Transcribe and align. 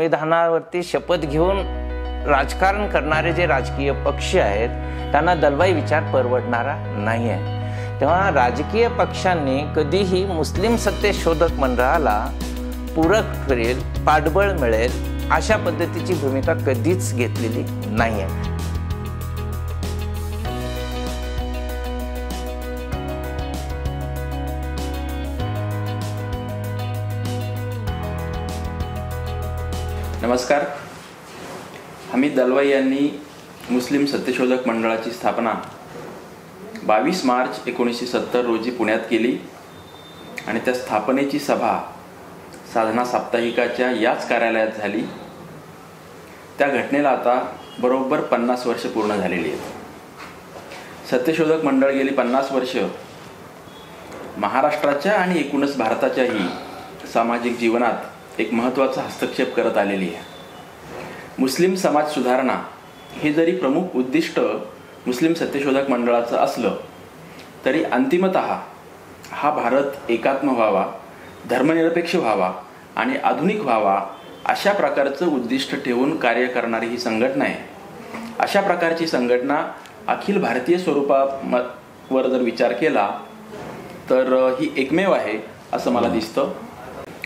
संविधानावरती 0.00 0.82
शपथ 0.82 1.24
घेऊन 1.26 1.58
राजकारण 2.28 2.88
करणारे 2.88 3.32
जे 3.32 3.46
राजकीय 3.46 3.92
पक्ष 4.04 4.34
आहेत 4.36 4.68
त्यांना 5.12 5.34
दलवाई 5.34 5.72
विचार 5.72 6.02
परवडणारा 6.12 6.74
नाही 6.98 7.30
आहे. 7.30 8.00
तेव्हा 8.00 8.30
राजकीय 8.34 8.88
पक्षांनी 8.88 9.58
कधीही 9.76 10.24
मुस्लिम 10.26 10.76
सत्तेशोधक 10.76 11.52
मंडळाला 11.52 12.18
पूरक 12.96 13.32
करेल 13.48 13.80
पाठबळ 14.06 14.52
मिळेल 14.52 15.30
अशा 15.30 15.56
पद्धतीची 15.56 16.14
भूमिका 16.14 16.54
कधीच 16.54 17.14
घेतलेली 17.14 17.64
नाही 17.96 18.22
आहे. 18.22 18.55
नमस्कार. 30.26 30.64
हमीद 32.12 32.40
दलवाई 32.40 32.68
यांनी 32.68 33.22
मुस्लिम 33.70 34.06
सत्यशोधक 34.06 34.66
मंडळाची 34.68 35.10
स्थापना 35.10 35.54
बावीस 36.82 37.24
मार्च 37.24 37.60
एकोणीसशे 37.66 38.06
सत्तर 38.06 38.40
रोजी 38.44 38.70
पुण्यात 38.70 38.98
केली 39.10 39.38
आणि 40.46 40.60
त्या 40.60 40.74
स्थापनेची 40.74 41.38
सभा 41.38 41.92
साधना 42.74 43.04
साप्ताहिकाच्या 43.04 43.90
याच 43.90 44.28
कार्यालयात 44.28 44.68
झाली. 44.78 45.02
त्या 46.58 46.68
घटनेला 46.68 47.08
आता 47.08 47.56
बरोबर 47.78 48.20
पन्नास 48.20 48.66
वर्ष 48.66 48.86
पूर्ण 48.86 49.16
झालेली 49.16 49.48
आहेत. 49.48 51.08
सत्यशोधक 51.10 51.64
मंडळ 51.64 51.90
गेली 51.90 52.12
पन्नास 52.12 52.52
वर्ष. 52.52 52.76
महाराष्ट्राच्या 54.36 55.12
आणि 55.12 55.40
एकूणच 55.40 55.76
भारताच्याही 55.76 56.48
सामाजिक 57.12 57.58
जीवनात 57.58 58.15
एक 58.38 58.52
महत्त्वाचा 58.54 59.02
हस्तक्षेप 59.02 59.54
करत 59.54 59.76
आलेली 59.78 60.04
आहे. 60.04 60.24
मुस्लिम 61.38 61.74
समाज 61.74 62.10
सुधारणा 62.12 62.56
हे 63.12 63.32
जरी 63.32 63.52
प्रमुख 63.56 63.96
उद्दिष्ट 63.96 64.40
मुस्लिम 65.06 65.34
सत्यशोधक 65.34 65.90
मंडळाचं 65.90 66.36
असलं 66.36 66.76
तरी 67.64 67.82
अंतिमत 67.84 68.36
हा 68.36 69.50
भारत 69.50 70.10
एकात्म 70.10 70.54
व्हावा 70.54 70.84
धर्मनिरपेक्ष 71.50 72.14
व्हावा 72.14 72.52
आणि 72.96 73.16
आधुनिक 73.24 73.60
व्हावा 73.60 74.00
अशा 74.44 74.72
प्रकारचं 74.72 75.26
उद्दिष्ट 75.26 75.74
ठेवून 75.84 76.16
कार्य 76.16 76.46
करणारी 76.46 76.86
ही 76.86 76.98
संघटना 76.98 77.44
आहे. 77.44 77.56
अशा 78.38 78.60
प्रकारची 78.60 79.06
संघटना 79.06 79.62
अखिल 80.08 80.40
भारतीय 80.40 80.78
स्वरूपावर 80.78 82.26
जर 82.26 82.42
विचार 82.42 82.72
केला 82.72 83.08
तर 84.10 84.32
ही 84.60 84.72
एकमेव 84.76 85.12
आहे 85.12 85.38
असं 85.72 85.92
मला 85.92 86.08
दिसतं. 86.08 86.52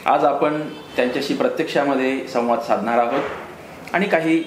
आज 0.06 0.24
आपण 0.24 0.60
त्यांच्याशी 0.96 1.34
प्रत्यक्षामध्ये 1.34 2.26
संवाद 2.28 2.60
साधणार 2.66 2.98
आहोत. 2.98 3.22
आणि 3.92 4.06
काही 4.06 4.38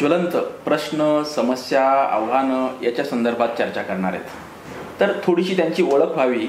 ज्वलंत 0.00 0.36
प्रश्न 0.64 1.22
समस्या 1.34 1.84
आव्हानं 2.14 2.84
याच्या 2.84 3.04
संदर्भात 3.04 3.48
चर्चा 3.58 3.82
करणार 3.82 4.12
आहेत. 4.12 4.24
तर 5.00 5.12
थोडीशी 5.24 5.56
त्यांची 5.56 5.82
ओळख 5.82 6.12
व्हावी. 6.14 6.46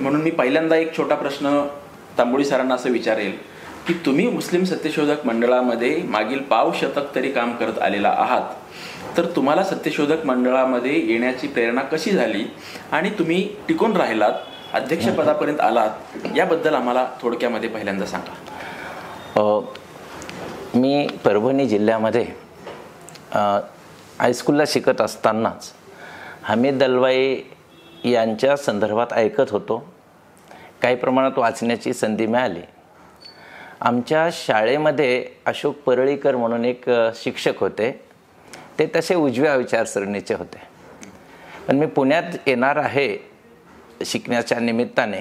म्हणून 0.00 0.22
मी 0.22 0.30
पहिल्यांदा 0.30 0.76
एक 0.76 0.96
छोटा 0.96 1.14
प्रश्न 1.14 1.66
तांबोळी 2.18 2.44
सरांना 2.44 2.74
असं 2.74 2.90
विचारेल 2.90 3.32
की 3.86 3.94
तुम्ही 4.06 4.28
मुस्लिम 4.30 4.64
सत्यशोधक 4.64 5.26
मंडळामध्ये 5.26 6.02
मागील 6.02 6.42
पाव 6.42 6.72
शतक 6.80 7.14
तरी 7.14 7.30
काम 7.32 7.52
करत 7.56 7.78
आलेला 7.82 8.14
आहात 8.18 9.16
तर 9.16 9.24
तुम्हाला 9.36 9.62
सत्यशोधक 9.64 10.24
मंडळामध्ये 10.26 10.98
येण्याची 11.06 11.46
प्रेरणा 11.46 11.80
कशी 11.82 12.10
झाली? 12.10 12.44
आणि 12.92 13.10
तुम्ही 13.10 13.48
टिकून 13.68 13.96
राहिलात? 13.96 14.32
अध्यक्षपदापर्यंत 14.74 15.60
आलात 15.60 16.26
याबद्दल 16.36 16.74
आम्हाला 16.74 17.06
थोडक्यामध्ये 17.20 17.68
पहिल्यांदा 17.68 18.06
सांगा. 18.06 19.60
मी 20.74 21.06
परभणी 21.24 21.66
जिल्ह्यामध्ये 21.68 22.24
हायस्कूलला 23.32 24.64
शिकत 24.66 25.00
असतानाच 25.00 25.72
हमीद 26.42 26.78
दलवाई 26.78 27.36
यांच्या 28.04 28.56
संदर्भात 28.56 29.12
ऐकत 29.12 29.50
होतो. 29.50 29.78
काही 30.82 30.96
प्रमाणात 30.96 31.38
वाचण्याची 31.38 31.92
संधी 31.92 32.26
मिळाली. 32.26 32.60
आमच्या 33.80 34.28
शाळेमध्ये 34.32 35.24
अशोक 35.46 35.76
परळीकर 35.86 36.36
म्हणून 36.36 36.64
एक 36.64 36.88
शिक्षक 37.14 37.60
होते. 37.60 37.90
ते 38.78 38.86
तसे 38.96 39.14
उजव्या 39.14 39.54
विचारसरणीचे 39.56 40.34
होते. 40.34 40.62
पण 41.68 41.76
मी 41.76 41.86
पुण्यात 41.86 42.36
येणार 42.46 42.76
आहे 42.76 43.31
शिकण्याच्या 44.06 44.58
निमित्ताने. 44.60 45.20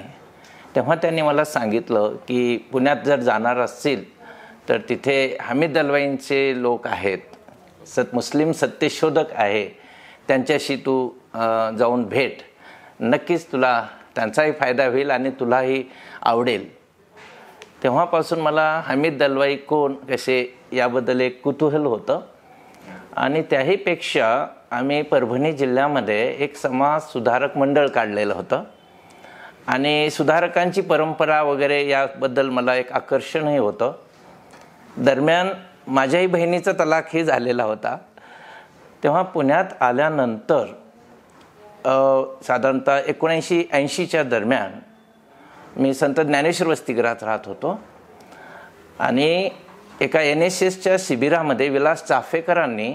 तेव्हा 0.76 0.96
त्यांनी 0.96 1.22
मला 1.22 1.44
सांगितलं 1.44 2.16
की 2.28 2.58
पुण्यात 2.72 2.98
जर 3.06 3.20
जाणार 3.20 3.58
असतील 3.58 4.04
तर 4.70 4.78
तिथे 4.90 5.38
हमीद 5.42 5.74
दलवाईंचे 5.74 6.54
लोक 6.62 6.88
आहेत. 6.88 7.18
सत 7.88 8.14
मुस्लिम 8.14 8.52
सत्यशोधक 8.52 9.32
आहे. 9.32 9.66
त्यांच्याशी 10.28 10.76
तू 10.76 11.10
जाऊन 11.80 12.04
भेट. 12.04 12.38
नक्कीच 13.00 13.46
तुला 13.52 13.84
त्यांचाही 14.16 14.52
फायदा 14.52 14.86
होईल 14.86 15.12
आणि 15.12 15.30
तुलाही 15.30 15.84
आवडेल. 16.22 16.70
तेव्हापासून 17.84 18.40
मला 18.40 18.82
हमीद 18.86 19.18
दलवाई 19.18 19.56
कोण 19.56 19.94
कसे 19.94 20.54
याबद्दल 20.74 21.22
एक 21.22 21.42
कुतूहल 21.42 21.86
होतं. 21.86 22.20
आणि 23.16 23.42
त्याहीपेक्षा 23.50 24.46
आम्ही 24.72 25.02
परभणी 25.02 25.52
जिल्ह्यामध्ये 25.54 26.36
एक 26.40 26.56
समाज 26.56 27.02
सुधारक 27.02 27.58
मंडळ 27.58 27.88
काढलेलं 27.88 28.34
होतं. 28.34 28.64
आणि 29.68 30.10
सुधारकांची 30.10 30.82
परंपरा 30.82 31.42
वगैरे 31.44 31.88
याबद्दल 31.90 32.50
मला 32.50 32.76
एक 32.76 32.92
आकर्षणही 32.92 33.58
होतं. 33.58 33.94
दरम्यान 34.98 35.50
माझ्याही 35.88 36.28
बहिणीचा 36.28 36.72
तलाकही 36.72 37.24
झालेला 37.24 37.64
होता. 37.64 37.98
तेव्हा 39.04 39.22
पुण्यात 39.22 39.82
आल्यानंतर 39.82 40.66
साधारणतः 42.48 43.00
एकोणऐंशी 43.08 43.64
ऐंशीच्या 43.74 44.24
दरम्यान 44.24 44.80
मी 45.82 45.94
संत 45.94 46.20
ज्ञानेश्वर 46.20 46.68
वसतिगृहात 46.68 47.24
राहत 47.24 47.46
होतो. 47.46 47.80
आणि 49.00 49.50
एका 50.02 50.22
एन 50.22 50.42
एस 50.42 50.64
एसच्या 50.64 50.96
शिबिरामध्ये 51.00 51.70
विलास 51.70 52.06
चाफेकरांनी 52.06 52.94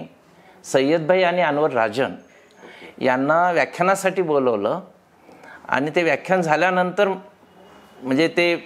सय्यदभाई 0.72 1.22
आणि 1.22 1.43
अनवर 1.43 1.72
राजन 1.72 2.15
यांना 3.00 3.50
व्याख्यानासाठी 3.53 4.22
बोलवलं. 4.22 4.81
आणि 5.69 5.91
ते 5.91 6.03
व्याख्यान 6.03 6.41
झाल्यानंतर 6.43 7.09
म्हणजे 7.09 8.28
ते 8.28 8.56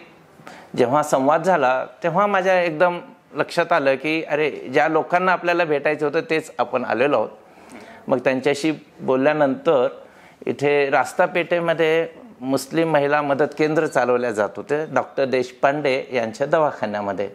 जेव्हा 0.77 1.03
संवाद 1.03 1.43
झाला 1.43 1.85
तेव्हा 2.03 2.27
माझ्या 2.27 2.61
एकदम 2.63 2.99
लक्षात 3.35 3.73
आलं 3.73 3.95
की 3.95 4.23
अरे 4.25 4.51
ज्या 4.51 4.89
लोकांना 4.89 5.33
आपल्याला 5.33 5.65
भेटायचं 5.65 6.07
होतं 6.07 6.21
तेच 6.31 6.51
आपण 6.59 6.85
आलेलो 6.85 7.17
आहोत. 7.17 7.29
मग 8.09 8.19
त्यांच्याशी 8.19 8.73
बोलल्यानंतर 9.01 9.89
इथे 10.47 10.91
रास्ता 10.91 11.27
पेठेमध्ये 11.27 12.07
मुस्लिम 12.41 12.91
महिला 12.93 13.23
मदत 13.23 13.55
केंद्र 13.59 13.87
चालवल्या 13.87 14.31
जात 14.31 14.49
होते 14.57 14.85
डॉक्टर 14.95 15.25
देशपांडे 15.25 16.05
यांच्या 16.13 16.47
दवाखान्यामध्ये. 16.47 17.29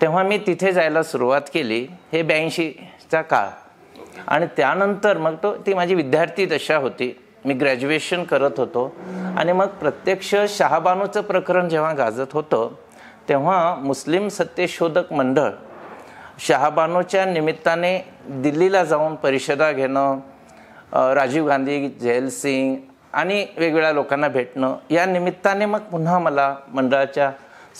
तेव्हा 0.00 0.22
मी 0.22 0.38
तिथे 0.38 0.72
जायला 0.72 1.02
सुरुवात 1.02 1.42
केली. 1.54 1.86
हे 2.12 2.22
चा 3.12 3.22
काळ. 3.22 3.48
आणि 4.26 4.46
त्यानंतर 4.56 5.18
मग 5.18 5.34
तो 5.42 5.54
ती 5.66 5.74
माझी 5.74 5.94
विद्यार्थी 5.94 6.46
दशा 6.46 6.76
होती. 6.76 7.14
मी 7.44 7.54
ग्रॅज्युएशन 7.54 8.24
करत 8.24 8.58
होतो. 8.58 8.92
आणि 9.38 9.52
मग 9.52 9.66
प्रत्यक्ष 9.80 10.34
शहाबानूचं 10.48 11.20
प्रकरण 11.20 11.68
जेव्हा 11.68 11.92
गाजत 11.92 12.32
होतं 12.32 12.70
तेव्हा 13.28 13.74
मुस्लिम 13.74 14.28
सत्यशोधक 14.28 15.12
मंडळ 15.12 15.50
शहाबानूच्या 16.38 17.24
निमित्ताने 17.24 17.98
दिल्लीला 18.28 18.84
जाऊन 18.84 19.14
परिषदा 19.14 19.70
घेणं 19.72 20.18
राजीव 21.14 21.46
गांधी 21.46 21.88
जयल 21.88 22.28
सिंग 22.28 22.76
आणि 23.12 23.46
वेगवेगळ्या 23.56 23.92
लोकांना 23.92 24.28
भेटणं 24.28 24.76
या 24.90 25.06
निमित्ताने 25.06 25.66
मग 25.66 25.80
पुन्हा 25.80 26.18
मला 26.18 26.54
मंडळाच्या 26.74 27.30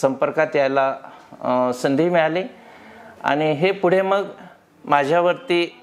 संपर्कात 0.01 0.57
यायला 0.57 1.73
संधी 1.75 2.09
मिळाली. 2.09 2.43
आणि 3.25 3.53
हे 3.53 3.71
पुढे 3.71 4.03
मग 4.03 4.27
माझ्यावरती 4.89 5.81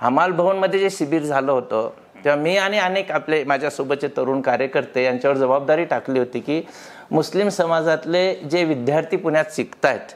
हमाल 0.00 0.32
भवनमध्ये 0.32 0.80
जे 0.80 0.90
शिबिर 0.90 1.22
झालं 1.22 1.52
होतं 1.52 1.90
तेव्हा 2.24 2.40
मी 2.42 2.56
आणि 2.56 2.78
अनेक 2.78 3.10
आपले 3.12 3.42
माझ्यासोबतचे 3.44 4.08
तरुण 4.08 4.40
कार्यकर्ते 4.40 5.04
यांच्यावर 5.04 5.36
जबाबदारी 5.36 5.84
टाकली 5.84 6.18
होती 6.18 6.40
की 6.40 6.62
मुस्लिम 7.10 7.48
समाजातले 7.48 8.34
जे 8.34 8.64
विद्यार्थी 8.64 9.16
पुण्यात 9.16 9.44
शिकतायत 9.52 10.14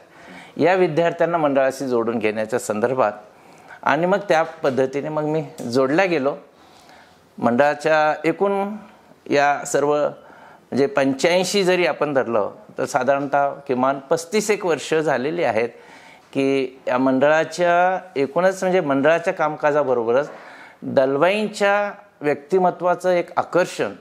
या 0.57 0.73
विद्यार्थ्यांना 0.73 1.37
मंडळाशी 1.37 1.87
जोडून 1.87 2.19
घेण्याच्या 2.19 2.59
संदर्भात 2.59 3.13
आणि 3.83 4.05
मग 4.05 4.17
त्या 4.29 4.43
पद्धतीने 4.43 5.09
मग 5.09 5.23
मी 5.23 5.43
जोडल्या 5.71 6.05
गेलो. 6.05 6.35
मंडळाच्या 7.37 8.13
एकूण 8.25 8.75
या 9.29 9.65
सर्व 9.65 9.95
म्हणजे 9.95 10.85
पंच्याऐंशी 10.85 11.63
जरी 11.63 11.85
आपण 11.85 12.13
धरलं 12.13 12.51
तर 12.77 12.85
साधारणतः 12.85 13.53
किमान 13.67 13.99
पस्तीस 13.99 14.49
एक 14.51 14.65
वर्ष 14.65 14.93
झालेली 14.93 15.43
आहेत. 15.43 15.69
की 16.33 16.79
या 16.87 16.97
मंडळाच्या 16.97 17.99
एकूणच 18.15 18.63
म्हणजे 18.63 18.81
मंडळाच्या 18.81 19.33
कामकाजाबरोबरच 19.33 20.29
दलवाईंच्या 20.83 21.91
व्यक्तिमत्वाचं 22.21 23.09
एक 23.09 23.29
आकर्षण 23.37 23.91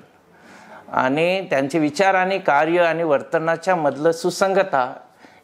आणि 0.93 1.46
त्यांचे 1.50 1.79
विचार 1.79 2.14
आणि 2.14 2.38
कार्य 2.38 2.79
आणि 2.79 3.02
वर्तनाच्या 3.02 3.76
मधलं 3.76 4.12
सुसंगता 4.12 4.93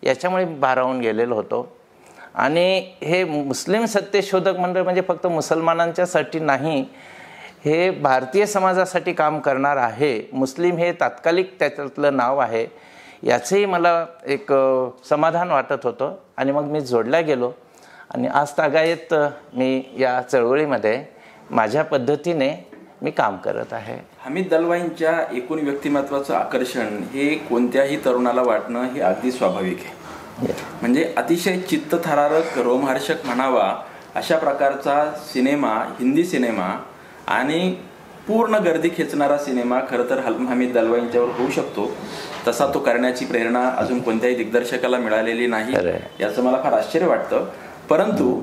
याच्यामुळे 0.02 0.44
भारावून 0.44 1.00
गेलेलो 1.00 1.35
होतो. 1.35 1.76
आणि 2.35 2.93
हे 3.02 3.25
मुस्लिम 3.25 3.85
सत्यशोधक 3.85 4.58
मंडळ 4.58 4.82
म्हणजे 4.82 5.02
फक्त 5.08 5.26
मुसलमानांच्यासाठी 5.26 6.40
नाही 6.40 6.81
हे 7.64 7.90
भारतीय 7.90 8.46
समाजासाठी 8.46 9.12
काम 9.12 9.38
करणार 9.38 9.76
आहे. 9.76 10.29
मुस्लिम 10.32 10.76
हे 10.76 10.93
तात्कालिक 10.93 11.58
त्याच्यातलं 11.58 12.17
नाव 12.17 12.38
आहे. 12.38 12.67
याचंही 13.22 13.66
मला 13.66 14.06
एक 14.26 14.52
समाधान 15.08 15.50
वाटत 15.50 15.84
होतं. 15.84 16.14
आणि 16.36 16.52
मग 16.52 16.64
मी 16.64 16.80
जोडल्या 16.80 17.20
गेलो. 17.20 17.52
आणि 18.14 18.28
आज 18.28 18.50
तागायत 18.58 19.14
मी 19.54 19.94
या 19.98 20.20
चळवळीमध्ये 20.22 21.04
माझ्या 21.50 21.84
पद्धतीने 21.84 22.68
मी 23.02 23.10
काम 23.10 23.36
करत 23.36 23.72
आहे. 23.72 23.98
हमीद 24.24 24.48
दलवाईंच्या 24.50 25.24
एकूण 25.32 25.60
व्यक्तिमत्वाचं 25.60 26.34
आकर्षण 26.34 26.86
हे 26.86 27.34
कोणत्याही 27.34 28.04
तरुणाला 28.04 28.42
वाटणं 28.42 28.82
हे 28.84 29.00
अगदी 29.00 29.32
स्वाभाविक 29.32 29.78
आहे. 29.78 29.98
म्हणजे 30.80 31.14
अतिशय 31.16 31.58
चित्तथरारक 31.58 32.58
रोमहर्षक 32.58 33.26
म्हणावा 33.26 33.82
अशा 34.14 34.38
प्रकारचा 34.38 35.12
सिनेमा 35.32 35.74
हिंदी 35.74 36.24
सिनेमा 36.24 36.84
आणि 37.26 37.76
पूर्ण 38.28 38.54
गर्दी 38.54 38.88
खेचणारा 38.88 39.38
सिनेमा 39.38 39.80
खरं 39.90 40.10
तर 40.10 40.19
हल- 40.19 40.46
हमीद 40.46 40.72
दलवाईंच्यावर 40.72 41.28
होऊ 41.28 41.50
शकतो. 41.50 41.90
तसा 42.48 42.66
तो 42.75 42.78
करण्याची 42.78 43.25
प्रेरणा 43.25 43.69
अजून 43.76 44.00
कोणत्याही 44.00 44.36
दिग्दर्शकाला 44.36 44.98
मिळालेली 44.98 45.46
नाही. 45.46 45.75
याचं 46.20 46.42
मला 46.42 46.58
फार 46.62 46.72
आश्चर्य 46.72 47.06
वाटतं. 47.06 47.46
परंतु 47.88 48.42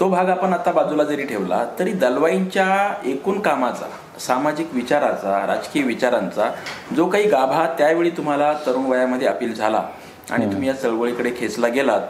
तो 0.00 0.08
भाग 0.08 0.28
आपण 0.28 0.52
आता 0.52 0.72
बाजूला 0.72 1.04
जरी 1.04 1.24
ठेवला 1.24 1.66
तरी 1.78 1.92
दलवाईंच्या 1.92 2.94
एकूण 3.04 3.40
कामाचा 3.40 3.86
सामाजिक 4.20 4.68
विचाराचा 4.72 5.46
राजकीय 5.46 5.82
विचारांचा 5.82 6.50
जो 6.96 7.06
काही 7.06 7.24
गाभा 7.24 7.66
त्यावेळी 7.78 8.10
तुम्हाला 8.10 8.52
तरुण 8.66 8.86
वयामध्ये 8.86 9.28
अपील 9.28 9.54
झाला 9.54 9.82
आणि 10.30 10.46
तुम्ही 10.46 10.68
या 10.68 10.74
चळवळीकडे 10.74 11.32
खेचला 11.36 11.68
गेलात 11.68 12.00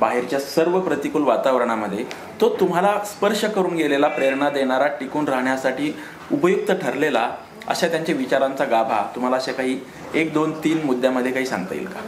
बाहेरच्या 0.00 0.40
सर्व 0.40 0.80
प्रतिकूल 0.80 1.22
वातावरणामध्ये 1.22 2.04
तो 2.40 2.48
तुम्हाला 2.60 2.98
स्पर्श 3.06 3.44
करून 3.44 3.74
गेलेला 3.74 4.08
प्रेरणा 4.08 4.50
देणारा 4.50 4.86
टिकून 4.86 5.28
राहण्यासाठी 5.28 5.96
उपयुक्त 6.32 6.72
ठरलेला 6.72 7.30
अशा 7.68 7.88
त्यांच्या 7.88 8.14
विचारांचा 8.14 8.64
गाभा 8.64 9.02
तुम्हाला 9.14 9.36
अशा 9.36 9.52
काही 9.52 9.80
एक 10.14 10.32
दोन 10.34 10.52
तीन 10.64 10.80
मुद्द्यामध्ये 10.84 11.32
काही 11.32 11.46
सांगता 11.46 11.74
येईल 11.74 11.86
का? 11.86 12.00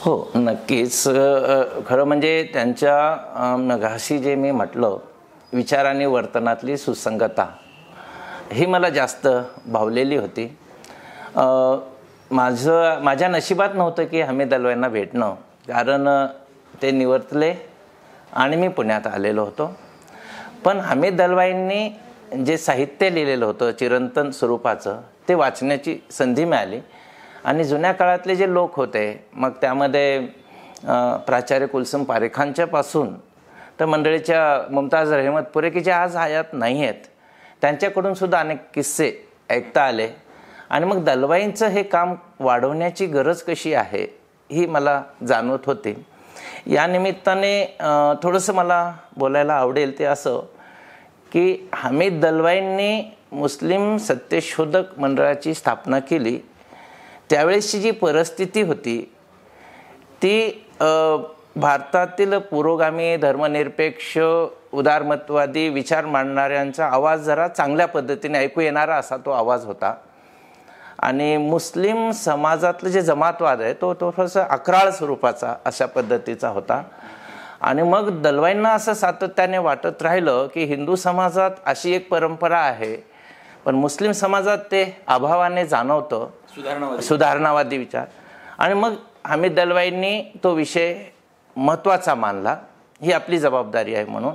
हो 0.00 0.30
नक्कीच. 0.34 1.04
खरं 1.86 2.04
म्हणजे 2.04 2.48
त्यांच्या 2.52 2.96
अ, 3.36 3.56
जे 4.18 4.34
मी 4.34 4.50
म्हटलं 4.50 4.96
विचार 5.52 5.84
आणि 5.84 6.06
वर्तनातली 6.06 6.76
सुसंगता 6.76 7.46
ही 8.52 8.66
मला 8.66 8.88
जास्त 8.88 9.28
भावलेली 9.66 10.16
होती. 10.16 10.56
माझं 12.30 13.00
माझ्या 13.02 13.28
नशिबात 13.28 13.68
नव्हतं 13.74 14.04
की 14.04 14.20
हमीद 14.20 14.54
अल्वांना 14.54 14.88
भेटणं. 14.88 15.34
कारण 15.68 16.26
ते 16.82 16.90
निवर्तले 16.90 17.52
आणि 18.32 18.56
मी 18.56 18.68
पुण्यात 18.68 19.06
आलेलो 19.06 19.44
होतो. 19.44 19.74
पण 20.64 20.80
हमीद 20.80 21.16
दलवाईंनी 21.16 22.44
जे 22.44 22.56
साहित्य 22.58 23.10
लिहिलेलं 23.14 23.44
होतं 23.44 23.70
चिरंतन 23.78 24.30
स्वरूपाचं 24.30 25.00
ते 25.28 25.34
वाचण्याची 25.34 25.98
संधी 26.10 26.44
मिळाली. 26.44 26.80
आणि 27.44 27.64
जुन्या 27.64 27.92
काळातले 27.92 28.36
जे 28.36 28.52
लोक 28.52 28.76
होते 28.76 29.04
मग 29.32 29.50
त्यामध्ये 29.60 30.20
प्राचार्य 31.26 31.66
कुलसुम 31.66 32.04
पारेखांच्यापासून 32.04 33.14
तर 33.80 33.86
मंडळीच्या 33.86 34.40
मुमताज 34.70 35.12
रहमतपुरे 35.12 35.70
की 35.70 35.80
जे 35.80 35.90
आज 35.90 36.16
हयात 36.16 36.52
नाही 36.52 36.82
आहेत 36.82 37.06
त्यांच्याकडून 37.62 38.14
सुद्धा 38.14 38.38
अनेक 38.40 38.58
किस्से 38.74 39.10
ऐकता 39.50 39.82
आले. 39.82 40.08
आणि 40.70 40.86
मग 40.86 41.02
दलवाईंचं 41.04 41.68
हे 41.68 41.82
काम 41.82 42.14
वाढवण्याची 42.40 43.06
गरज 43.06 43.42
कशी 43.42 43.72
आहे 43.74 44.06
ही 44.50 44.66
मला 44.66 45.02
जाणवत 45.26 45.66
होती. 45.66 45.94
या 46.66 46.86
निमित्ताने 46.86 47.64
थोडंसं 48.22 48.54
मला 48.54 48.92
बोलायला 49.16 49.54
आवडेल 49.54 49.98
ते 49.98 50.04
असं 50.04 50.40
की 51.32 51.68
हमीद 51.74 52.20
दलवाईंनी 52.24 53.02
मुस्लिम 53.32 53.96
सत्यशोधक 53.96 54.98
मंडळाची 54.98 55.54
स्थापना 55.54 55.98
केली. 55.98 56.38
त्यावेळेसची 57.30 57.80
जी 57.80 57.90
परिस्थिती 57.90 58.62
होती 58.62 59.00
ती 60.22 60.66
भारतातील 61.56 62.36
पुरोगामी 62.38 63.16
धर्मनिरपेक्ष 63.16 64.18
उदारमतवादी 64.72 65.68
विचार 65.68 66.06
मांडणाऱ्यांचा 66.06 66.86
आवाज 66.86 67.20
जरा 67.20 67.48
चांगल्या 67.48 67.86
पद्धतीने 67.88 68.38
ऐकू 68.38 68.60
येणारा 68.60 68.96
असा 68.96 69.16
तो 69.16 69.30
आवाज 69.30 69.64
होता. 69.66 69.94
आणि 71.00 71.36
मुस्लिम 71.36 72.10
समाजातलं 72.10 72.88
जे 72.88 73.00
जमातवाद 73.02 73.60
आहे 73.60 73.72
तो 73.72 73.94
तो 73.94 74.10
थोडंसं 74.10 74.40
अकराळ 74.40 74.90
स्वरूपाचा 74.90 75.54
अशा 75.64 75.86
पद्धतीचा 75.86 76.48
होता. 76.48 76.82
आणि 77.60 77.82
मग 77.82 78.22
दलवाईंना 78.22 78.72
असं 78.72 78.94
सातत्याने 78.94 79.58
वाटत 79.58 80.02
राहिलं 80.02 80.46
की 80.54 80.64
हिंदू 80.64 80.96
समाजात 80.96 81.50
अशी 81.66 81.92
एक 81.92 82.08
परंपरा 82.10 82.58
आहे 82.58 82.96
पण 83.64 83.74
मुस्लिम 83.74 84.12
समाजात 84.12 84.58
ते 84.58 85.02
अभावाने 85.06 85.66
जाणवतं. 85.66 86.28
सुधारणा 86.48 87.00
सुधारणावादी 87.00 87.78
विचार. 87.78 88.06
आणि 88.58 88.74
मग 88.74 88.94
हमीद 89.26 89.54
दलवाईंनी 89.54 90.22
तो 90.44 90.52
विषय 90.52 90.94
महत्त्वाचा 91.56 92.14
मानला. 92.14 92.56
ही 93.02 93.12
आपली 93.12 93.38
जबाबदारी 93.38 93.94
आहे 93.94 94.04
म्हणून. 94.04 94.34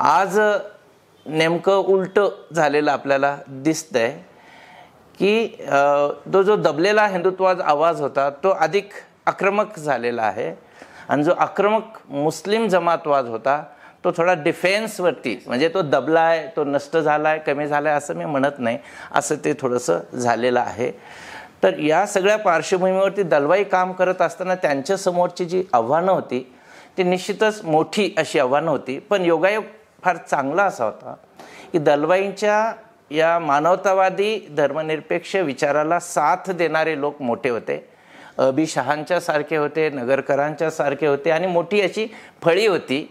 आज 0.00 0.40
नेमकं 1.26 1.72
उलटं 1.72 2.28
झालेलं 2.52 2.90
आपल्याला 2.90 3.36
दिसतंय. 3.48 4.18
की 5.18 5.46
तो 6.32 6.42
जो 6.42 6.56
दबलेला 6.56 7.06
हिंदुत्वाचा 7.06 7.64
आवाज 7.64 8.00
होता 8.00 8.28
तो 8.44 8.50
अधिक 8.50 8.92
आक्रमक 9.26 9.78
झालेला 9.78 10.22
आहे. 10.22 10.52
आणि 11.08 11.24
जो 11.24 11.32
आक्रमक 11.38 11.98
मुस्लिम 12.08 12.66
जमातवाद 12.68 13.26
होता 13.28 13.62
तो 14.04 14.10
थोडा 14.16 14.34
डिफेन्सवरती 14.34 15.36
म्हणजे 15.46 15.68
तो 15.74 15.82
दबला 15.82 16.20
आहे 16.20 16.46
तो 16.56 16.64
नष्ट 16.64 16.96
झाला 16.96 17.28
आहे 17.28 17.38
कमी 17.38 17.66
झाला 17.66 17.88
आहे 17.88 17.98
असं 17.98 18.14
मी 18.16 18.24
म्हणत 18.24 18.58
नाही. 18.58 18.78
असं 19.12 19.34
ते 19.44 19.52
थोडंसं 19.60 20.18
झालेलं 20.18 20.60
आहे. 20.60 20.90
तर 21.62 21.78
या 21.78 22.04
सगळ्या 22.06 22.36
पार्श्वभूमीवरती 22.38 23.22
दलवाई 23.22 23.64
काम 23.64 23.92
करत 23.92 24.22
असताना 24.22 24.54
त्यांच्यासमोरची 24.54 25.44
जी 25.44 25.62
आव्हानं 25.72 26.12
होती 26.12 26.40
ती 26.96 27.02
निश्चितच 27.02 27.60
मोठी 27.64 28.12
अशी 28.18 28.38
आव्हानं 28.38 28.70
होती. 28.70 28.98
पण 28.98 29.24
योगायोग 29.24 29.64
फार 30.02 30.16
चांगला 30.30 30.64
असा 30.64 30.84
होता 30.84 31.14
की 31.72 31.78
दलवाईंच्या 31.78 32.72
या 33.12 33.38
मानवतावादी 33.38 34.38
धर्मनिरपेक्ष 34.56 35.36
विचाराला 35.36 35.98
साथ 36.00 36.50
देणारे 36.50 37.00
लोक 37.00 37.20
मोठे 37.22 37.48
होते. 37.48 37.84
अबी 38.38 38.66
शहांच्या 38.66 39.20
सारखे 39.20 39.56
होते 39.56 39.88
नगरकरांच्या 39.90 40.70
सारखे 40.70 41.06
होते 41.06 41.30
आणि 41.30 41.46
मोठी 41.46 41.80
अशी 41.80 42.06
फळी 42.42 42.66
होती. 42.66 43.06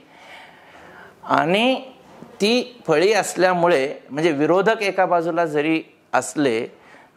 आणि 1.23 1.75
ती 2.41 2.81
फळी 2.87 3.13
असल्यामुळे 3.13 3.93
म्हणजे 4.09 4.31
विरोधक 4.31 4.81
एका 4.81 5.05
बाजूला 5.05 5.45
जरी 5.45 5.81
असले 6.13 6.65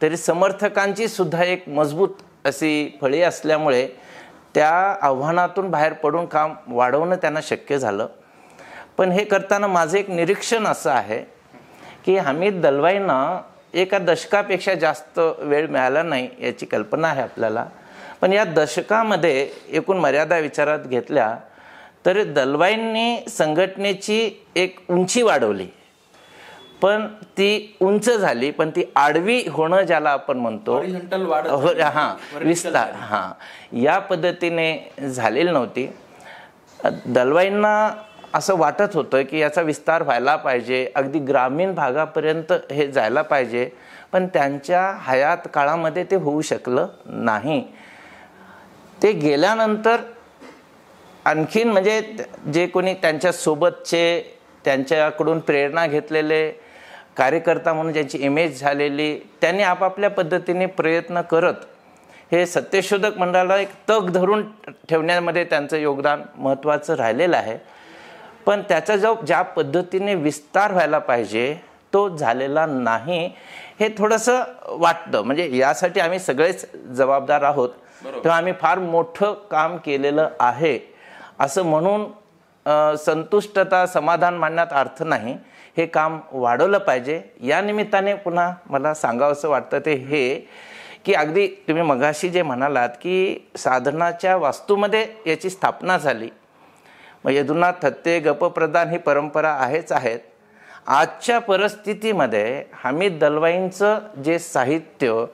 तरी 0.02 0.16
समर्थकांची 0.16 1.08
सुद्धा 1.08 1.44
एक 1.44 1.68
मजबूत 1.68 2.08
अशी 2.44 2.98
फळी 3.00 3.22
असल्यामुळे 3.22 3.86
त्या 4.54 4.70
आव्हानातून 5.02 5.70
बाहेर 5.70 5.92
पडून 5.92 6.26
काम 6.26 6.54
वाढवणं 6.66 7.16
त्यांना 7.16 7.40
शक्य 7.42 7.78
झालं. 7.78 8.06
पण 8.98 9.12
हे 9.12 9.24
करताना 9.24 9.66
माझं 9.66 9.98
एक 9.98 10.10
निरीक्षण 10.10 10.66
असं 10.66 10.90
आहे 10.90 11.22
की 12.04 12.16
हमीद 12.16 12.60
दलवाईंना 12.60 13.40
एका 13.74 13.98
दशकापेक्षा 13.98 14.74
जास्त 14.74 15.18
वेळ 15.38 15.66
मिळाला 15.66 16.02
नाही 16.02 16.28
याची 16.40 16.66
कल्पना 16.66 17.08
आहे 17.08 17.22
आपल्याला. 17.22 17.66
पण 18.20 18.32
या 18.32 18.44
दशकामध्ये 18.44 19.48
एकूण 19.68 19.98
मर्यादा 19.98 20.38
विचारात 20.38 20.78
घेतल्या 20.78 21.36
तर 22.06 22.22
दलवाईंनी 22.22 23.24
संघटनेची 23.28 24.44
एक 24.56 24.78
उंची 24.90 25.22
वाढवली. 25.22 25.66
पण 26.82 27.06
ती 27.06 27.76
उंच 27.80 28.10
झाली 28.10 28.50
पण 28.50 28.70
ती 28.70 28.84
आडवी 28.96 29.44
होणं 29.48 29.82
ज्याला 29.82 30.10
आपण 30.10 30.38
म्हणतो 30.38 30.76
हो, 31.50 31.68
हां 31.82 32.38
विस्तार 32.38 32.92
हां. 32.92 33.78
या 33.82 33.98
पद्धतीने 33.98 34.92
झालेली 35.14 35.50
नव्हती. 35.50 35.92
दलवाईंना 37.06 37.90
असं 38.34 38.56
वाटत 38.58 38.94
होतं 38.94 39.22
की 39.22 39.38
याचा 39.38 39.62
विस्तार 39.62 40.02
व्हायला 40.02 40.34
पाहिजे 40.36 40.86
अगदी 40.94 41.18
ग्रामीण 41.18 41.74
भागापर्यंत 41.74 42.52
हे 42.70 42.86
जायला 42.92 43.22
पाहिजे 43.22 43.68
पण 44.12 44.26
त्यांच्या 44.26 44.82
हयात 45.06 45.48
काळामध्ये 45.54 46.04
ते 46.10 46.16
होऊ 46.16 46.40
शकलं 46.40 46.86
नाही. 47.06 47.62
ते 49.02 49.12
गेल्यानंतर 49.12 50.00
आणखीन 51.24 51.68
म्हणजे 51.68 52.00
जे 52.54 52.66
कोणी 52.66 52.94
त्यांच्यासोबतचे 52.94 54.36
त्यांच्याकडून 54.64 55.38
प्रेरणा 55.38 55.86
घेतलेले 55.86 56.50
कार्यकर्ता 57.16 57.72
म्हणून 57.72 57.92
ज्यांची 57.92 58.18
इमेज 58.18 58.60
झालेली 58.60 59.16
त्यांनी 59.40 59.62
आपापल्या 59.62 60.10
पद्धतीने 60.10 60.66
प्रयत्न 60.66 61.20
करत 61.20 61.64
हे 62.32 62.44
सत्यशोधक 62.46 63.18
मंडळाला 63.18 63.56
एक 63.56 63.72
तग 63.88 64.10
धरून 64.10 64.42
ठेवण्यामध्ये 64.88 65.44
त्यांचं 65.44 65.76
योगदान 65.76 66.22
महत्त्वाचं 66.36 66.94
राहिलेलं 66.94 67.36
आहे. 67.36 67.56
पण 68.46 68.62
त्याचा 68.68 68.96
जो 68.96 69.14
ज्या 69.26 69.42
पद्धतीने 69.42 70.14
विस्तार 70.14 70.72
व्हायला 70.72 70.98
पाहिजे 70.98 71.54
तो 71.92 72.08
झालेला 72.16 72.66
नाही 72.66 73.24
हे 73.80 73.88
थोडंसं 73.98 74.42
वाटतं. 74.68 75.22
म्हणजे 75.22 75.48
यासाठी 75.56 76.00
आम्ही 76.00 76.18
सगळेच 76.18 76.64
जबाबदार 76.96 77.42
आहोत. 77.42 77.68
तेव्हा 78.04 78.36
आम्ही 78.36 78.52
फार 78.60 78.78
मोठं 78.78 79.34
काम 79.50 79.76
केलेलं 79.76 80.28
आहे. 80.40 80.78
असं 81.40 81.62
म्हणून 81.62 82.06
संतुष्टता 82.96 83.84
समाधान 83.86 84.34
मानण्यात 84.34 84.72
अर्थ 84.72 85.02
नाही. 85.02 85.36
हे 85.76 85.86
काम 85.86 86.20
वाढवलं 86.32 86.78
पाहिजे. 86.78 87.20
या 87.42 87.60
निमित्ताने 87.60 88.14
पुन्हा 88.14 88.52
मला 88.70 88.94
सांगावंसं 88.94 89.48
वाटतं 89.48 89.78
ते 89.86 89.94
हे 89.94 90.34
की 91.04 91.14
अगदी 91.14 91.46
तुम्ही 91.68 91.82
मगाशी 91.82 92.28
जे 92.28 92.42
म्हणालात 92.42 92.88
की 93.02 93.48
साधनाच्या 93.56 94.36
वास्तूमध्ये 94.36 95.06
याची 95.26 95.50
स्थापना 95.50 95.96
झाली. 95.98 96.28
मग 97.24 97.32
यदुनाथ 97.32 97.72
थत्ते 97.82 98.18
गपप्रदान 98.20 98.90
ही 98.90 98.98
परंपरा 98.98 99.50
आहेच 99.50 99.92
आहेत. 99.92 100.18
आजच्या 100.86 101.38
परिस्थितीमध्ये 101.38 102.62
हमीद 102.82 103.18
दलवाईंचं 103.18 104.22
जे 104.24 104.38
साहित्य 104.38 105.24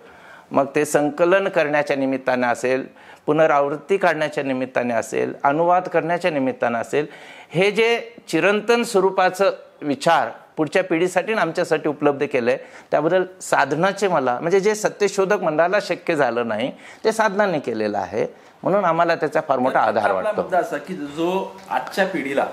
मग 0.51 0.67
ते 0.75 0.85
संकलन 0.85 1.49
करण्याच्या 1.49 1.97
निमित्ताने 1.97 2.47
असेल 2.47 2.85
पुनरावृत्ती 3.27 3.97
काढण्याच्या 3.97 4.45
निमित्ताने 4.45 4.95
असेल 4.95 5.33
अनुवाद 5.45 5.89
करण्याच्या 5.89 6.31
निमित्ताने 6.31 6.79
असेल 6.79 7.07
हे 7.51 7.71
जे 7.71 7.99
चिरंतन 8.29 8.83
स्वरूपाचं 8.83 9.51
विचार 9.83 10.31
पुढच्या 10.57 10.83
पिढीसाठी 10.85 11.33
आणि 11.33 11.41
आमच्यासाठी 11.41 11.89
उपलब्ध 11.89 12.25
केलं 12.33 12.51
आहे 12.51 12.59
त्याबद्दल 12.91 13.25
साधनाचे 13.41 14.09
मला 14.09 14.39
म्हणजे 14.41 14.61
जे 14.61 14.75
सत्यशोधक 14.75 15.43
मंडळाला 15.43 15.79
शक्य 15.83 16.17
झालं 16.17 16.49
नाही 16.49 16.71
ते 17.05 17.13
साधनाने 17.13 17.59
केलेलं 17.59 17.99
आहे. 17.99 18.27
म्हणून 18.63 18.85
आम्हाला 18.85 19.15
त्याचा 19.15 19.41
फार 19.49 19.59
मोठा 19.59 19.81
आधार 19.81 20.13
वाटतो. 20.13 20.57
असा 20.57 20.77
की 20.77 20.95
जो 20.95 21.31
आजच्या 21.71 22.07
पिढीला 22.07 22.47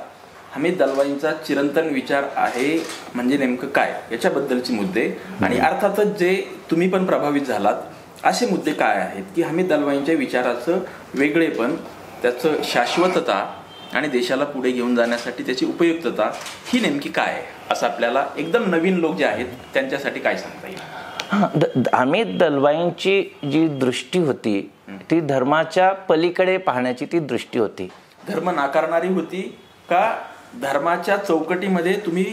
हमीद 0.53 0.77
दलवाईंचा 0.77 1.31
चिरंतन 1.47 1.87
विचार 1.87 2.23
आहे 2.35 2.77
म्हणजे 3.15 3.37
नेमकं 3.37 3.67
काय? 3.67 3.93
याच्याबद्दलचे 4.11 4.73
मुद्दे. 4.73 5.09
आणि 5.41 5.57
अर्थातच 5.59 6.17
जे 6.19 6.35
तुम्ही 6.71 6.89
पण 6.89 7.05
प्रभावित 7.05 7.41
झालात 7.41 8.25
असे 8.25 8.45
मुद्दे 8.45 8.71
काय 8.73 8.97
आहेत 8.97 9.23
की 9.35 9.41
हमीद 9.41 9.67
दलवाईंच्या 9.67 10.15
विचाराचं 10.15 10.79
वेगळेपण 11.15 11.75
त्याचं 12.21 12.55
शाश्वतता 12.63 13.45
आणि 13.93 14.07
देशाला 14.07 14.43
पुढे 14.43 14.71
घेऊन 14.71 14.95
जाण्यासाठी 14.95 15.43
त्याची 15.43 15.65
उपयुक्तता 15.65 16.31
ही 16.67 16.79
नेमकी 16.79 17.09
काय 17.09 17.31
आहे? 17.33 17.43
असं 17.71 17.87
आपल्याला 17.87 18.25
एकदम 18.37 18.69
नवीन 18.69 18.97
लोक 18.97 19.15
जे 19.15 19.25
आहेत 19.25 19.47
त्यांच्यासाठी 19.73 20.19
काय 20.19 20.37
सांगता 20.37 20.67
येईल? 20.67 20.79
हां 21.31 21.47
द- 21.55 21.65
द- 21.75 21.87
अमित 21.93 22.37
दलवाईंची 22.39 23.21
जी 23.51 23.67
दृष्टी 23.67 24.19
होती 24.19 24.59
ती 25.11 25.19
धर्माच्या 25.21 25.91
पलीकडे 25.93 26.57
पाहण्याची 26.57 27.05
ती 27.05 27.19
दृष्टी 27.19 27.59
होती. 27.59 27.89
धर्म 28.27 28.49
नाकारणारी 28.49 29.07
होती 29.07 29.41
का 29.89 30.01
धर्माच्या 30.61 31.17
चौकटीमध्ये 31.17 31.93
तुम्ही 32.05 32.23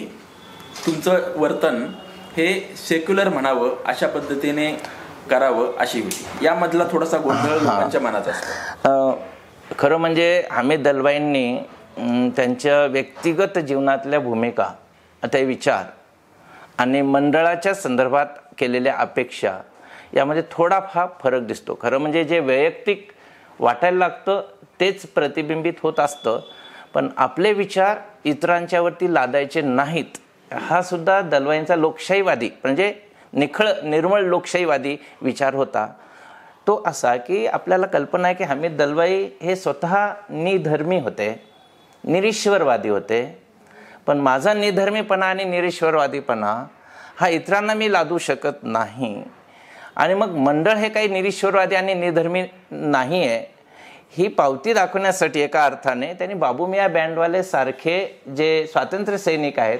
तुमचं 0.87 1.33
वर्तन 1.37 1.85
हे 2.37 2.75
सेक्युलर 2.77 3.29
म्हणावं 3.29 3.75
अशा 3.87 4.07
पद्धतीने 4.09 4.71
करावं 5.31 5.73
अशी 5.79 6.01
होती. 6.01 6.25
यामधला 6.45 6.85
थोडासा 6.93 7.19
गोंधळ 7.19 7.59
लोकांच्या 7.63 8.01
मनात 8.01 8.29
असतो. 8.29 9.23
खरं 9.79 9.97
म्हणजे 9.97 10.47
हमीद 10.51 10.83
दलवाईंनी 10.83 11.59
अम, 11.99 12.29
त्यांच्या 12.37 12.85
व्यक्तिगत 12.85 13.59
जीवनातल्या 13.59 14.21
भूमिका 14.21 14.69
ते 15.23 15.45
विचार 15.45 15.85
आणि 16.79 17.03
मंडळाच्या 17.03 17.75
संदर्भात 17.75 18.27
केलेल्या 18.59 18.95
अपेक्षा 18.99 19.53
यामध्ये 20.17 20.43
थोडाफार 20.51 21.07
फरक 21.23 21.43
दिसतो. 21.43 21.79
खरं 21.83 21.99
म्हणजे 21.99 22.25
जे 22.25 22.39
वैयक्तिक 22.39 23.13
वाटायला 23.61 23.99
लागतं 23.99 24.43
तेच 24.81 25.07
प्रतिबिंबित 25.07 25.73
होत 25.83 26.01
असतं. 26.01 26.41
पण 26.95 27.09
आपले 27.17 27.53
विचार 27.53 27.97
इतरांच्यावरती 28.25 29.15
लादायचे 29.15 29.61
नाहीत. 29.61 30.19
हा 30.53 30.83
सुद्धा 30.83 31.21
दलवाईंचा 31.21 31.77
लोकशाहीवादी 31.77 32.49
म्हणजे 32.49 32.95
निखळ 33.33 33.69
निर्मळ 33.85 34.21
लोकशाहीवादी 34.21 34.97
विचार 35.23 35.55
होता. 35.55 35.87
तो 36.67 36.83
असा 36.87 37.17
की 37.17 37.47
आपल्याला 37.47 37.87
कल्पना 37.87 38.29
आहे 38.29 38.37
की 38.37 38.45
हमीद 38.45 38.77
दलवाई 38.77 39.29
हे 39.43 39.57
स्वतः 39.57 40.09
निधर्मी 40.31 41.01
होते 41.01 41.43
निरीश्वरवादी 42.05 42.89
होते. 42.89 43.43
पण 44.07 44.19
माझा 44.19 44.55
निधर्मीपणा 44.55 45.27
आणि 45.27 45.45
निरीश्वरवादीपणा 45.45 46.67
हा 47.17 47.29
इतरांना 47.29 47.75
मी 47.75 47.93
लादू 47.93 48.19
शकत 48.19 48.59
नाही. 48.63 49.23
आणि 49.97 50.15
मग 50.15 50.37
मंडळ 50.37 50.77
हे 50.77 50.89
काही 50.89 51.09
निरीश्वरवादी 51.09 51.75
आणि 51.75 51.95
निधर्मी 51.95 52.43
नाही 52.71 53.27
आहे 53.27 53.43
ही 54.17 54.29
पावती 54.29 54.73
दाखवण्यासाठी 54.73 55.41
एका 55.41 55.65
अर्थाने 55.65 56.13
त्यांनी 56.15 56.35
बाबू 56.35 56.67
मिया 56.67 56.89
बँडवाले 56.89 57.43
सारखे 57.43 57.99
जे 58.37 58.67
स्वातंत्र्य 58.73 59.19
सैनिक 59.19 59.59
आहेत 59.59 59.79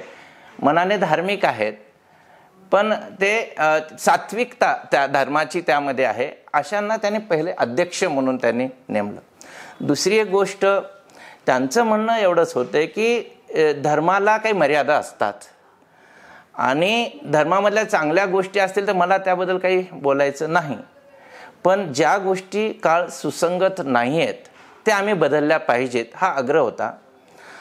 मनाने 0.63 0.97
धार्मिक 0.97 1.45
आहेत 1.45 1.73
पण 2.71 2.93
ते 3.21 3.55
सात्विकता 3.99 4.75
त्या 4.91 5.05
धर्माची 5.07 5.61
त्यामध्ये 5.61 6.05
आहे 6.05 6.29
अशांना 6.53 6.97
त्यांनी 6.97 7.19
पहिले 7.19 7.51
अध्यक्ष 7.57 8.03
म्हणून 8.03 8.37
त्यांनी 8.37 8.67
नेमलं. 8.89 9.19
दुसरी 9.79 10.17
एक 10.17 10.27
गोष्ट 10.29 10.65
त्यांचं 11.45 11.83
म्हणणं 11.83 12.15
एवढंच 12.15 12.53
होतं 12.53 12.85
की 12.85 13.73
धर्माला 13.83 14.37
काही 14.37 14.53
मर्यादा 14.53 14.95
असतात. 14.95 15.33
आणि 16.57 17.09
धर्मामधल्या 17.25 17.83
चांगल्या 17.83 18.25
गोष्टी 18.25 18.59
असतील 18.59 18.87
तर 18.87 18.93
मला 18.93 19.17
त्याबद्दल 19.17 19.57
काही 19.57 19.85
बोलायचं 19.91 20.53
नाही. 20.53 20.77
पण 21.63 21.91
ज्या 21.93 22.17
गोष्टी 22.17 22.71
काळ 22.73 23.07
सुसंगत 23.07 23.81
नाही 23.85 24.21
आहेत 24.21 24.47
त्या 24.85 24.95
आम्ही 24.95 25.13
बदलल्या 25.13 25.57
पाहिजेत 25.59 26.05
हा 26.15 26.27
आग्रह 26.27 26.61
होता. 26.61 26.91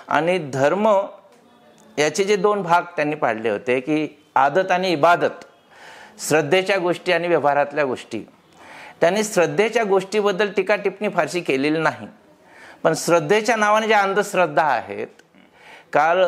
आणि 0.09 0.39
धर्म 0.53 0.89
याचे 1.99 2.25
जे 2.25 2.37
दोन 2.37 2.63
भाग 2.63 2.83
त्यांनी 2.97 3.17
पाडले 3.17 3.51
होते 3.51 3.79
की 3.81 4.07
आदत 4.35 4.71
आणि 4.71 4.91
इबादत 4.93 5.45
श्रद्धेच्या 6.29 6.79
गोष्टी 6.79 7.13
आणि 7.13 7.29
व्यवहारातल्या 7.29 7.85
गोष्टी. 7.85 8.25
त्यांनी 9.01 9.25
श्रद्धेच्या 9.25 9.85
गोष्टीबद्दल 9.85 10.51
टीका 10.57 10.77
टिप्पणी 10.77 11.09
फारशी 11.09 11.41
केलेली 11.41 11.79
नाही. 11.79 12.07
पण 12.83 12.93
श्रद्धेच्या 12.97 13.57
नावाने 13.57 13.87
ज्या 13.87 14.01
अंधश्रद्धा 14.01 14.65
आहेत 14.65 15.23
काल 15.93 16.25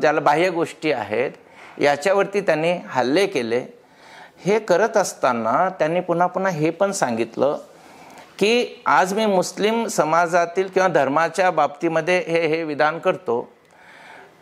ज्याला 0.00 0.20
बाह्य 0.20 0.50
गोष्टी 0.50 0.92
आहेत 0.92 1.30
याच्यावरती 1.80 2.40
त्यांनी 2.40 2.72
हल्ले 2.86 3.26
केले. 3.26 3.64
हे 4.44 4.58
करत 4.58 4.96
असताना 4.96 5.68
त्यांनी 5.68 6.00
पुन्हा 6.00 6.26
पुन्हा 6.26 6.52
हे 6.52 6.70
पण 6.70 6.92
सांगितलं 6.92 7.58
की 8.38 8.82
आज 8.86 9.12
मी 9.14 9.26
मुस्लिम 9.26 9.86
समाजातील 9.86 10.68
किंवा 10.68 10.88
धर्माच्या 10.88 11.50
बाबतीमध्ये 11.50 12.18
हे 12.26 12.46
हे 12.46 12.62
विधान 12.64 12.98
करतो. 12.98 13.48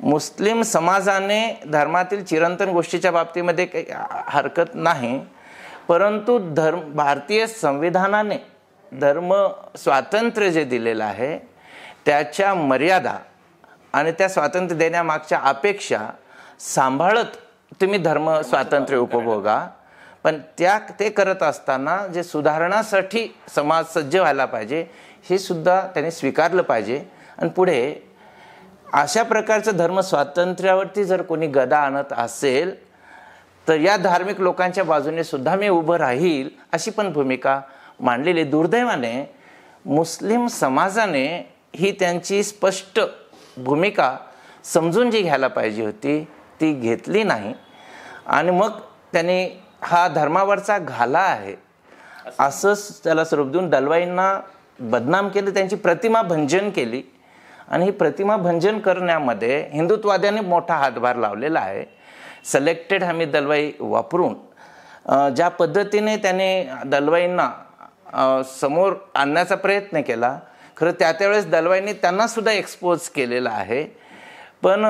मुस्लिम 0.01 0.63
समाजाने 0.63 1.41
धर्मातील 1.73 2.25
चिरंतन 2.25 2.69
गोष्टीच्या 2.69 3.11
बाबतीमध्ये 3.11 3.67
काही 3.67 3.85
हरकत 4.29 4.75
नाही 4.75 5.19
परंतु 5.89 6.39
धर्म 6.55 6.81
भारतीय 6.93 7.47
संविधानाने 7.47 8.37
धर्म 8.93 9.33
स्वातंत्र्य 9.77 10.51
जे 10.51 10.65
दिलेलं 10.65 11.05
आहे 11.05 11.39
त्याच्या 12.07 12.53
मर्यादा 12.55 13.17
आणि 13.93 14.13
त्या 14.13 14.29
स्वातंत्र्य 14.29 14.79
देण्यामागच्या 14.79 15.39
अपेक्षा 15.39 15.99
सांभाळत 16.61 17.37
तुम्ही 17.81 17.99
धर्म 17.99 18.31
स्वातंत्र्य 18.41 18.99
उपभोगा 18.99 19.67
पण 20.25 20.39
त्या 20.59 20.79
ते 21.01 21.09
करत 21.11 21.43
असताना 21.43 21.97
जे 22.07 22.23
सुधारणासाठी 22.23 23.27
समाज 23.55 23.85
सज्ज 23.95 24.17
व्हायला 24.17 24.45
पाहिजे 24.45 24.85
हे 25.31 25.39
सुद्धा 25.39 25.81
त्यांनी 25.95 26.11
स्वीकारलं 26.11 26.63
पाहिजे. 26.63 27.03
आणि 27.39 27.51
पुढे 27.51 27.95
अशा 28.93 29.23
प्रकारचं 29.23 29.77
धर्म 29.77 30.01
स्वातंत्र्यावरती 30.01 31.05
जर 31.05 31.23
कोणी 31.23 31.47
गदा 31.47 31.79
आणत 31.79 32.13
असेल 32.13 32.75
तर 33.67 33.81
या 33.81 33.97
धार्मिक 33.97 34.41
लोकांच्या 34.41 34.85
बाजूने 34.85 35.25
सुद्धा 35.25 35.55
मी 35.57 35.69
उभं 35.69 35.97
राहील 35.97 36.49
अशी 36.73 36.91
पण 36.91 37.13
भूमिका 37.13 37.61
मांडलेली. 38.01 38.45
दुर्दैवाने 38.45 39.15
मुस्लिम 39.85 40.47
समाजाने 40.47 41.27
ही 41.77 41.91
त्यांची 42.01 42.43
स्पष्ट 42.43 43.01
भूमिका 43.57 44.17
समजून 44.65 45.11
जी 45.11 45.23
घ्यायला 45.23 45.49
पाहिजे 45.49 45.85
होती 45.85 46.27
ती 46.61 46.73
घेतली 46.73 47.23
नाही. 47.23 47.55
आणि 48.27 48.51
मग 48.51 48.79
त्यांनी 49.13 49.45
हा 49.83 50.07
धर्मावरचा 50.09 50.79
घाला 50.79 51.19
आहे. 51.19 51.55
असंच 52.39 53.01
त्याला 53.05 53.25
स्वरूप 53.25 53.49
देऊन 53.49 53.69
दलवाईंना 53.71 54.33
बदनाम 54.81 55.29
केली 55.29 55.51
त्यांची 55.51 55.77
प्रतिमा 55.77 56.23
भंजन 56.23 56.71
केली. 56.71 57.03
आणि 57.69 57.85
ही 57.85 57.91
प्रतिमा 57.91 58.37
भंजन 58.37 58.79
करण्यामध्ये 58.79 59.59
हिंदुत्वाद्याने 59.73 60.41
मोठा 60.41 60.75
हातभार 60.75 61.17
लावलेला 61.17 61.61
आहे. 61.61 61.85
सिलेक्टेड 62.45 63.05
हमी 63.05 63.25
दलवाई 63.25 63.71
वापरून 63.81 64.35
ज्या 65.35 65.49
पद्धतीने 65.49 66.17
त्याने 66.17 66.49
दलवाईंना 66.87 67.51
समोर 68.61 68.95
आणण्याचा 69.15 69.55
प्रयत्न 69.55 70.01
केला 70.01 70.39
खरं 70.77 70.91
त्या 70.99 71.11
त्यावेळेस 71.13 71.47
दलवाईंनी 71.47 71.93
त्यांनासुद्धा 71.93 72.53
एक्सपोज 72.53 73.09
केलेलं 73.09 73.51
आहे. 73.51 73.83
पण 74.63 74.85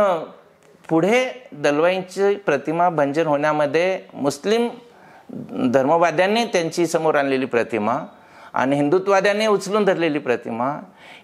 पुढे 0.89 1.25
दलवाईंची 1.53 2.35
प्रतिमा 2.47 2.89
भंजन 2.89 3.27
होण्यामध्ये 3.27 3.99
मुस्लिम 4.15 4.69
धर्मवाद्यांनी 5.73 6.45
त्यांची 6.53 6.87
समोर 6.87 7.15
आणलेली 7.15 7.47
प्रतिमा 7.47 7.99
आणि 8.55 8.77
हिंदुत्ववाद्यांनी 8.77 9.47
उचलून 9.47 9.85
धरलेली 9.85 10.19
प्रतिमा 10.19 10.69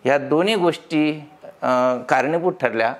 ह्या 0.04 0.16
दोन्ही 0.18 0.54
गोष्टी 0.54 1.12
कारणीभूत 2.08 2.52
ठरल्या. 2.60 2.92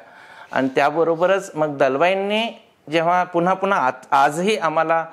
आणि 0.53 0.69
त्याबरोबरच 0.75 1.51
मग 1.55 1.77
दलवाईंनी 1.79 2.43
जेव्हा 2.91 3.23
पुन्हा 3.25 3.55
पुन्हा 3.55 3.79
आत 3.87 4.07
आजही 4.11 4.57
आम्हाला 4.59 5.05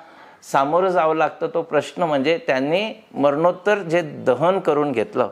सामोरं 0.52 0.90
जावं 0.90 1.16
लागतं 1.16 1.48
तो 1.54 1.62
प्रश्न 1.62 2.02
म्हणजे 2.02 2.36
त्यांनी 2.46 2.82
मरणोत्तर 3.14 3.78
जे 3.82 4.00
दहन 4.26 4.58
करून 4.60 4.92
घेतलं 4.92 5.28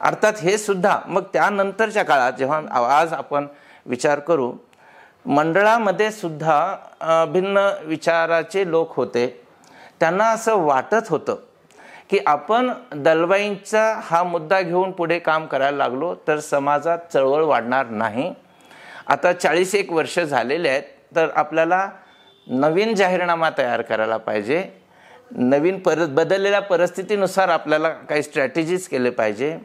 अर्थात 0.00 0.40
हे 0.42 0.56
सुद्धा 0.58 0.98
मग 1.06 1.22
त्यानंतरच्या 1.32 2.02
काळात 2.04 2.32
जेव्हा 2.32 2.60
आज 2.98 3.12
आपण 3.12 3.46
विचार 3.86 4.18
करू 4.18 4.52
मंडळामध्ये 5.26 6.10
सुद्धा 6.10 7.26
भिन्न 7.32 7.68
विचाराचे 7.84 8.70
लोक 8.70 8.94
होते. 8.96 9.26
त्यांना 10.00 10.24
असं 10.30 10.64
वाटत 10.64 11.08
होतं 11.08 11.36
की 12.10 12.18
आपण 12.26 12.70
दलबाईंचा 12.94 13.82
हा 14.04 14.22
मुद्दा 14.22 14.60
घेऊन 14.60 14.90
पुढे 14.92 15.18
काम 15.18 15.46
करायला 15.46 15.76
लागलो 15.76 16.14
तर 16.28 16.38
समाजात 16.40 16.98
चळवळ 17.12 17.44
वाढणार 17.44 17.86
नाही. 17.86 18.32
आता 19.06 19.32
चाळीस 19.32 19.74
एक 19.74 19.92
वर्ष 19.92 20.18
झालेले 20.18 20.68
आहेत 20.68 20.82
तर 21.16 21.28
आपल्याला 21.36 21.88
नवीन 22.46 22.94
जाहीरनामा 22.94 23.50
तयार 23.58 23.82
करायला 23.82 24.16
पाहिजे. 24.16 24.62
नवीन 25.30 25.78
पर 25.78 26.04
बदललेल्या 26.06 26.60
परिस्थितीनुसार 26.60 27.48
आपल्याला 27.48 27.88
काही 27.88 28.22
स्ट्रॅटेजीज 28.22 28.86
केले 28.88 29.10
पाहिजे. 29.10 29.56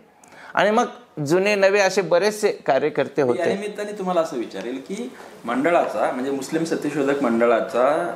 आणि 0.53 0.71
मग 0.71 0.85
जुने 1.17 1.55
नवे 1.55 1.79
असे 1.79 2.01
बरेचसे 2.01 2.51
कार्यकर्ते 2.65 3.21
या 3.21 3.27
होते. 3.27 3.53
निमित्ताने 3.53 3.91
तुम्हाला 3.91 4.21
असं 4.21 4.37
विचारेल 4.37 4.79
की 4.87 5.09
मंडळाचा 5.45 6.11
म्हणजे 6.11 6.31
मुस्लिम 6.31 6.63
सत्यशोधक 6.63 7.23
मंडळाचा 7.23 8.13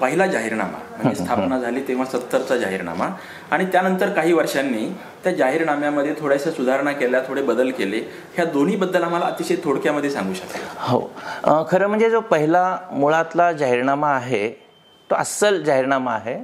पहिला 0.00 0.26
जाहीरनामा 0.26 0.78
म्हणजे 0.96 1.24
स्थापना 1.24 1.58
झाली 1.58 1.80
तेव्हा 1.88 2.04
सत्तरचा 2.06 2.56
जाहीरनामा. 2.56 3.08
आणि 3.50 3.64
त्यानंतर 3.72 4.10
काही 4.10 4.32
वर्षांनी 4.32 4.88
त्या 5.24 5.32
जाहीरनाम्यामध्ये 5.32 6.14
थोड्याशा 6.20 6.50
सुधारणा 6.50 6.92
केल्या 6.92 7.20
थोडे 7.28 7.42
बदल 7.42 7.70
केले. 7.70 8.00
ह्या 8.36 8.44
दोन्ही 8.44 8.76
बद्दल 8.76 9.02
आम्हाला 9.02 9.26
अतिशय 9.26 9.56
थोडक्यामध्ये 9.64 10.10
सांगू 10.10 10.34
शकाल. 10.34 10.62
हो. 10.78 11.64
खरं 11.70 11.86
म्हणजे 11.88 12.10
जो 12.10 12.20
पहिला 12.20 12.78
मुळातला 12.92 13.50
जाहीरनामा 13.52 14.14
आहे 14.14 14.48
तो 15.10 15.14
अस्सल 15.14 15.62
जाहीरनामा 15.62 16.14
आहे. 16.14 16.38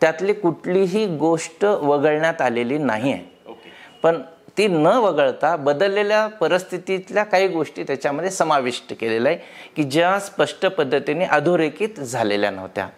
त्यातली 0.00 0.32
कुठलीही 0.32 1.06
गोष्ट 1.16 1.64
वगळण्यात 1.64 2.40
आलेली 2.42 2.78
नाही 2.78 3.12
आहे 3.12 3.54
पण 4.02 4.20
ती 4.58 4.66
न 4.66 4.86
वगळता 4.86 5.56
बदललेल्या 5.56 6.26
परिस्थितीतल्या 6.26 7.24
काही 7.24 7.48
गोष्टी 7.48 7.82
त्याच्यामध्ये 7.82 8.30
समाविष्ट 8.30 8.92
केलेल्या 9.00 9.32
आहे 9.32 9.40
की 9.76 9.82
ज्या 9.82 10.18
स्पष्ट 10.20 10.66
पद्धतीने 10.66 11.24
अधोरेखित 11.24 12.00
झालेल्या 12.00 12.50
नव्हत्या. 12.50 12.88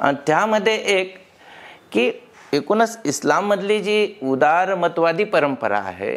आणि 0.00 0.16
त्यामध्ये 0.26 0.74
एक 0.74 1.16
की 1.92 2.10
एकूणच 2.52 2.98
इस्लाममधली 3.04 3.80
जी 3.80 4.14
उदारमतवादी 4.22 5.24
परंपरा 5.24 5.78
आहे 5.78 6.16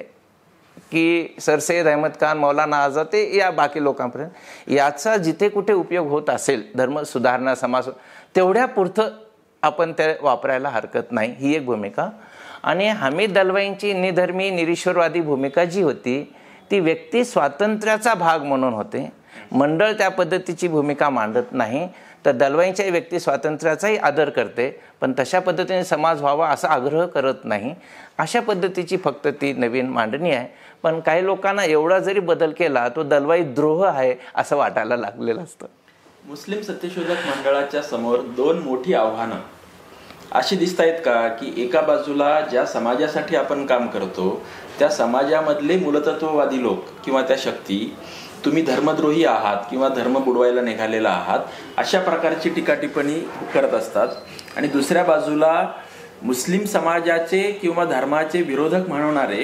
की 0.92 1.36
सरसैद 1.40 1.88
अहमद 1.88 2.12
खान 2.22 2.38
मौलाना 2.38 2.78
आझाद 2.78 3.06
ते 3.06 3.38
या 3.38 3.52
बाकी 3.52 3.84
लोकांपर्यंत 3.84 4.72
याचा 4.72 5.18
जिथे 5.18 5.50
कुठे 5.50 5.74
उपयोग 5.74 6.08
होत 6.08 6.30
असेल 6.30 6.64
धर्म 6.76 7.04
सुधारणा 7.04 7.56
समाज 7.56 7.90
तेवढ्या 8.36 8.66
पुरतं 8.66 9.10
आपण 9.64 9.92
ते 9.92 10.14
वापरायला 10.22 10.70
हरकत 10.70 11.12
नाही 11.12 11.36
ही 11.38 11.56
एक 11.56 11.66
भूमिका. 11.66 12.10
आणि 12.66 12.88
हमीद 12.90 13.34
दलवाईंची 13.34 13.94
निधर्मी 13.94 14.50
निरीश्वरवादी 14.50 15.22
भूमिका 15.22 15.66
जी 15.66 15.82
होती 15.82 16.22
ती 16.72 16.80
व्यक्ती 16.80 17.24
स्वातंत्र्याचा 17.26 18.14
भाग 18.14 18.44
म्हणून 18.44 18.74
होते. 18.74 19.10
मंडळ 19.52 19.92
त्या 19.92 20.10
पद्धतीची 20.10 20.68
भूमिका 20.68 21.10
मांडत 21.10 21.52
नाही 21.52 21.88
तर 22.26 22.32
दलवाईंच्याही 22.32 22.92
व्यक्ती 22.92 23.20
स्वातंत्र्याचाही 23.20 23.98
आदर 23.98 24.30
करते 24.30 24.70
पण 25.02 25.14
तशा 25.20 25.40
पद्धतीने 25.40 25.84
समाज 25.84 26.22
व्हावा 26.22 26.50
असा 26.50 26.68
आग्रह 26.68 27.06
करत 27.06 27.44
नाही. 27.44 27.74
अशा 28.18 28.40
पद्धतीची 28.42 28.98
फक्त 28.98 29.28
ती 29.42 29.54
नवीन 29.54 29.90
मांडणी 29.90 30.32
आहे. 30.32 30.48
पण 30.84 31.00
काही 31.00 31.26
लोकांना 31.26 31.64
एवढा 31.64 32.00
जरी 32.00 32.20
बदल 32.20 32.52
केला 32.52 32.88
तो 32.90 33.04
दलवाई 33.04 33.44
द्रोह 33.44 33.86
आहे 33.88 34.16
असं 34.36 34.58
वाटायला 34.58 34.96
लागलेलं 34.98 35.44
असतं. 35.44 35.68
मुस्लिम 36.28 36.62
सत्यशोधक 36.62 37.28
मंडळाच्या 37.28 37.82
समोर 37.82 38.20
दोन 38.38 38.60
मोठी 38.60 38.94
आव्हानं 38.94 39.36
अशी 40.36 40.56
दिसत 40.56 40.80
आहेत 40.82 41.00
का 41.06 41.28
की 41.28 41.54
एका 41.58 41.82
बाजूला 41.82 42.40
ज्या 42.42 42.66
समाजासाठी 42.66 43.36
आपण 43.36 43.66
काम 43.66 43.88
करतो 43.88 44.46
त्या 44.80 44.90
समाजामधले 44.90 45.78
मूलतत्ववादी 45.78 46.62
लोक 46.64 46.86
किंवा 47.06 47.22
त्या 47.22 47.36
शक्ती 47.40 47.96
तुम्ही 48.46 48.64
धर्मद्रोही 48.64 49.26
आहात 49.26 49.58
किंवा 49.70 49.90
धर्म 49.90 50.18
बुडवायला 50.20 50.62
निघालेला 50.62 51.10
आहात 51.10 51.40
अशा 51.78 52.00
प्रकारची 52.00 52.50
टीका 52.50 52.74
टिप्पणी 52.74 53.20
करत 53.54 53.74
असतात. 53.74 54.08
आणि 54.58 54.68
दुसऱ्या 54.68 55.04
बाजूला 55.04 55.68
मुस्लिम 56.22 56.66
समाजाचे 56.66 57.42
किंवा 57.62 57.86
धर्माचे 57.86 58.42
विरोधक 58.42 58.88
म्हणणारे 58.88 59.44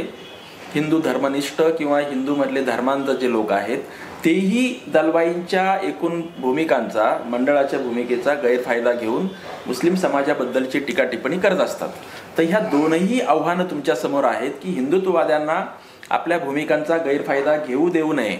हिंदू 0.75 0.99
धर्मनिष्ठ 0.99 1.62
किंवा 1.62 1.99
हिंदूमधले 1.99 2.63
धर्मांध 2.63 3.10
जे 3.12 3.32
लोक 3.32 3.51
आहेत 3.51 3.80
तेही 4.25 4.63
दलबाईंच्या 4.93 5.63
एकूण 5.84 6.21
भूमिकांचा 6.39 7.05
मंडळाच्या 7.29 7.79
भूमिकेचा 7.79 8.34
गैरफायदा 8.43 8.91
घेऊन 8.91 9.27
मुस्लिम 9.67 9.95
समाजाबद्दलची 9.95 10.79
टीका 10.79 11.03
टिप्पणी 11.03 11.38
करत 11.39 11.60
असतात. 11.62 11.89
तर 12.38 12.43
ह्या 12.43 12.60
दोनही 12.71 13.19
आव्हानं 13.21 13.65
तुमच्यासमोर 13.71 14.23
आहेत 14.23 14.51
की 14.63 14.69
हिंदुत्ववाद्यांना 14.71 15.63
आपल्या 16.10 16.38
भूमिकांचा 16.39 16.97
गैरफायदा 17.05 17.55
घेऊ 17.57 17.89
देऊ 17.89 18.13
नये 18.13 18.38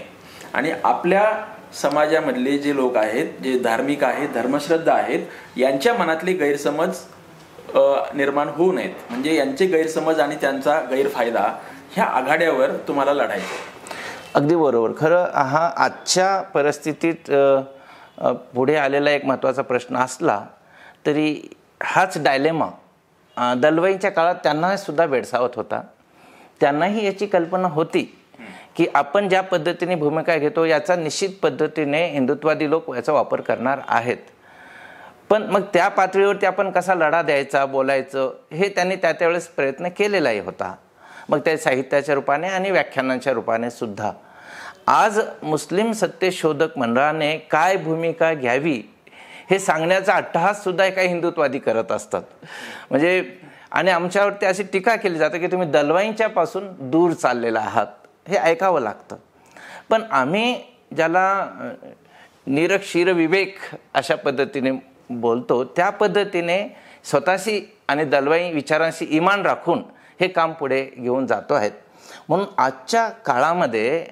आणि 0.54 0.72
आपल्या 0.84 1.24
समाजामधले 1.80 2.56
जे 2.58 2.74
लोक 2.76 2.96
आहेत 2.96 3.42
जे 3.42 3.58
धार्मिक 3.58 4.04
आहेत 4.04 4.28
धर्मश्रद्धा 4.34 4.94
आहेत 4.94 5.58
यांच्या 5.58 5.94
मनातले 5.94 6.32
गैरसमज 6.32 6.98
निर्माण 8.14 8.48
होऊ 8.48 8.72
नयेत. 8.72 8.90
म्हणजे 9.10 9.34
यांचे 9.34 9.66
गैरसमज 9.66 10.20
आणि 10.20 10.36
त्यांचा 10.40 10.80
गैरफायदा 10.90 11.52
ह्या 11.94 12.04
आघाड्यावर 12.06 12.70
तुम्हाला 12.88 13.12
लढायचं 13.14 13.70
अगदी 14.34 14.54
बरोबर. 14.56 14.92
खरं 14.98 15.30
हा 15.46 15.66
आजच्या 15.76 16.40
परिस्थितीत 16.54 17.30
पुढे 18.54 18.76
आलेला 18.76 19.10
एक 19.10 19.24
महत्त्वाचा 19.26 19.62
प्रश्न 19.62 19.96
असला 19.96 20.40
तरी 21.06 21.34
हाच 21.82 22.16
डायलेमा 22.24 22.68
दलवाईच्या 23.36 23.54
दलवाईंच्या 23.60 24.10
काळात 24.10 24.34
त्यांना 24.42 24.76
सुद्धा 24.76 25.06
भेडसावत 25.06 25.56
होता. 25.56 25.80
त्यांनाही 26.60 27.04
याची 27.06 27.26
कल्पना 27.26 27.68
होती 27.68 28.02
की 28.76 28.86
आपण 28.94 29.28
ज्या 29.28 29.40
पद्धतीने 29.42 29.94
भूमिका 29.94 30.36
घेतो 30.36 30.64
याचा 30.64 30.96
निश्चित 30.96 31.30
पद्धतीने 31.42 32.04
हिंदुत्वादी 32.10 32.68
लोक 32.70 32.94
याचा 32.94 33.12
वापर 33.12 33.40
करणार 33.40 33.80
आहेत. 33.88 34.16
पण 35.30 35.42
मग 35.50 35.62
त्या 35.74 35.88
पातळीवरती 35.88 36.46
आपण 36.46 36.70
कसा 36.70 36.94
लढा 36.94 37.20
द्यायचा 37.22 37.64
बोलायचं 37.66 38.32
हे 38.52 38.68
त्यांनी 38.68 38.96
त्या 38.96 39.12
त्यावेळेस 39.12 39.48
प्रयत्न 39.48 39.88
केलेलाही 39.88 40.40
होता. 40.40 40.74
मग 41.32 41.38
त्या 41.38 41.56
साहित्याच्या 41.58 42.14
रूपाने 42.14 42.48
आणि 42.48 42.70
व्याख्यानांच्या 42.70 43.32
रूपाने 43.32 43.70
सुद्धा. 43.70 44.10
आज 44.86 45.18
मुस्लिम 45.42 45.92
सत्यशोधक 45.92 46.76
मंडळाने 46.78 47.36
काय 47.50 47.76
भूमिका 47.76 48.32
घ्यावी 48.34 48.82
हे 49.50 49.58
सांगण्याचा 49.58 50.14
अट्टहास 50.14 50.62
सुद्धा 50.64 50.88
काही 50.88 51.08
हिंदुत्वादी 51.08 51.58
करत 51.58 51.92
असतात. 51.92 52.22
म्हणजे 52.90 53.22
आणि 53.70 53.90
आमच्यावरती 53.90 54.46
अशी 54.46 54.62
टीका 54.62 54.96
केली 54.96 55.18
जाते 55.18 55.38
की 55.38 55.46
तुम्ही 55.46 55.68
दलवाईंच्या 55.70 56.28
पासून 56.28 56.68
दूर 56.90 57.12
चाललेला 57.12 57.60
आहात. 57.60 57.86
हे 58.28 58.36
ऐकावं 58.36 58.80
लागतं. 58.80 59.16
पण 59.90 60.02
आम्ही 60.10 60.54
ज्याला 60.96 61.48
निरक्षीर 62.46 63.12
विवेक 63.12 63.56
अशा 63.94 64.14
पद्धतीने 64.16 64.70
बोलतो 65.10 65.64
त्या 65.64 65.90
पद्धतीने 65.90 66.58
स्वतःशी 67.04 67.60
आणि 67.88 68.04
दलवाई 68.04 68.52
विचारांशी 68.52 69.06
इमान 69.10 69.42
राखून 69.46 69.82
हे 70.20 70.28
काम 70.28 70.52
पुढे 70.52 70.82
घेऊन 70.98 71.26
जातो 71.26 71.54
आहेत. 71.54 71.72
म्हणून 72.28 72.46
आजच्या 72.58 73.08
काळामध्ये 73.08 74.06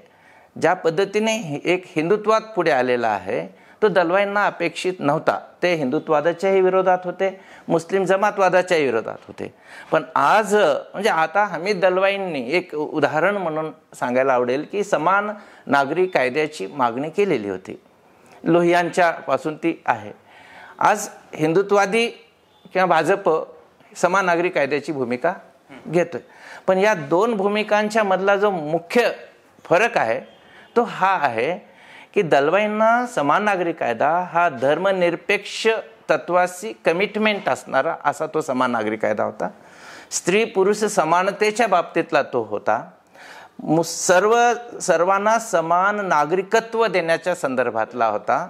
ज्या 0.60 0.74
पद्धतीने 0.74 1.60
एक 1.64 1.84
हिंदुत्वात 1.86 2.40
पुढे 2.56 2.70
आलेला 2.70 3.08
आहे 3.08 3.46
तो 3.82 3.88
दलवाईंना 3.88 4.44
अपेक्षित 4.46 4.94
नव्हता. 4.98 5.38
ते 5.62 5.74
हिंदुत्वादाच्याही 5.74 6.60
विरोधात 6.60 6.98
होते 7.04 7.40
मुस्लिम 7.68 8.04
जमातवादाच्याही 8.04 8.84
विरोधात 8.84 9.26
होते. 9.26 9.52
पण 9.92 10.02
आज 10.14 10.54
म्हणजे 10.54 11.08
आता 11.08 11.44
हमीद 11.44 11.80
दलवाईंनी 11.80 12.50
एक 12.50 12.74
उदाहरण 12.74 13.36
म्हणून 13.36 13.70
सांगायला 13.94 14.32
आवडेल 14.32 14.66
की 14.72 14.84
समान 14.84 15.30
नागरी 15.66 16.06
कायद्याची 16.06 16.66
मागणी 16.66 17.10
केलेली 17.10 17.48
होती. 17.48 17.80
लोहियांच्या 18.44 19.10
पासून 19.10 19.56
ती 19.56 19.82
आहे. 19.86 20.12
आज 20.78 21.08
हिंदुत्वादी 21.34 22.06
किंवा 22.72 22.86
भाजप 22.86 23.30
समान 23.96 24.26
नागरी 24.26 24.48
कायद्याची 24.48 24.92
भूमिका 24.92 25.34
घेतोय. 25.88 26.20
पण 26.66 26.78
या 26.78 26.94
दोन 26.94 27.34
भूमिकांच्या 27.34 28.04
मधला 28.04 28.36
जो 28.36 28.50
मुख्य 28.50 29.10
फरक 29.64 29.98
आहे 29.98 30.20
तो 30.76 30.82
हा 30.82 31.10
आहे 31.22 31.52
की 32.14 32.22
दलवाईंना 32.22 33.06
समान 33.06 33.44
नागरी 33.44 33.72
कायदा 33.72 34.10
हा 34.32 34.48
धर्मनिरपेक्ष 34.48 35.66
तत्वाशी 36.10 36.72
कमिटमेंट 36.84 37.48
असणारा 37.48 37.94
असा 38.04 38.26
तो 38.26 38.40
समान 38.40 38.70
नागरी 38.70 38.96
कायदा 38.96 39.24
होता. 39.24 39.48
स्त्री 40.10 40.44
पुरुष 40.44 40.84
समानतेच्या 40.84 41.66
बाबतीतला 41.66 42.22
तो 42.22 42.42
होता. 42.42 42.82
मु 43.62 43.82
सर्व 43.82 44.36
सर्वांना 44.80 45.38
समान 45.38 46.06
नागरिकत्व 46.06 46.86
देण्याच्या 46.86 47.34
संदर्भातला 47.34 48.06
होता. 48.06 48.48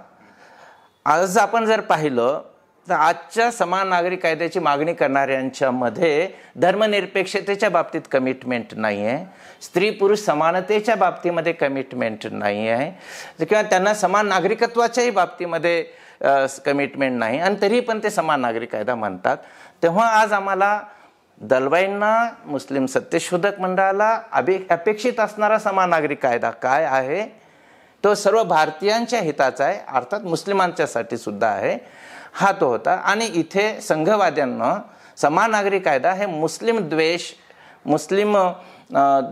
आज 1.05 1.37
आपण 1.37 1.65
जर 1.65 1.81
पाहिलं 1.81 2.41
तर 2.87 2.93
आजच्या 2.93 3.49
समान 3.51 3.87
नागरिक 3.87 4.21
कायद्याची 4.23 4.59
मागणी 4.59 4.93
करणाऱ्यांच्यामध्ये 4.93 6.27
धर्मनिरपेक्षतेच्या 6.61 7.69
बाबतीत 7.69 8.01
कमिटमेंट 8.11 8.73
नाही 8.75 9.05
आहे 9.05 9.25
स्त्री 9.63 9.89
पुरुष 9.89 10.19
समानतेच्या 10.19 10.95
बाबतीमध्ये 10.95 11.53
कमिटमेंट 11.53 12.25
नाही 12.31 12.67
आहे 12.69 13.45
किंवा 13.45 13.61
त्यांना 13.61 13.93
समान 13.93 14.27
नागरिकत्वाच्याही 14.27 15.09
बाबतीमध्ये 15.09 15.83
कमिटमेंट 16.65 17.17
नाही. 17.19 17.39
आणि 17.39 17.55
तरी 17.61 17.79
पण 17.79 17.99
ते 18.03 18.09
समान 18.09 18.41
नागरिक 18.41 18.71
कायदा 18.71 18.95
म्हणतात 18.95 19.37
तेव्हा 19.83 20.07
आज 20.21 20.33
आम्हाला 20.33 20.79
दलवाईंना 21.41 22.15
मुस्लिम 22.45 22.85
सत्यशोधक 22.85 23.59
मंडळाला 23.59 24.19
अभि 24.31 24.57
अपेक्षित 24.69 25.19
असणारा 25.19 25.57
समान 25.59 25.89
नागरिक 25.89 26.21
कायदा 26.23 26.49
काय 26.49 26.85
आहे? 26.85 27.23
तो 28.03 28.13
सर्व 28.15 28.43
भारतीयांच्या 28.43 29.19
हिताचा 29.21 29.65
आहे. 29.65 29.79
अर्थात 29.87 30.21
मुस्लिमांच्यासाठी 30.21 31.17
सुद्धा 31.17 31.47
आहे. 31.47 31.77
हा 32.33 32.51
तो 32.61 32.67
होता. 32.67 32.93
आणि 32.93 33.25
इथे 33.25 33.79
संघवाद्यांना 33.81 34.75
समान 35.17 35.51
नागरी 35.51 35.79
कायदा 35.79 36.11
हे 36.13 36.25
मुस्लिम 36.25 36.79
द्वेष 36.89 37.31
मुस्लिम 37.85 38.37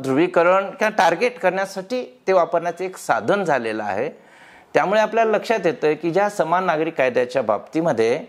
ध्रुवीकरण 0.02 0.70
किंवा 0.70 0.90
टार्गेट 0.98 1.40
करण्यासाठी 1.40 2.04
ते 2.28 2.34
वापरण्याचं 2.34 2.84
एक 2.84 2.98
साधन 2.98 3.44
झालेलं 3.44 3.84
आहे. 3.84 4.10
त्यामुळे 4.74 5.02
आपल्याला 5.02 5.32
लक्षात 5.32 5.66
येतं 5.66 5.94
की 6.02 6.12
ज्या 6.12 6.30
समान 6.30 6.66
नागरी 6.66 6.92
कायद्याच्या 6.92 7.42
बाबतीमध्ये 7.42 8.20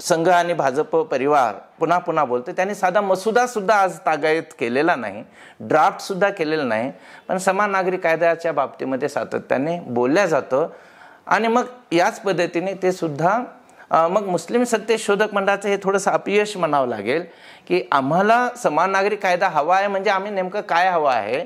संघ 0.00 0.28
आणि 0.28 0.52
भाजप 0.54 0.96
परिवार 0.96 1.54
पुन्हा 1.80 1.98
पुन्हा 1.98 2.24
बोलते 2.24 2.52
त्यांनी 2.52 2.74
साधा 2.74 3.00
मसुदासुद्धा 3.00 3.74
आज 3.74 3.98
तागायत 4.06 4.54
केलेला 4.60 4.94
नाही. 4.96 5.22
ड्राफ्टसुद्धा 5.60 6.28
केलेला 6.30 6.64
नाही. 6.64 6.90
पण 7.28 7.38
समान 7.38 7.70
नागरी 7.70 7.96
कायद्याच्या 7.96 8.52
बाबतीमध्ये 8.52 9.08
सातत्याने 9.08 9.78
बोलल्या 9.80 10.26
जातं. 10.26 10.66
आणि 11.26 11.48
मग 11.48 11.64
याच 11.92 12.20
पद्धतीने 12.20 12.74
ते 12.82 12.92
सुद्धा 12.92 13.38
मग 14.10 14.26
मुस्लिम 14.26 14.62
सत्यशोधक 14.64 15.34
मंडळाचं 15.34 15.68
हे 15.68 15.76
थोडंसं 15.82 16.10
अपयश 16.10 16.56
म्हणावं 16.56 16.88
लागेल 16.88 17.22
की 17.68 17.82
आम्हाला 17.92 18.48
समान 18.62 18.90
नागरी 18.90 19.16
कायदा 19.16 19.48
हवा 19.48 19.76
आहे 19.76 19.86
म्हणजे 19.86 20.10
आम्ही 20.10 20.30
नेमकं 20.32 20.60
काय 20.60 20.88
हवं 20.90 21.10
आहे? 21.10 21.44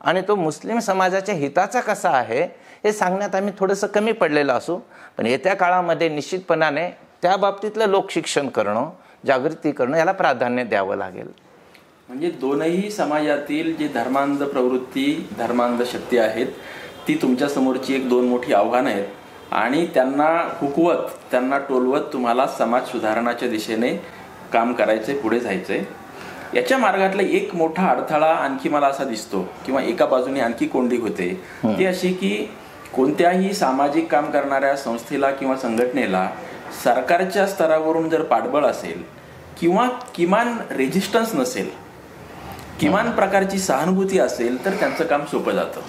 आणि 0.00 0.20
तो 0.28 0.34
मुस्लिम 0.36 0.78
समाजाच्या 0.78 1.34
हिताचा 1.34 1.80
कसा 1.80 2.10
आहे? 2.10 2.42
हे 2.84 2.92
सांगण्यात 2.92 3.34
आम्ही 3.34 3.52
थोडंसं 3.58 3.86
कमी 3.86 4.12
पडलेलं 4.12 4.52
असू. 4.52 4.78
पण 5.18 5.26
येत्या 5.26 5.54
काळामध्ये 5.54 6.08
निश्चितपणाने 6.08 6.88
त्या 7.22 7.36
बाबतीतलं 7.36 7.88
लोकशिक्षण 7.88 8.48
करणं 8.48 8.88
जागृती 9.26 9.72
करणं 9.72 9.96
याला 9.96 10.12
प्राधान्य 10.12 10.64
द्यावं 10.64 10.96
लागेल. 10.96 11.28
म्हणजे 12.08 12.30
दोनही 12.30 12.90
समाजातील 12.90 13.74
जी 13.76 13.88
धर्मांध 13.88 14.42
प्रवृत्ती 14.42 15.28
धर्मांध 15.38 15.82
शक्ती 15.92 16.18
आहेत 16.18 16.46
ती 17.08 17.14
तुमच्या 17.14 17.48
समोरची 17.48 17.94
एक 17.94 18.08
दोन 18.08 18.28
मोठी 18.28 18.52
आव्हानं 18.52 18.90
आहेत. 18.90 19.04
आणि 19.52 19.86
त्यांना 19.94 20.26
हुकवत 20.60 21.08
त्यांना 21.30 21.58
टोलवत 21.58 22.12
तुम्हाला 22.12 22.46
समाज 22.46 22.86
सुधारणाच्या 22.86 23.48
दिशेने 23.48 23.90
काम 24.52 24.72
करायचंय 24.72 25.16
पुढे 25.18 25.38
जायचंय 25.40 25.82
याच्या 26.54 26.78
मार्गातला 26.78 27.22
एक 27.22 27.54
मोठा 27.54 27.86
अडथळा 27.88 28.26
आणखी 28.26 28.68
मला 28.68 28.86
असा 28.86 29.04
दिसतो 29.04 29.40
किंवा 29.66 29.82
एका 29.82 30.06
बाजूने 30.06 30.40
आणखी 30.40 30.66
कोंडी 30.66 30.96
होते. 30.96 31.28
ती 31.64 31.86
अशी 31.86 32.12
की 32.12 32.36
कोणत्याही 32.94 33.52
सामाजिक 33.54 34.10
काम 34.10 34.30
करणाऱ्या 34.30 34.76
संस्थेला 34.76 35.30
किंवा 35.30 35.56
संघटनेला 35.56 36.28
सरकारच्या 36.84 37.46
स्तरावरून 37.46 38.08
जर 38.08 38.22
पाठबळ 38.22 38.64
असेल 38.64 39.02
किंवा 39.60 39.88
किमान 40.14 40.56
रेजिस्टन्स 40.70 41.34
नसेल 41.34 41.68
किमान 42.80 43.10
प्रकारची 43.10 43.58
सहानुभूती 43.58 44.18
असेल 44.18 44.64
तर 44.64 44.70
त्यांचं 44.70 45.04
काम 45.04 45.24
सोपं 45.24 45.52
जातं. 45.52 45.80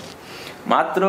मात्र 0.67 1.07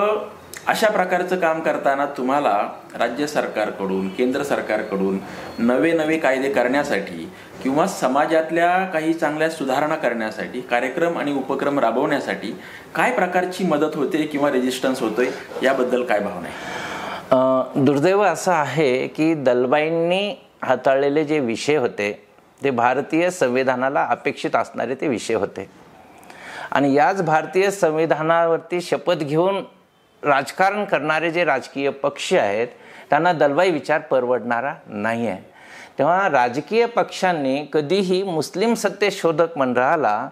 अशा 0.69 0.89
प्रकारचं 0.91 1.39
काम 1.41 1.61
करताना 1.61 2.05
तुम्हाला 2.07 2.53
राज्य 2.99 3.27
सरकारकडून 3.27 4.09
केंद्र 4.09 4.43
सरकारकडून 4.43 5.19
नवे 5.59 5.93
नवे 5.93 6.17
कायदे 6.19 6.49
करण्यासाठी 6.53 7.29
किंवा 7.63 7.87
समाजातल्या 7.87 8.71
काही 8.93 9.13
चांगल्या 9.15 9.51
सुधारणा 9.51 9.97
करण्यासाठी 9.97 10.61
कार्यक्रम 10.61 11.19
आणि 11.19 11.33
उपक्रम 11.33 11.79
राबवण्यासाठी 11.79 12.53
काय 12.95 13.13
प्रकारची 13.13 13.65
मदत 13.65 13.97
होते 13.97 14.27
किंवा 14.27 14.51
रेजिस्टन्स 14.53 15.01
होतोय 15.03 15.31
याबद्दल 15.63 16.05
काय 16.05 16.21
भावना 16.21 16.49
आहे? 16.49 17.85
दुर्दैव 17.85 18.23
असं 18.23 18.53
आहे 18.53 19.07
की 19.07 19.33
दलबाईंनी 19.35 20.35
हाताळलेले 20.63 21.25
जे 21.25 21.39
विषय 21.41 21.77
होते 21.77 22.13
ते 22.63 22.71
भारतीय 22.71 23.31
संविधानाला 23.31 24.05
अपेक्षित 24.11 24.57
असणारे 24.57 24.95
ते 24.95 25.09
विषय 25.09 25.35
होते. 25.35 25.69
आणि 26.77 26.93
याच 26.95 27.21
भारतीय 27.25 27.71
संविधानावरती 27.71 28.81
शपथ 28.81 29.23
घेऊन 29.25 29.63
राजकारण 30.23 30.85
करणारे 30.85 31.31
जे 31.31 31.45
राजकीय 31.45 31.91
पक्ष 32.03 32.33
आहेत 32.35 32.69
त्यांना 33.11 33.33
दलवाई 33.33 33.71
विचार 33.71 34.01
परवडणारा 34.11 34.73
नाही 34.87 35.27
आहे 35.27 35.41
तेव्हा 35.99 36.29
राजकीय 36.31 36.87
पक्षांनी 36.87 37.65
कधीही 37.73 38.23
मुस्लिम 38.23 38.75
सत्तेशोधक 38.75 39.57
मंडळाला 39.59 40.29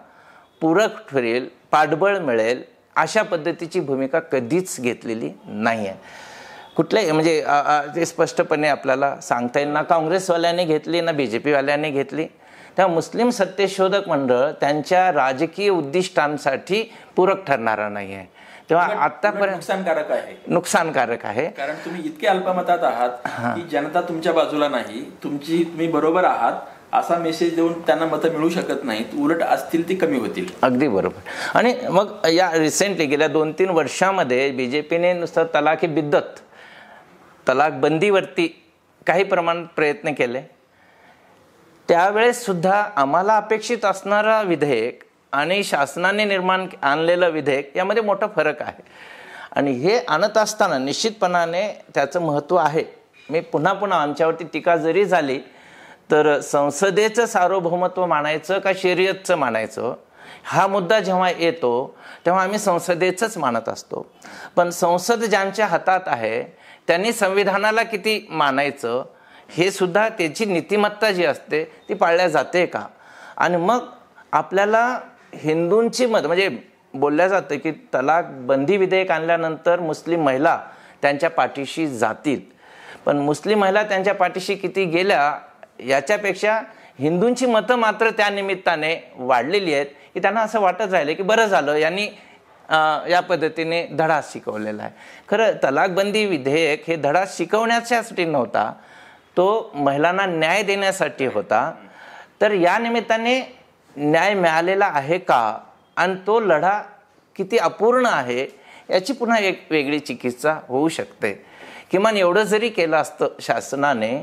पूरक 0.61 1.00
ठरेल 1.11 1.48
पाठबळ 1.70 2.18
मिळेल 2.18 2.62
अशा 2.96 3.22
पद्धतीची 3.22 3.80
भूमिका 3.80 4.20
कधीच 4.33 4.76
घेतलेली 4.80 5.30
नाही 5.46 5.87
आहे 5.87 5.96
कुठल्याही 6.76 7.12
म्हणजे 7.12 7.40
ते 7.96 8.07
स्पष्टपणे 8.07 8.68
आपल्याला 8.68 9.14
सांगता 9.22 9.61
येईल 9.61 9.72
ना. 9.72 9.83
काँग्रेसवाल्याने 9.83 10.64
घेतली 10.64 11.00
ना 11.00 11.12
बी 11.12 11.26
जे 11.26 11.38
पीवाल्याने 11.38 11.90
घेतली. 11.90 12.26
तेव्हा 12.78 12.94
मुस्लिम 12.94 13.30
सत्यशोधक 13.30 14.08
मंडळ 14.08 14.50
त्यांच्या 14.50 15.12
राजकीय 15.12 15.68
उद्दिष्टांसाठी 15.68 16.82
पूरक 17.16 17.44
ठरणारा 17.46 17.88
नाही 17.88 18.14
आहे 18.14 18.26
तेव्हा 18.70 18.87
आतापर्यंत 18.87 19.50
नुकसानकारक 19.50 20.10
आहे. 20.10 20.37
नुकसानकारक 20.46 21.24
आहे. 21.26 21.46
कारण 21.46 21.74
तुम्ही 21.74 22.02
इतके 22.04 22.26
अल्पमतात 22.26 22.84
आहात 22.84 23.10
की 23.56 23.62
जनता 23.62 24.00
तुमच्या 24.00 24.32
बाजूला 24.32 24.68
नाही. 24.68 25.00
तुमची 25.22 25.62
तुम्ही 25.64 25.88
बरोबर 25.88 26.24
आहात. 26.24 26.52
असा 26.92 27.16
मेसेज 27.18 27.54
देऊन 27.54 27.80
त्यांना 27.80 28.06
मतं 28.06 28.32
मिळू 28.32 28.48
शकत 28.48 28.84
नाहीत. 28.84 29.14
उलट 29.18 29.42
असतील 29.42 29.88
ती 29.88 29.94
कमी 29.94 30.18
होतील. 30.18 30.46
अगदी 30.62 30.88
बरोबर. 30.88 31.20
आणि 31.54 31.74
मग 31.90 32.26
या 32.26 32.50
रिसेंटली 32.52 33.06
गेल्या 33.06 33.28
दोन 33.28 33.52
तीन 33.52 33.70
वर्षामध्ये 33.70 34.50
बीजेपीने 34.50 35.12
नुसतं 35.12 35.44
तलाकी 35.44 35.87
बिद्दत 35.87 36.40
तलाक 37.48 37.72
बंदीवरती 37.72 38.46
काही 39.06 39.24
प्रमाणात 39.24 39.64
प्रयत्न 39.76 40.12
केले. 40.12 40.42
त्यावेळेस 41.88 42.44
सुद्धा 42.47 42.85
आम्हाला 42.97 43.37
अपेक्षित 43.37 43.85
असणारा 43.85 44.42
विधेयक 44.42 45.03
आणि 45.33 45.64
शासनाने 45.64 46.25
निर्माण 46.25 46.66
आणलेलं 46.83 47.31
विधेयक 47.31 47.77
यामध्ये 47.77 48.03
मोठा 48.03 48.27
फरक 48.37 48.62
आहे. 48.62 48.83
आणि 49.53 49.73
हे 49.73 49.99
आणत 49.99 50.38
असताना 50.38 50.79
निश्चितपणाने 50.79 51.83
त्याचं 51.94 52.20
महत्त्व 52.20 52.57
आहे. 52.57 52.85
मी 53.31 53.40
पुन्हा 53.40 53.73
पुन्हा 53.73 54.03
आमच्यावरती 54.03 54.44
टीका 54.44 54.77
जरी 54.77 55.05
झाली 55.05 55.38
तर 56.11 56.40
संसदेचं 56.40 57.27
सार्वभौमत्व 57.27 58.07
मानायचं 58.07 58.59
का 58.59 58.73
शर्यतचं 58.79 59.37
मानायचं 59.37 59.94
हा 60.44 60.66
मुद्दा 60.66 61.01
जेव्हा 61.01 61.31
येतो 61.31 61.97
तेव्हा 62.27 62.42
आम्ही 62.42 62.59
संसदेचंच 62.59 63.38
मानत 63.38 63.68
असतो. 63.68 64.07
पण 64.57 64.70
संसद 64.70 65.25
ज्यांच्या 65.25 65.66
हातात 65.66 66.01
आहे 66.07 66.42
त्यांनी 66.87 67.12
संविधानाला 67.12 67.83
किती 67.83 68.27
मानायचं 68.31 69.05
हे 69.48 69.70
सुद्धा 69.70 70.09
त्याची 70.09 70.44
नीतिमत्ता 70.44 71.11
जी 71.12 71.24
असते 71.24 71.64
ती 71.88 71.94
पाळल्या 71.94 72.28
जाते 72.28 72.64
का? 72.66 72.87
आणि 73.37 73.57
मग 73.57 73.87
आपल्याला 74.33 74.87
हिंदूंची 75.35 76.07
मत 76.07 76.26
म्हणजे 76.26 76.48
बोलल्या 76.94 77.28
जातं 77.28 77.59
की 77.59 77.70
तलाक 77.94 78.26
बंदी 78.46 78.76
विधेयक 78.76 79.11
आणल्यानंतर 79.11 79.80
मुस्लिम 79.80 80.22
महिला 80.24 80.59
त्यांच्या 81.02 81.30
पाठीशी 81.30 81.87
जातील. 81.88 82.40
पण 83.04 83.16
मुस्लिम 83.16 83.61
महिला 83.61 83.83
त्यांच्या 83.83 84.14
पाठीशी 84.14 84.54
किती 84.54 84.85
गेल्या 84.85 85.38
याच्यापेक्षा 85.87 86.61
हिंदूंची 86.98 87.46
मतं 87.46 87.76
मात्र 87.76 88.11
त्या 88.11 88.28
निमित्ताने 88.30 88.94
वाढलेली 89.16 89.74
आहेत 89.74 89.87
की 90.14 90.20
त्यांना 90.20 90.40
असं 90.40 90.61
वाटत 90.61 90.92
राहिलं 90.92 91.12
की 91.12 91.22
बरं 91.22 91.46
झालं 91.46 91.74
यांनी 91.76 92.07
या 93.11 93.20
पद्धतीने 93.28 93.85
धडा 93.87 94.20
शिकवलेला 94.24 94.83
आहे. 94.83 94.92
खरं 95.28 95.52
तलाकबंदी 95.64 96.24
विधेयक 96.26 96.85
हे 96.88 96.96
धडा 96.96 97.24
शिकवण्याच्यासाठी 97.28 98.24
नव्हता 98.24 98.72
तो 99.37 99.70
महिलांना 99.75 100.27
न्याय 100.27 100.62
देण्यासाठी 100.62 101.27
होता. 101.27 101.73
तर 102.40 102.53
या 102.53 102.79
निमित्ताने 102.79 103.57
न्याय 103.97 104.35
मिळालेला 104.35 104.87
आहे 104.87 105.18
का? 105.18 105.59
आणि 105.97 106.14
तो 106.27 106.40
लढा 106.40 106.83
किती 107.37 107.59
अपूर्ण 107.59 108.07
आहे 108.07 108.47
याची 108.90 109.12
पुन्हा 109.12 109.38
एक 109.38 109.66
वेगळी 109.70 109.99
चिकित्सा 109.99 110.55
होऊ 110.68 110.88
शकते. 110.88 111.47
किमान 111.90 112.16
एवढं 112.16 112.42
जरी 112.42 112.68
केलं 112.68 112.97
असतं 112.97 113.29
शासनाने 113.40 114.18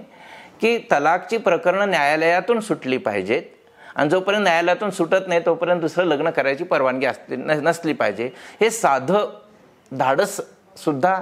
की 0.62 0.78
तलाकची 0.78 1.38
प्रकरणं 1.38 1.90
न्यायालयातून 1.90 2.60
सुटली 2.60 2.98
पाहिजेत. 2.98 3.44
आणि 3.96 4.10
जोपर्यंत 4.10 4.44
न्यायालयातून 4.44 4.90
सुटत 4.90 5.28
नाही 5.28 5.42
तोपर्यंत 5.46 5.82
दुसरं 5.82 6.06
लग्न 6.06 6.30
करायची 6.30 6.64
परवानगी 6.64 7.06
असते 7.06 7.36
नसली 7.36 7.94
पाहिजे. 7.94 8.30
हे 8.62 8.70
साधं 8.70 9.40
धाडस 9.94 10.40
सुद्धा 10.78 11.22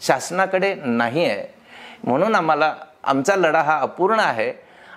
शासनाकडे 0.00 0.74
नाही 0.84 1.24
आहे 1.24 1.54
म्हणून 2.04 2.34
आम्हाला 2.34 2.74
आमचा 3.04 3.36
लढा 3.36 3.60
हा 3.62 3.78
अपूर्ण 3.80 4.20
आहे 4.20 4.52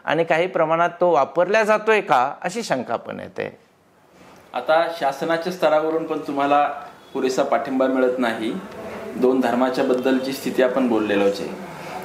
आणि 0.06 0.24
काही 0.24 0.48
प्रमाणात 0.48 0.89
तो 1.02 1.12
वापरला 1.12 1.63
जातोय 1.63 2.02
का 2.02 2.32
अशी 2.42 2.63
शंका 2.63 2.96
पण 2.96 3.20
येते. 3.20 3.52
आता 4.54 4.86
शासनाच्या 5.00 5.54
स्तरावरून 5.54 6.06
पण 6.06 6.20
तुम्हाला 6.28 6.63
पुरेसा 7.13 7.44
पाठिंबा 7.44 7.88
मिळत 7.88 8.20
नाही. 8.20 8.52
दोन 9.16 9.39
धर्माच्या 9.42 9.84
बद्दलची 9.84 10.34
स्थिती 10.34 10.63
आपण 10.63 10.88
बोललेलोच 10.88 11.39
आहे 11.42 11.50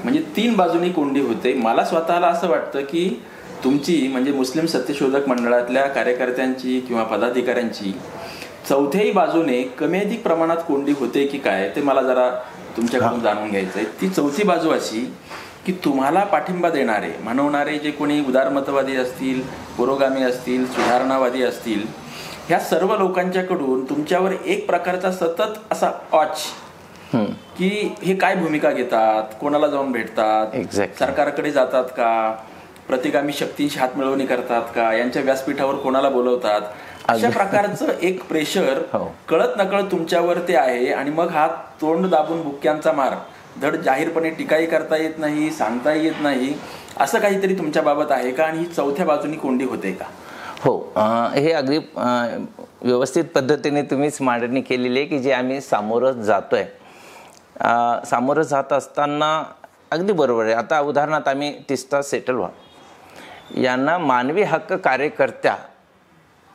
म्हणजे 0.03 0.21
तीन 0.37 0.55
बाजूनी 0.57 0.91
कोंडी 0.93 1.21
होते. 1.21 1.53
मला 1.55 1.85
स्वतःला 1.85 2.27
असं 2.27 2.49
वाटतं 2.49 2.85
की 2.85 3.09
तुमची 3.65 4.07
म्हणजे 4.13 4.33
मुस्लिम 4.33 4.67
सत्यशोधक 4.67 5.29
मंडळातल्या 5.29 5.87
कार्यकर्त्यांची 5.89 6.79
किंवा 6.81 7.03
पदाधिकाऱ्यांची 7.05 7.93
चौथ्याही 8.69 9.11
बाजूने 9.13 9.63
कमी 9.79 9.99
अधिक 9.99 10.23
प्रमाणात 10.23 10.57
कोंडी 10.67 10.93
होते 10.93 11.27
की 11.27 11.39
काय 11.39 11.69
ते 11.77 11.83
मला 11.83 12.03
जरा 12.03 12.31
तुमच्याकडून 12.77 13.21
जाणून 13.21 13.51
घ्यायचंय. 13.51 13.85
ती 14.01 14.09
चौथी 14.09 14.43
बाजू 14.43 14.71
अशी 14.71 15.01
की 15.69 15.73
तुम्हाला 15.85 16.21
पाठिंबा 16.25 16.69
देणारे 16.71 17.09
म्हणवणारे 17.25 17.79
जे 17.79 17.91
कोणी 17.91 18.19
उदारमतवादी 18.21 18.95
असतील 18.97 19.41
पुरोगामी 19.77 20.23
असतील 20.23 20.65
सुधारणावादी 20.67 21.43
असतील 21.43 21.85
ह्या 22.49 22.59
सर्व 22.61 22.95
लोकांच्याकडून 22.97 23.85
तुमच्यावर 23.85 24.33
एक 24.45 24.67
प्रकारचा 24.67 25.11
सतत 25.13 25.59
असा 25.71 25.91
ऑच. 26.13 26.45
की 27.13 27.69
हे 28.05 28.15
काय 28.15 28.35
भूमिका 28.35 28.71
घेतात 28.71 29.35
कोणाला 29.41 29.67
जाऊन 29.67 29.93
भेटतात 29.93 30.57
Exactly. 30.57 30.99
सरकारकडे 30.99 31.51
जातात 31.51 31.85
का 31.97 32.11
प्रतिगामी 32.89 33.33
शक्तींची 33.33 33.79
हात 33.79 33.97
मिळवणी 33.97 34.27
करतात 34.27 34.75
का 34.75 34.93
यांच्या 34.95 35.23
व्यासपीठावर 35.23 35.75
कोणाला 35.75 36.09
बोलवतात 36.09 36.61
अशा 37.09 37.31
प्रकारचं 37.31 37.93
एक 38.03 38.23
प्रेशर 38.25 38.79
हो. 38.93 39.13
कळत 39.29 39.57
नकळत 39.59 39.91
तुमच्यावर 39.91 40.39
ते 40.49 40.57
आहे 40.57 40.93
आणि 40.93 41.11
मग 41.11 41.29
हा 41.29 41.47
तोंड 41.81 42.07
दाबून 42.07 42.43
बुक्क्यांचा 42.43 42.93
मार 42.93 43.15
धड 43.63 43.77
जाहीरपणे 43.77 44.31
टीकाही 44.31 44.67
करता 44.67 44.97
येत 44.97 45.19
नाही 45.19 45.51
सांगताही 45.53 46.05
येत 46.05 46.21
नाही 46.21 46.53
असं 47.01 47.19
काहीतरी 47.19 47.55
तुमच्या 47.59 47.83
बाबत 47.83 48.13
आहे 48.13 48.31
का? 48.33 48.45
आणि 48.45 48.59
ही 48.59 48.65
चौथ्या 48.67 49.07
बाजूनी 49.07 49.37
कोंडी 49.37 49.65
होते 49.65 49.93
का? 49.93 50.05
हो 50.63 50.77
हे 51.35 51.53
अगदी 51.53 51.79
व्यवस्थित 52.83 53.25
पद्धतीने 53.35 53.83
तुम्हीच 53.83 54.21
मांडणी 54.23 54.61
केलेली 54.61 54.99
आहे 54.99 55.09
की 55.09 55.19
जे 55.19 55.33
आम्ही 55.33 55.61
सामोरं 55.61 56.21
जातो 56.23 56.57
आहे 56.57 58.07
सामोरं 58.07 58.43
जात 58.43 58.73
असताना 58.73 59.43
अगदी 59.91 60.13
बरोबर 60.13 60.45
आहे. 60.45 60.55
आता 60.55 60.81
उदाहरणार्थ 60.81 61.29
आम्ही 61.29 61.53
तिस्ता 61.69 62.03
सेटल 62.03 62.35
व्हा. 62.35 62.49
यांना 63.57 63.97
मानवी 63.99 64.43
हक्क 64.43 64.73
कार्यकर्त्या 64.75 65.57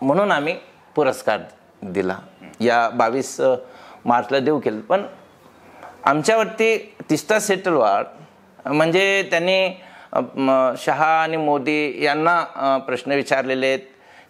म्हणून 0.02 0.32
आम्ही 0.32 0.56
पुरस्कार 0.96 1.40
दिला. 1.84 2.18
या 2.62 2.90
बावीस 2.90 3.40
मार्चला 4.06 4.40
देऊ 4.40 4.60
केलं. 4.60 4.80
पण 4.80 5.06
आमच्यावरती 6.06 6.93
तिस्ता 7.10 7.40
सेटलवाड 7.40 8.06
म्हणजे 8.66 9.28
त्यांनी 9.32 10.76
शहा 10.78 11.08
आणि 11.22 11.38
मोदी 11.38 12.04
यांना 12.04 12.78
प्रश्न 12.88 13.12
विचारलेले 13.12 13.68
आहेत. 13.68 13.80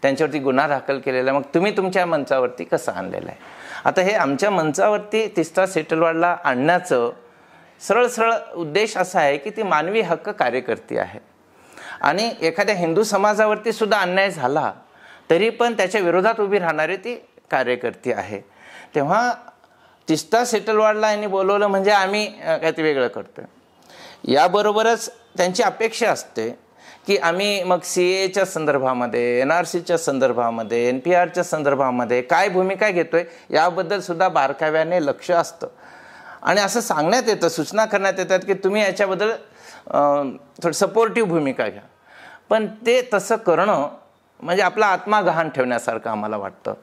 त्यांच्यावरती 0.02 0.40
गुन्हा 0.40 0.68
दाखल 0.68 1.00
केलेला 1.00 1.30
आहे. 1.32 1.40
मग 1.40 1.46
तुम्ही 1.54 1.76
तुमच्या 1.78 2.06
मंचावरती 2.06 2.64
कसं 2.64 2.92
आणलेलं 2.92 3.30
आहे? 3.30 3.38
आता 3.86 4.02
हे 4.02 4.14
आमच्या 4.14 4.50
मंचावरती 4.52 5.28
तिस्ता 5.38 5.66
सेटलवाडला 5.66 6.36
आणण्याचं 6.44 7.12
सरळ 7.82 8.08
सरळ 8.08 8.34
उद्देश 8.56 8.96
असा 8.98 9.20
आहे 9.20 9.38
की 9.38 9.50
ती 9.50 9.64
मानवी 9.64 10.02
हक्क 10.02 10.30
कार्यकर्ती 10.30 10.98
आहे. 10.98 11.20
आणि 12.02 12.30
एखाद्या 12.42 12.76
हिंदू 12.76 13.04
समाजावरती 13.04 13.72
सुद्धा 13.72 14.00
अन्याय 14.00 14.30
झाला 14.32 14.72
तरी 15.30 15.50
पण 15.50 15.74
त्याच्या 15.74 16.02
विरोधात 16.02 16.40
उभी 16.42 16.60
राहणारी 16.60 16.96
ती 16.98 17.16
कार्यकर्ती 17.52 18.12
आहे. 18.12 18.40
तेव्हा 18.96 19.32
तिस्ता 20.08 20.44
सेटलवाडला 20.46 21.10
यांनी 21.12 21.28
बोलवलं 21.28 21.68
म्हणजे 21.68 21.92
आम्ही 21.92 22.26
काहीतरी 22.26 22.62
काय 22.62 22.72
ते 22.72 22.82
वेगळं 22.82 23.08
करतोय. 23.08 23.46
याबरोबरच 24.34 25.10
त्यांची 25.38 25.64
अपेक्षा 25.64 26.12
असते 26.12 26.50
की 27.08 27.18
आम्ही 27.18 27.64
मग 27.64 27.80
सी 27.84 28.04
एच्या 28.14 28.46
संदर्भामध्ये 28.46 29.22
एन 29.42 29.52
आर 29.52 29.64
सीच्या 29.66 29.98
संदर्भामध्ये 29.98 30.88
एन 30.90 31.00
पी 31.00 31.14
आरच्या 31.14 31.44
संदर्भामध्ये 31.44 32.22
काय 32.22 32.50
भूमिका 32.50 32.90
घेतोय 32.90 33.24
याबद्दल 33.52 34.00
सुद्धा 34.00 34.28
बारकाव्याने 34.30 35.06
लक्ष 35.06 35.32
असतं. 35.32 35.68
आणि 36.42 36.62
असं 36.62 36.82
सांगण्यात 36.82 37.24
येतं 37.28 37.50
सूचना 37.50 37.86
करण्यात 37.86 38.20
येतात 38.20 38.40
की 38.40 38.54
तुम्ही 38.54 38.82
याच्याबद्दल 38.82 39.32
थोडं 40.64 40.72
सपोर्टिव्ह 40.72 41.30
भूमिका 41.30 41.68
घ्या. 41.68 41.82
पण 42.50 42.68
ते 42.86 43.02
तसं 43.14 43.36
करणं 43.36 43.88
म्हणजे 44.40 44.64
आपला 44.64 44.86
आत्मा 44.86 45.22
गहाण 45.22 45.50
ठेवण्यासारखं 45.50 46.10
आम्हाला 46.10 46.38
वाटतं. 46.38 46.74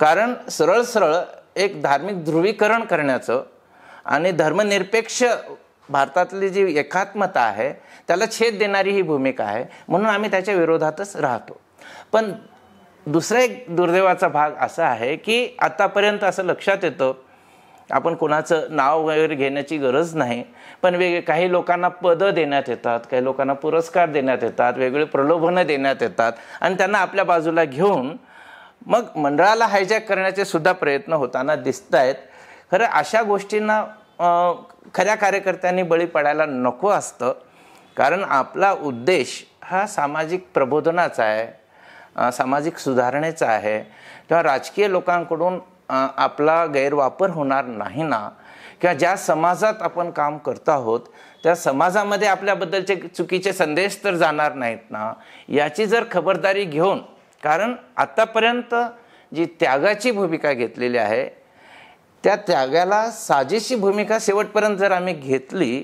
कारण 0.00 0.34
सरळ 0.50 0.82
सरळ 0.82 1.14
एक 1.56 1.80
धार्मिक 1.82 2.24
ध्रुवीकरण 2.24 2.84
करण्याचं 2.84 3.42
आणि 4.04 4.30
धर्मनिरपेक्ष 4.30 5.22
भारतातली 5.88 6.48
जी 6.48 6.78
एकात्मता 6.78 7.40
आहे 7.40 7.72
त्याला 8.08 8.24
छेद 8.30 8.58
देणारी 8.58 8.90
ही 8.90 9.02
भूमिका 9.02 9.44
आहे 9.44 9.64
म्हणून 9.88 10.08
आम्ही 10.08 10.30
त्याच्या 10.30 10.54
विरोधातच 10.54 11.16
राहतो. 11.16 11.60
पण 12.12 12.32
दुसरा 13.06 13.40
एक 13.40 13.64
दुर्दैवाचा 13.68 14.28
भाग 14.28 14.52
असा 14.60 14.86
आहे 14.86 15.14
की 15.16 15.56
आत्तापर्यंत 15.60 16.24
असं 16.24 16.44
लक्षात 16.44 16.84
येतं 16.84 17.12
आपण 17.90 18.14
कोणाचं 18.14 18.66
नाव 18.70 19.02
वगैरे 19.06 19.34
घेण्याची 19.34 19.78
गरज 19.78 20.14
नाही 20.16 20.42
पण 20.82 20.94
वेगळे 20.94 21.20
काही 21.20 21.50
लोकांना 21.50 21.88
पदं 21.88 22.34
देण्यात 22.34 22.68
येतात 22.68 23.00
काही 23.10 23.24
लोकांना 23.24 23.52
पुरस्कार 23.52 24.08
देण्यात 24.10 24.42
येतात 24.42 24.72
वेगवेगळे 24.76 25.04
प्रलोभनं 25.04 25.66
देण्यात 25.66 26.02
येतात 26.02 26.32
आणि 26.60 26.74
त्यांना 26.74 26.98
आपल्या 26.98 27.24
बाजूला 27.24 27.64
घेऊन 27.64 28.16
मग 28.86 29.16
मंडळाला 29.16 29.66
हायजॅक 29.66 30.06
करण्याचे 30.08 30.44
सुद्धा 30.44 30.72
प्रयत्न 30.72 31.12
होताना 31.12 31.54
दिसत 31.56 31.94
आहेत 31.94 32.14
खरं 32.72 32.86
अशा 32.86 33.22
गोष्टींना 33.22 33.82
खऱ्या 34.94 35.14
कार्यकर्त्यांनी 35.14 35.82
बळी 35.82 36.06
पडायला 36.06 36.44
नको 36.46 36.88
असतं. 36.88 37.32
कारण 37.96 38.22
आपला 38.24 38.72
उद्देश 38.72 39.42
हा 39.64 39.86
सामाजिक 39.86 40.46
प्रबोधनाचा 40.54 41.24
आहे 41.24 42.30
सामाजिक 42.32 42.78
सुधारणेचा 42.78 43.46
आहे. 43.46 43.78
तेव्हा 43.80 44.42
राजकीय 44.42 44.88
लोकांकडून 44.90 45.58
आपला 45.88 46.64
गैरवापर 46.66 47.30
होणार 47.30 47.64
नाही 47.64 48.02
ना? 48.02 48.28
किंवा 48.80 48.94
ज्या 48.94 49.16
समाजात 49.16 49.82
आपण 49.82 50.10
काम 50.10 50.38
करत 50.38 50.68
आहोत 50.68 51.00
त्या 51.44 51.54
समाजामध्ये 51.54 52.28
आपल्याबद्दलचे 52.28 52.96
चुकीचे 53.16 53.52
संदेश 53.52 53.98
तर 54.04 54.14
जाणार 54.14 54.54
नाहीत 54.54 54.90
ना? 54.90 55.12
याची 55.48 55.86
जर 55.86 56.04
खबरदारी 56.10 56.64
घेऊन 56.64 57.00
कारण 57.42 57.74
आत्तापर्यंत 57.96 58.74
जी 59.32 59.44
त्यागाची 59.60 60.10
भूमिका 60.10 60.52
घेतलेली 60.52 60.98
आहे 60.98 61.28
त्या 62.24 62.36
त्यागाला 62.36 63.08
साजेशी 63.10 63.74
भूमिका 63.74 64.18
शेवटपर्यंत 64.20 64.76
जर 64.76 64.92
आम्ही 64.92 65.14
घेतली 65.14 65.82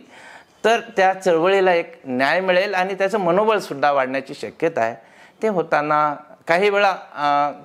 तर 0.64 0.80
त्या 0.96 1.12
चळवळीला 1.14 1.72
एक 1.74 1.92
न्याय 2.06 2.40
मिळेल 2.40 2.74
आणि 2.74 2.94
त्याचं 2.94 3.18
मनोबळसुद्धा 3.18 3.90
वाढण्याची 3.92 4.34
शक्यता 4.34 4.80
आहे. 4.80 4.94
ते 5.42 5.48
होताना 5.48 6.14
काही 6.48 6.70
वेळा 6.70 6.92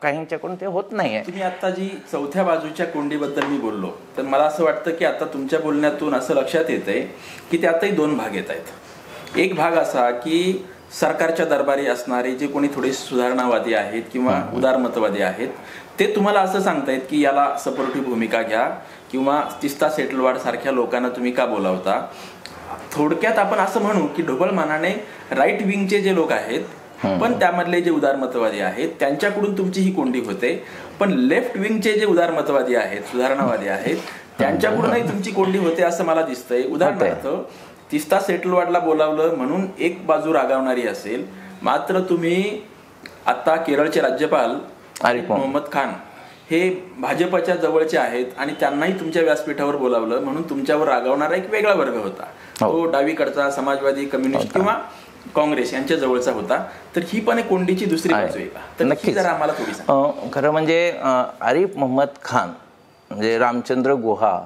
काहींच्याकडून 0.01 0.55
ते 0.55 0.65
होत 0.65 0.91
नाही 0.91 1.15
आहे 1.15 1.25
तुम्ही 1.25 1.41
आता 1.41 1.69
जी 1.69 1.89
चौथ्या 2.11 2.43
बाजूच्या 2.43 2.85
कोंडीबद्दल 2.85 3.45
मी 3.45 3.57
बोललो 3.57 3.91
तर 4.17 4.21
मला 4.21 4.43
असं 4.43 4.63
वाटतं 4.63 4.91
की 4.91 5.05
आता 5.05 5.25
तुमच्या 5.25 5.59
बोलण्यातून 5.59 6.15
असं 6.15 6.33
लक्षात 6.33 6.69
येत 6.69 6.87
आहे 6.87 7.01
की 7.51 7.57
त्यातही 7.57 7.91
दोन 7.91 8.17
भाग 8.17 8.35
येत 8.35 8.49
आहेत. 8.49 9.37
एक 9.37 9.55
भाग 9.55 9.73
असा 9.73 10.09
की 10.11 10.65
सरकारच्या 10.99 11.45
दरबारी 11.45 11.87
असणारे 11.87 12.31
जे 12.35 12.47
कोणी 12.47 12.67
थोडे 12.75 12.91
सुधारणावादी 12.93 13.73
आहेत 13.73 14.03
किंवा 14.13 14.41
उदारमतवादी 14.55 15.21
आहेत 15.21 15.49
ते 15.99 16.05
तुम्हाला 16.15 16.39
असं 16.39 16.61
सांगतायत 16.61 17.01
की 17.09 17.21
याला 17.21 17.47
सपोर्टिव्ह 17.63 18.07
भूमिका 18.09 18.41
घ्या 18.41 18.67
किंवा 19.11 19.41
तिस्ता 19.61 19.89
सेटलवाड 19.89 20.37
सारख्या 20.37 20.71
लोकांना 20.71 21.09
तुम्ही 21.09 21.31
का 21.31 21.45
बोलावता? 21.45 21.99
थोडक्यात 22.91 23.39
आपण 23.39 23.57
असं 23.57 23.81
म्हणू 23.81 24.05
की 24.07 24.23
ढोबळ 24.23 24.51
मानाने 24.51 24.93
राईट 25.31 25.61
विंगचे 25.65 25.99
जे 26.01 26.15
लोक 26.15 26.31
आहेत 26.31 27.05
पण 27.19 27.33
त्यामधले 27.39 27.81
जे 27.81 27.91
उदारमतवादी 27.91 28.59
आहेत 28.59 28.89
त्यांच्याकडून 28.99 29.57
तुमची 29.57 29.81
ही 29.81 29.91
कोंडी 29.91 30.19
होते. 30.25 30.55
पण 30.99 31.11
लेफ्ट 31.11 31.57
विंगचे 31.57 31.93
जे 31.93 32.05
उदारमतवादी 32.05 32.75
आहेत 32.75 33.01
सुधारणावादी 33.11 33.67
आहेत 33.67 33.97
त्यांच्याकडूनही 34.39 35.01
तुमची 35.03 35.31
कोंडी 35.31 35.57
होते 35.57 35.83
असं 35.83 36.05
मला 36.05 36.21
दिसतंय. 36.21 36.63
उदाहरणार्थ 36.63 37.27
तिस्ता 37.93 38.19
सेटलवाडला 38.19 38.79
बोलावलं 38.79 39.35
म्हणून 39.37 39.65
एक 39.79 40.05
बाजू 40.05 40.33
रागावणारी 40.33 40.87
असेल 40.87 41.25
मात्र 41.61 41.99
तुम्ही 42.09 42.61
आता 43.25 43.55
केरळचे 43.55 44.01
राज्यपाल 44.01 44.55
आरिफ 45.03 45.29
मोहम्मद. 45.29 45.61
खान 45.71 45.93
हे 46.49 46.69
भाजपच्या 46.99 47.55
जवळचे 47.55 47.97
आहेत 47.97 48.25
आणि 48.37 48.53
त्यांनाही 48.59 48.99
तुमच्या 48.99 49.21
व्यासपीठावर 49.23 49.75
बोलावलं 49.75 50.21
म्हणून 50.21 50.49
तुमच्यावर 50.49 50.87
रागावणारा 50.87 51.35
एक 51.35 51.49
वेगळा 51.51 51.73
वर्ग 51.73 51.95
होता 51.97 52.23
हो. 52.61 52.71
तो 52.71 52.85
डावीकडचा 52.91 53.49
समाजवादी 53.51 54.05
कम्युनिस्ट 54.05 54.53
किंवा 54.53 54.73
काँग्रेस 55.35 55.73
यांच्या 55.73 55.97
जवळचा 55.97 56.31
होता 56.31 56.57
तर 56.95 57.01
ही 57.07 57.19
पण 57.19 57.39
एक 57.39 57.47
कोंडीची 57.49 57.85
दुसरी. 57.85 58.13
बाजू 58.13 58.37
आहे 58.39 58.47
का 58.47 58.59
तर 58.79 58.85
नक्कीच. 58.85 59.15
जरा 59.15 59.29
आम्हाला 59.29 59.53
थोडी 59.53 60.29
खरं 60.33 60.51
म्हणजे 60.51 60.91
आरिफ 61.01 61.77
मोहम्मद 61.77 62.07
खान 62.23 62.49
म्हणजे 63.11 63.37
रामचंद्र 63.37 63.93
गुहा 63.93 64.39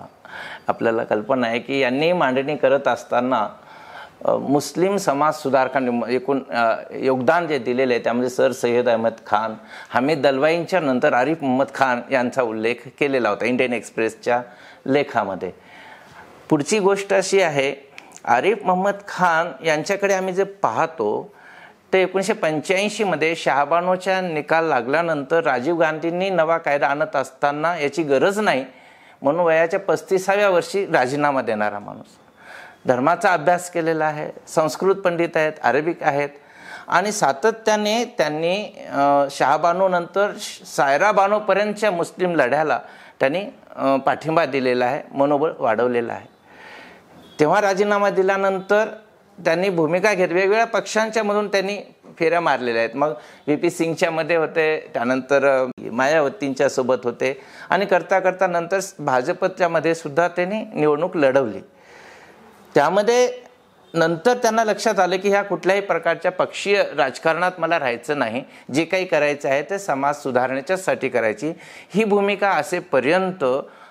आपल्याला 0.68 1.04
कल्पना 1.04 1.48
आहे 1.48 1.60
की 1.60 1.80
यांनी 1.80 2.12
मांडणी 2.12 2.56
करत 2.56 2.88
असताना 2.88 3.48
मुस्लिम 4.26 4.96
समाज 4.98 5.36
सुधारकांनी 5.36 6.16
एकूण 6.16 6.40
योगदान 7.04 7.48
जे 7.48 7.58
दिलेले 7.58 7.94
आहे 7.94 8.04
त्यामध्ये 8.04 8.30
सर 8.30 8.52
सय्यद 8.52 8.90
अहमद 8.90 9.14
खान 9.26 9.54
हमीद 9.90 10.22
दलवाईंच्या 10.22 10.80
नंतर 10.80 11.14
आरिफ 11.14 11.44
मोहम्मद 11.44 11.68
खान 11.76 12.02
यांचा 12.12 12.42
उल्लेख 12.42 12.88
केलेला 13.00 13.30
होता 13.30 13.46
इंडियन 13.46 13.74
एक्सप्रेसच्या 13.74 14.42
लेखामध्ये. 14.86 15.52
पुढची 16.50 16.80
गोष्ट 16.80 17.14
अशी 17.14 17.42
आहे 17.42 17.74
आरिफ 18.26 18.64
मोहम्मद 18.64 18.96
खान 19.08 19.52
यांच्याकडे 19.66 20.14
आम्ही 20.14 20.34
जे 20.34 20.44
पाहतो 20.44 21.34
ते 21.94 22.02
एकोणीसशे 22.02 22.34
पंच्याऐंशीमध्ये 22.34 23.36
शहाबानोच्या 23.36 24.20
निकाल 24.22 24.66
लागल्यानंतर 24.66 25.44
राजीव 25.44 25.76
गांधींनी 25.76 26.30
नवा 26.30 26.58
कायदा 26.58 26.88
आणत 26.88 27.16
असताना 27.16 27.76
याची 27.78 28.04
गरज 28.04 28.40
नाही 28.40 28.66
म्हणून 29.22 29.46
वयाच्या 29.46 29.80
पस्तीसाव्या 29.80 30.50
वर्षी 30.50 30.86
राजीनामा 30.86 31.42
देणारा 31.42 31.80
माणूस. 31.80 32.18
धर्माचा 32.88 33.32
अभ्यास 33.34 33.70
केलेला 33.72 34.06
आहे 34.06 34.30
संस्कृत 34.48 34.96
पंडित 34.96 35.38
आहेत 35.38 35.54
अरेबिक 35.64 36.04
आहेत 36.04 36.30
आणि 36.88 37.12
सातत्याने 37.12 38.04
त्यांनी 38.18 38.56
शहाबानूनंतर 39.32 40.32
सायरा 40.66 41.12
बानूपर्यंतच्या 41.12 41.92
मुस्लिम 41.92 42.36
लढ्याला 42.36 42.80
त्यांनी 43.20 43.44
पाठिंबा 44.06 44.46
दिलेला 44.46 44.86
आहे 44.86 45.02
मनोबळ 45.12 45.52
वाढवलेलं 45.60 46.14
आहे. 46.14 46.28
तेव्हा 47.40 47.62
राजीनामा 47.62 48.10
दिल्यानंतर 48.10 48.90
त्यांनी 49.38 49.70
भूमिका 49.70 50.14
घेत 50.14 50.30
वेगवेगळ्या 50.30 50.66
पक्षांच्यामधून 50.68 51.48
त्यांनी 51.48 51.78
फेऱ्या 52.20 52.42
मारलेल्या 52.42 52.82
आहेत. 52.82 52.96
मग 52.96 53.08
व्ही 53.08 53.56
पी 53.56 53.70
सिंगच्या 53.70 54.12
मध्ये 54.12 54.36
होते 54.36 54.92
त्यानंतर 54.94 55.66
मायावतींच्या 55.92 56.70
सोबत 56.70 57.04
होते. 57.04 57.42
आणि 57.70 57.86
करता 57.86 58.20
करता 58.20 58.48
नंतर 58.48 58.80
भाजपच्या 59.00 59.70
मध्ये 59.70 59.96
सुद्धा 59.96 60.28
त्यांनी 60.28 60.64
निवडणूक 60.74 61.18
लढवली. 61.18 61.60
त्यामध्ये 62.76 63.30
नंतर 63.94 64.34
त्यांना 64.34 64.64
लक्षात 64.64 65.00
आलं 65.00 65.18
की 65.18 65.30
ह्या 65.30 65.42
कुठल्याही 65.44 65.82
प्रकारच्या 65.82 66.32
पक्षीय 66.32 66.84
राजकारणात 66.98 67.52
मला 67.58 67.80
राहायचं 67.80 68.20
नाही. 68.20 68.44
जे 68.74 68.86
काही 68.86 69.06
करायचं 69.06 69.50
आहे 69.50 69.62
ते 69.62 69.80
समाज 69.80 70.16
सुधारण्याच्यासाठी 70.16 71.10
करायची. 71.10 71.54
ही 71.94 72.04
भूमिका 72.04 72.50
असेपर्यंत 72.50 73.44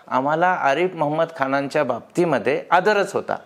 आम्हाला 0.08 0.46
आरिफ 0.46 0.94
मोहम्मद 0.94 1.28
खानांच्या 1.38 1.84
बाबतीमध्ये 1.84 2.62
आदरच 2.70 3.12
होता. 3.12 3.36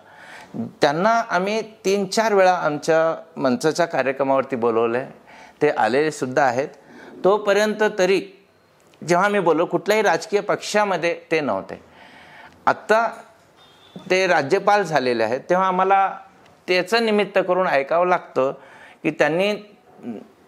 त्यांना 0.81 1.09
आम्ही 1.29 1.61
तीन 1.85 2.05
चार 2.05 2.33
वेळा 2.33 2.53
आमच्या 2.55 2.99
मंचाच्या 3.41 3.85
कार्यक्रमावरती 3.85 4.55
बोलवलं 4.55 4.97
आहे 4.97 5.09
ते 5.61 5.69
आलेले 5.69 6.11
सुद्धा 6.11 6.43
आहेत. 6.43 6.67
तोपर्यंत 7.23 7.83
तरी 7.99 8.21
जेव्हा 9.01 9.27
मी 9.29 9.39
बोललो 9.39 9.65
कुठल्याही 9.65 10.03
राजकीय 10.03 10.39
पक्षामध्ये 10.41 11.13
ते 11.31 11.39
नव्हते. 11.41 11.79
आत्ता 12.65 13.07
ते 14.09 14.25
राज्यपाल 14.27 14.83
झालेले 14.83 15.23
आहेत 15.23 15.39
तेव्हा 15.49 15.67
आम्हाला 15.67 16.09
त्याचं 16.67 17.05
निमित्त 17.05 17.39
करून 17.47 17.67
ऐकावं 17.67 18.07
लागतं 18.07 18.51
की 19.03 19.11
त्यांनी 19.11 19.53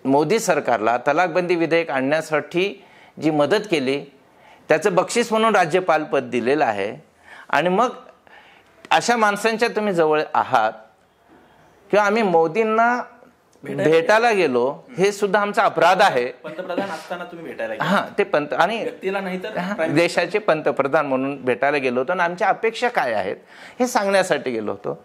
मोदी 0.06 0.40
सरकारला 0.40 0.98
तलाकबंदी 1.08 1.56
विधेयक 1.56 1.90
आणण्यासाठी 1.92 2.84
जी 3.22 3.32
मदत 3.32 3.68
केली 3.72 4.00
त्याचं 4.70 4.96
बक्षीस 4.96 5.32
म्हणून 5.32 5.56
राज्यपालपद 5.56 6.30
दिलेलं 6.30 6.66
आहे. 6.66 6.96
आणि 7.50 7.70
मग 7.70 7.90
अशा 8.94 9.16
माणसांच्या 9.18 9.68
तुम्ही 9.76 9.94
जवळ 9.94 10.22
आहात 10.34 10.74
किंवा 11.92 12.06
आम्ही 12.06 12.24
मोदींना 12.24 13.02
भेटायला 13.64 14.32
गेलो. 14.32 14.66
हे 14.98 15.12
सुद्धा 15.12 15.40
आमचा 15.42 15.64
अपराध 15.64 16.02
आहे. 16.02 16.26
पंतप्रधान 16.44 16.90
असताना 16.90 17.24
तुम्ही 17.24 17.46
भेटायला. 17.46 17.84
हां 17.84 18.02
ते 18.18 18.24
पंत 18.24 18.54
आणि 18.54 18.78
व्यक्तीला 18.84 19.20
नाही 19.22 19.40
तर 19.44 19.88
देशाचे 19.94 20.40
पंतप्रधान 20.40 21.06
म्हणून 21.08 21.36
भेटायला 21.46 21.78
गेलो 21.78 22.00
होतो 22.00 22.12
आणि 22.12 22.22
आमच्या 22.24 22.48
अपेक्षा 22.48 22.90
काय 22.90 23.14
आहेत 23.14 23.36
हे 23.80 23.88
सांगण्यासाठी 23.88 24.52
गेलो 24.52 24.72
होतो. 24.72 24.98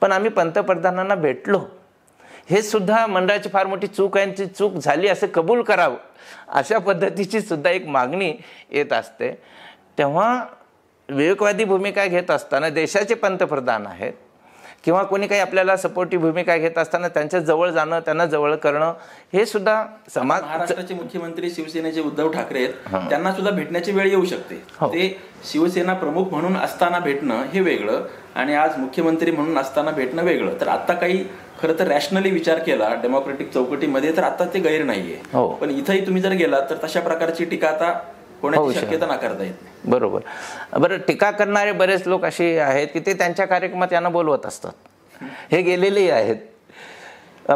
पण 0.00 0.12
आम्ही 0.12 0.30
पंतप्रधानांना 0.30 1.14
भेटलो. 1.14 1.60
हे 2.50 2.62
सुद्धा 2.62 3.06
मंडळाची 3.06 3.48
फार 3.48 3.66
मोठी 3.66 3.86
चूक 3.86 4.16
आहे 4.18 4.30
ती 4.38 4.46
चूक 4.46 4.74
झाली 4.74 5.08
असे 5.08 5.26
कबूल 5.34 5.62
करावं 5.62 5.96
अशा 6.48 6.78
पद्धतीची 6.78 7.40
सुद्धा 7.40 7.70
एक 7.70 7.86
मागणी 7.86 8.32
येत 8.70 8.92
असते. 8.92 9.30
तेव्हा 9.98 10.44
विवेकवादी 11.12 11.64
भूमिका 11.64 12.06
घेत 12.06 12.30
असताना 12.30 12.68
देशाचे 12.68 13.14
पंतप्रधान 13.14 13.86
आहेत 13.86 14.12
किंवा 14.84 15.02
कोणी 15.02 15.26
काही 15.26 15.40
आपल्याला 15.40 15.76
सपोर्टिव्ह 15.76 16.24
भूमिका 16.24 16.56
घेत 16.56 16.78
असताना 16.78 17.08
त्यांच्या 17.08 17.40
जवळ 17.40 17.70
जाणं 17.70 18.00
त्यांना 18.00 18.24
जवळ 18.26 18.54
करणं 18.54 18.92
हे 19.32 19.44
सुद्धा 19.46 19.84
समाज 20.14 20.42
महाराष्ट्राचे 20.42 20.94
मुख्यमंत्री 20.94 21.50
शिवसेनेचे 21.50 22.00
उद्धव 22.00 22.30
ठाकरे 22.30 22.58
आहेत. 22.58 23.08
त्यांना 23.08 23.32
सुद्धा 23.32 23.50
भेटण्याची 23.50 23.92
वेळ 23.92 24.08
येऊ 24.08 24.24
शकते. 24.24 24.54
हो. 24.80 24.88
ते 24.88 25.20
शिवसेना 25.52 25.94
प्रमुख 25.94 26.30
म्हणून 26.30 26.56
असताना 26.56 26.98
भेटणं 26.98 27.42
हे 27.52 27.60
वेगळं 27.60 28.02
आणि 28.34 28.54
आज 28.54 28.78
मुख्यमंत्री 28.78 29.30
म्हणून 29.30 29.58
असताना 29.58 29.90
भेटणं 29.90 30.22
वेगळं. 30.22 30.60
तर 30.60 30.68
आता 30.68 30.94
काही 30.94 31.24
खरं 31.62 31.78
तर 31.78 31.86
रॅशनली 31.86 32.30
विचार 32.30 32.58
केला 32.58 32.88
डेमोक्रेटिक 33.02 33.52
चौकटीमध्ये 33.52 34.16
तर 34.16 34.22
आता 34.22 34.44
ते 34.54 34.58
गैर 34.58 34.84
नाहीये. 34.84 35.20
हो. 35.32 35.48
पण 35.48 35.70
इथंही 35.70 36.06
तुम्ही 36.06 36.22
जर 36.22 36.32
गेलात 36.32 36.70
तर 36.70 36.84
तशा 36.84 37.00
प्रकारची 37.00 37.44
टीका 37.44 37.68
आता 37.68 37.92
होऊ 38.42 38.50
होण्याची 38.54 38.80
शकते. 38.80 38.86
शक्यता 38.86 39.06
नाकारता 39.06 39.44
येत 39.44 39.54
नाही. 39.62 39.90
बरोबर. 39.90 40.20
बरं 40.78 40.98
टीका 40.98 41.30
करणारे 41.30 41.72
बरेच 41.72 42.06
लोक 42.06 42.24
असे 42.24 42.58
आहेत 42.58 42.88
की 42.88 43.00
ते 43.00 43.12
त्यांच्या 43.12 43.46
कार्यक्रमात 43.46 43.92
यांना 43.92 44.08
बोलवत 44.08 44.46
असतात. 44.46 44.72
हे 45.52 45.62
गेलेलेही 45.62 46.10
आहेत. 46.10 46.36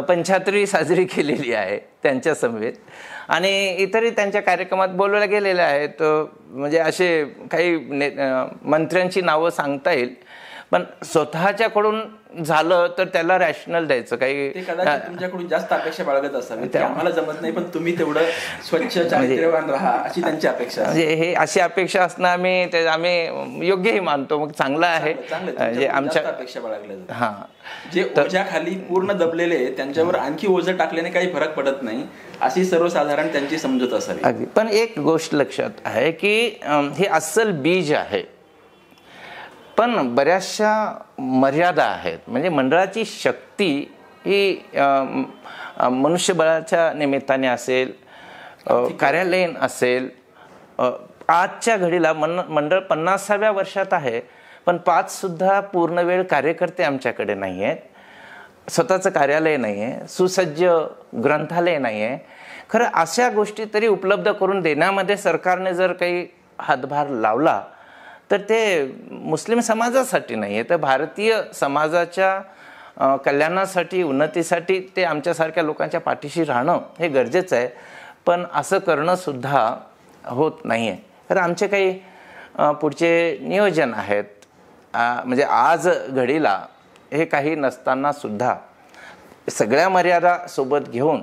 पंचाहत्तरी 0.07 0.65
साजरी 0.67 1.05
केलेली 1.05 1.53
आहे 1.53 1.77
त्यांच्या 2.03 2.35
समवेत. 2.35 2.73
आणि 3.27 3.75
इतरही 3.79 4.09
त्यांच्या 4.09 4.41
कार्यक्रमात 4.41 4.87
बोलवल्या 4.87 5.27
गेलेल्या 5.27 5.65
आहेत. 5.65 6.01
म्हणजे 6.49 6.79
असे 6.79 7.23
काही 7.51 7.77
ने 7.89 8.09
मंत्र्यांची 8.61 9.21
नावं 9.21 9.49
सांगता 9.49 9.91
येईल. 9.91 10.13
पण 10.71 10.83
स्वतःच्याकडून 11.05 12.01
झालं 12.43 12.87
तर 12.97 13.05
त्याला 13.05 13.37
रॅशनल 13.39 13.85
द्यायचं. 13.87 14.15
काही 14.15 14.49
तुमच्याकडून 14.49 15.47
जास्त 15.47 15.73
अपेक्षा 15.73 16.03
बाळगत 16.03 16.35
असावी 16.35 16.77
आम्हाला 16.77 17.09
जमत 17.09 17.41
नाही 17.41 17.53
पण 17.53 17.63
तुम्ही 17.73 17.97
तेवढं 17.99 18.25
स्वच्छ 18.69 18.97
चारित्र्यवान 18.99 19.69
राहा 19.69 19.91
अशी 19.99 20.21
त्यांची 20.21 20.47
अपेक्षा. 20.47 20.83
म्हणजे 20.83 21.05
हे 21.15 21.33
अशी 21.33 21.59
अपेक्षा 21.59 22.03
असणं 22.03 22.27
आम्ही 22.27 22.65
ते 22.73 22.85
आम्ही 22.87 23.67
योग्यही 23.67 23.99
मानतो 23.99 24.39
मग 24.39 24.51
चांगलं 24.51 24.85
आहे. 24.85 25.13
म्हणजे 25.13 25.87
आमच्या 25.87 26.27
अपेक्षा 26.27 26.59
बाळगल्या. 26.59 27.13
हां. 27.15 27.33
जे 27.93 28.03
ओझ्याखाली 28.17 28.75
पूर्ण 28.89 29.13
दबलेले 29.13 29.65
त्यांच्यावर 29.77 30.15
आणखी 30.15 30.47
ओझं 30.47 30.77
टाकल्याने 30.77 31.09
काही 31.09 31.31
फरक 31.33 31.53
पडत 31.53 31.81
नाही 31.81 32.03
अशी 32.41 32.63
सर्वसाधारण 32.65 33.27
त्यांची 33.27 33.57
समजूत 33.57 33.93
असावी. 33.93 34.19
अगदी. 34.23 34.45
पण 34.45 34.67
एक 34.67 34.99
गोष्ट 34.99 35.35
लक्षात 35.35 35.85
आहे 35.85 36.11
की 36.11 36.37
हे 36.97 37.05
अस्सल 37.07 37.51
बीज 37.61 37.93
आहे. 37.93 38.23
पण 39.77 40.15
बऱ्याचशा 40.15 40.71
मर्यादा 41.19 41.83
आहेत. 41.85 42.17
म्हणजे 42.27 42.49
मंडळाची 42.49 43.03
शक्ती 43.05 43.69
ही 44.25 44.59
मनुष्यबळाच्या 45.91 46.91
निमित्ताने 46.93 47.47
असेल 47.47 47.91
कार्यालयीन 48.99 49.55
असेल 49.57 50.09
आजच्या 51.29 51.75
घडीला 51.77 52.13
मन 52.13 52.39
मंडळ 52.49 52.79
पन्नासाव्या 52.79 53.51
वर्षात 53.51 53.93
आहे 53.93 54.19
पण 54.65 54.77
पाच 54.77 55.11
सुद्धा 55.11 55.59
पूर्ण 55.73 55.99
वेळ 55.99 56.23
कार्यकर्ते 56.23 56.83
आमच्याकडे 56.83 57.33
नाही 57.33 57.63
आहेत 57.63 58.69
स्वतःचं 58.71 59.09
कार्यालय 59.09 59.57
नाही 59.57 59.81
आहे 59.83 60.07
सुसज्ज 60.07 60.63
ग्रंथालय 61.23 61.77
नाही 61.77 62.03
आहे 62.03 62.17
खरं 62.69 62.85
अशा 62.93 63.29
गोष्टी 63.29 63.65
तरी 63.73 63.87
उपलब्ध 63.87 64.31
करून 64.31 64.61
देण्यामध्ये 64.61 65.17
सरकारने 65.17 65.73
जर 65.73 65.93
काही 65.93 66.25
हातभार 66.59 67.09
लावला 67.09 67.61
तर 68.29 68.41
ते 68.49 68.59
मुस्लिम 69.09 69.59
समाजासाठी 69.59 70.35
नाही 70.35 70.53
आहे 70.53 70.63
तर 70.69 70.77
भारतीय 70.77 71.41
समाजाच्या 71.53 73.17
कल्याणासाठी 73.25 74.01
उन्नतीसाठी 74.03 74.79
ते 74.95 75.03
आमच्यासारख्या 75.03 75.63
लोकांच्या 75.63 75.99
पाठीशी 76.01 76.43
राहणं 76.43 76.79
हे 76.99 77.07
गरजेचं 77.07 77.55
आहे. 77.55 77.67
पण 78.25 78.43
असं 78.55 78.79
करणंसुद्धा 78.79 79.75
होत 80.25 80.65
नाही 80.65 80.87
आहे 80.89 80.97
तर 81.29 81.37
आमचे 81.37 81.67
काही 81.67 81.99
पुढचे 82.81 83.37
नियोजन 83.41 83.93
आहेत. 83.93 84.23
म्हणजे 84.93 85.43
आज 85.43 85.87
घडीला 86.09 86.59
हे 87.13 87.25
काही 87.25 87.55
नसताना 87.55 88.11
सुद्धा 88.11 88.55
सगळ्या 89.51 89.89
मर्यादा 89.89 90.37
सोबत 90.49 90.89
घेऊन 90.89 91.21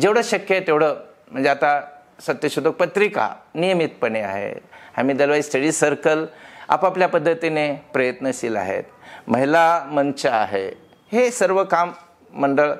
जेवढं 0.00 0.22
शक्य 0.24 0.54
आहे 0.54 0.66
तेवढं 0.66 0.94
म्हणजे 1.30 1.48
आता 1.48 1.80
सत्यशोधक 2.26 2.74
पत्रिका 2.78 3.28
नियमितपणे 3.54 4.20
आहे. 4.20 4.52
आम्ही 4.98 5.14
दलवाई 5.14 5.42
स्टडी 5.42 5.72
सर्कल 5.72 6.24
आपापल्या 6.68 7.08
पद्धतीने 7.08 7.72
प्रयत्नशील 7.92 8.56
आहेत. 8.56 8.84
महिला 9.28 9.84
मंच 9.90 10.24
आहे. 10.26 10.66
हे 11.12 11.30
सर्व 11.30 11.62
काम 11.64 11.92
मंडळ 12.32 12.72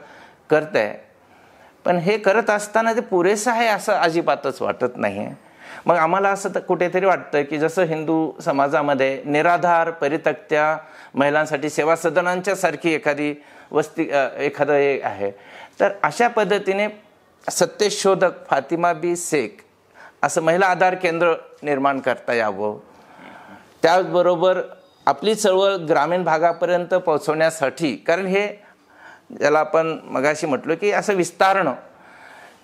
करत 0.50 0.76
आहे 0.76 0.92
पण 1.84 1.96
हे 1.96 2.16
करत 2.18 2.50
असताना 2.50 2.92
ते 2.92 3.00
पुरेसं 3.00 3.50
आहे 3.50 3.66
असं 3.66 3.92
अजिबातच 3.92 4.60
वाटत 4.62 4.96
नाही 4.96 5.18
आहे 5.18 5.34
मग 5.86 5.96
आम्हाला 5.96 6.28
असं 6.28 6.54
तर 6.54 6.60
कुठेतरी 6.60 7.06
वाटतं 7.06 7.42
की 7.42 7.58
जसं 7.58 7.82
हिंदू 7.82 8.30
समाजामध्ये 8.44 9.22
निराधार 9.24 9.90
परितक्त्या 9.90 10.76
महिलांसाठी 11.14 11.70
सेवा 11.70 11.96
सदनांच्या 11.96 12.54
सारखी 12.56 12.92
एखादी 12.94 13.32
वस्ती 13.70 14.08
एखादं 14.38 14.72
हे 14.72 15.00
आहे. 15.00 15.30
तर 15.80 15.92
अशा 16.02 16.28
पद्धतीने 16.28 16.88
सत्यशोधक 17.44 18.46
फातिमा 18.48 18.92
बी 18.92 19.14
शेख 19.16 19.62
असं 20.22 20.42
महिला 20.42 20.66
आधार 20.66 20.94
केंद्र 20.94 21.34
निर्माण 21.62 22.00
करता 22.00 22.32
यावं. 22.32 22.78
त्याचबरोबर 23.82 24.60
आपली 25.06 25.34
चळवळ 25.34 25.76
ग्रामीण 25.76 26.24
भागापर्यंत 26.24 26.94
पोहोचवण्यासाठी 26.94 27.96
कारण 27.96 28.26
हे 28.26 28.46
ज्याला 29.38 29.58
आपण 29.58 29.98
मगाशी 30.04 30.46
म्हटलो 30.46 30.74
की 30.80 30.90
असं 30.92 31.14
विस्तारणं 31.14 31.74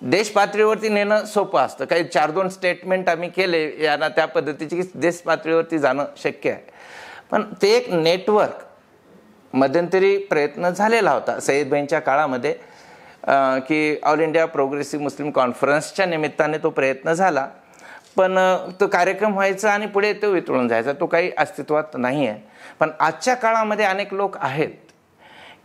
देशपातळीवरती 0.01 0.89
नेणं 0.89 1.25
सोपं 1.25 1.59
असतं. 1.59 1.85
काही 1.85 2.03
चार 2.03 2.31
दोन 2.31 2.49
स्टेटमेंट 2.49 3.09
आम्ही 3.09 3.29
केले 3.29 3.83
यांना 3.83 4.09
त्या 4.09 4.25
पद्धतीची 4.25 4.81
की 4.81 4.91
देशपातळीवरती 4.95 5.79
जाणं 5.79 6.05
शक्य 6.17 6.51
आहे. 6.51 6.61
पण 7.31 7.43
ते 7.61 7.67
एक 7.67 7.89
नेटवर्क 7.89 8.63
मध्यंतरी 9.53 10.17
प्रयत्न 10.17 10.69
झालेला 10.69 11.11
होता 11.11 11.39
सईदबाईंच्या 11.39 11.99
काळामध्ये. 11.99 12.55
की 13.27 13.99
ऑल 14.03 14.19
इंडिया 14.19 14.45
प्रोग्रेसिव्ह 14.47 15.03
मुस्लिम 15.03 15.29
कॉन्फरन्सच्या 15.31 16.05
निमित्ताने 16.05 16.57
तो 16.57 16.69
प्रयत्न 16.69 17.13
झाला. 17.13 17.47
पण 18.17 18.37
तो 18.79 18.87
कार्यक्रम 18.87 19.33
व्हायचा 19.33 19.71
आणि 19.71 19.85
पुढे 19.85 20.13
तो 20.21 20.31
वितळून 20.31 20.67
जायचा. 20.67 20.93
तो 20.93 21.05
काही 21.05 21.31
अस्तित्वात 21.37 21.97
नाही 21.97 22.27
आहे 22.27 22.39
पण 22.79 22.91
आजच्या 22.99 23.35
काळामध्ये 23.35 23.85
अनेक 23.85 24.13
लोक 24.13 24.37
आहेत 24.37 24.69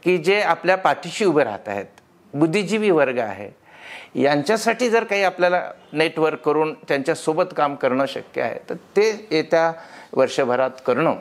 की 0.05 0.17
जे 0.19 0.41
आपल्या 0.41 0.77
पाठीशी 0.77 1.25
उभे 1.25 1.45
राहत 1.45 1.69
आहेत. 1.69 1.87
बुद्धिजीवी 2.35 2.91
वर्ग 2.91 3.19
आहे. 3.19 3.51
यांच्यासाठी 4.15 4.89
जर 4.91 5.05
काही 5.05 5.23
आपल्याला 5.25 5.61
नेटवर्क 5.93 6.41
करून 6.45 6.73
त्यांच्यासोबत 6.89 7.55
काम 7.57 7.75
करणं 7.75 8.07
शक्य 8.09 8.43
आहे 8.43 8.59
तर 8.69 8.75
ते 8.97 9.09
येत्या 9.31 9.73
वर्षभरात 10.13 10.71
करणं 10.87 11.15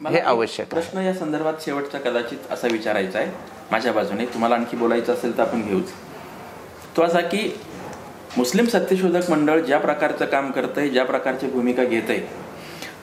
हे 0.00 0.18
आवश्यक 0.20 0.60
आहे. 0.60 0.80
प्रश्न 0.80 1.00
या 1.02 1.12
संदर्भात 1.14 1.54
शेवटचा 1.64 1.98
कदाचित 1.98 2.52
असा 2.52 2.68
विचारायचा 2.72 3.18
आहे. 3.18 3.30
माझ्या 3.70 3.92
बाजूने 3.92 4.26
तुम्हाला 4.26 4.54
आणखी 4.54 4.76
बोलायचं 4.76 5.12
असेल 5.14 5.36
तर 5.38 5.42
आपण 5.42 5.62
घेऊच. 5.62 5.90
तो 6.96 7.02
असा 7.02 7.20
की 7.20 7.50
मुस्लिम 8.36 8.66
सत्यशोधक 8.66 9.30
मंडळ 9.30 9.60
ज्या 9.60 9.78
प्रकारचं 9.78 10.26
काम 10.26 10.50
करतंय 10.50 10.88
ज्या 10.88 11.04
प्रकारची 11.04 11.46
भूमिका 11.46 11.84
घेत 11.84 12.10
आहे 12.10 12.20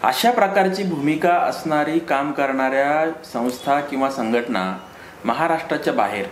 अशा 0.03 0.31
प्रकारची 0.31 0.83
भूमिका 0.83 1.33
असणारी 1.39 1.99
काम 1.99 2.31
करणाऱ्या 2.31 3.05
संस्था 3.25 3.79
किंवा 3.79 4.09
संघटना 4.11 4.63
महाराष्ट्राच्या 5.25 5.93
बाहेर 5.93 6.25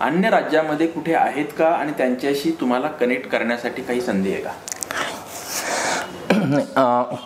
अन्य 0.00 0.30
राज्यामध्ये 0.30 0.86
कुठे 0.86 1.14
आहेत 1.14 1.46
का 1.58 1.68
आणि 1.68 1.92
त्यांच्याशी 1.98 2.50
तुम्हाला 2.60 2.88
कनेक्ट 3.00 3.28
करण्यासाठी 3.30 3.82
काही 3.82 4.00
संधी 4.00 4.32
आहे 4.32 4.42
का? 4.42 4.52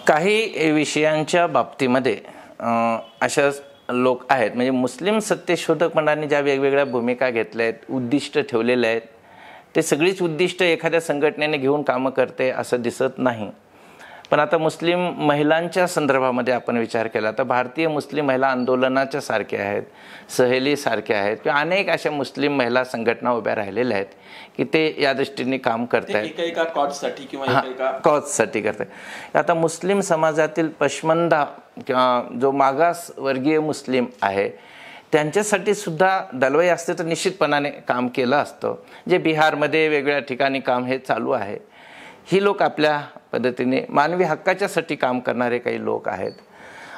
काही 0.06 0.70
विषयांच्या 0.72 1.46
बाबतीमध्ये 1.46 2.16
अशा 2.62 3.50
लोक 3.90 4.24
आहेत. 4.30 4.50
म्हणजे 4.54 4.70
मुस्लिम 4.70 5.18
सत्यशोधक 5.18 5.96
मंडळांनी 5.96 6.26
ज्या 6.26 6.40
वेगवेगळ्या 6.40 6.84
भूमिका 6.84 7.30
घेतल्या 7.30 7.66
आहेत 7.66 7.90
उद्दिष्ट 7.90 8.38
ठेवलेले 8.40 8.86
आहेत 8.86 9.02
ते 9.76 9.82
सगळीच 9.82 10.22
उद्दिष्ट 10.22 10.62
एखाद्या 10.62 11.00
संघटनेने 11.00 11.56
घेऊन 11.56 11.82
कामं 11.82 12.10
करते 12.10 12.50
असं 12.50 12.82
दिसत 12.82 13.18
नाही. 13.18 13.50
पण 14.32 14.40
आता 14.40 14.58
मुस्लिम 14.58 15.12
महिलांच्या 15.16 15.86
संदर्भामध्ये 15.86 16.54
आपण 16.54 16.76
विचार 16.76 17.06
केला 17.06 17.30
तर 17.30 17.42
भारतीय 17.42 17.88
मुस्लिम 17.88 18.26
महिला 18.26 18.46
आंदोलनाच्या 18.46 19.20
सारख्या 19.20 19.60
आहेत 19.60 19.82
सहेली 20.30 20.76
सारख्या 20.76 21.18
आहेत 21.18 21.36
किंवा 21.44 21.60
अनेक 21.60 21.88
अशा 21.88 22.10
मुस्लिम 22.10 22.56
महिला 22.56 22.84
संघटना 22.84 23.32
उभ्या 23.32 23.54
राहिलेल्या 23.54 23.96
आहेत 23.96 24.06
की 24.56 24.64
ते 24.64 24.96
या 24.98 25.12
दृष्टीने 25.12 25.58
काम 25.58 25.84
करत 25.84 26.14
आहेत 26.14 26.56
कॉजसाठी 26.74 27.24
किंवा 27.24 27.90
कॉजसाठी 28.04 28.60
करते 28.60 28.84
आता 29.38 29.54
मुस्लिम 29.54 30.00
समाजातील 30.00 30.68
पश्मंदा 30.68 31.44
किंवा 31.86 32.22
जो 32.40 32.50
मागास 32.50 33.10
वर्गीय 33.18 33.58
मुस्लिम 33.58 34.06
आहे 34.22 34.48
त्यांच्यासाठी 35.12 35.74
सुद्धा 35.74 36.24
दलवाई 36.32 36.68
असते 36.68 36.92
तर 36.92 37.04
निश्चितपणाने 37.04 37.70
काम 37.70 38.08
केलं 38.08 38.36
असतं. 38.36 38.74
जे 39.08 39.18
बिहारमध्ये 39.18 39.88
वेगवेगळ्या 39.88 40.18
ठिकाणी 40.18 40.60
काम 40.60 40.84
हे 40.84 40.98
चालू 40.98 41.30
आहे 41.30 41.58
ही 42.26 42.44
लोक 42.44 42.62
आपल्या 42.62 43.00
पद्धतीने 43.32 43.84
मानवी 43.88 44.24
हक्काच्यासाठी 44.24 44.96
काम 44.96 45.20
करणारे 45.20 45.58
काही 45.58 45.84
लोक 45.84 46.08
आहेत. 46.08 46.32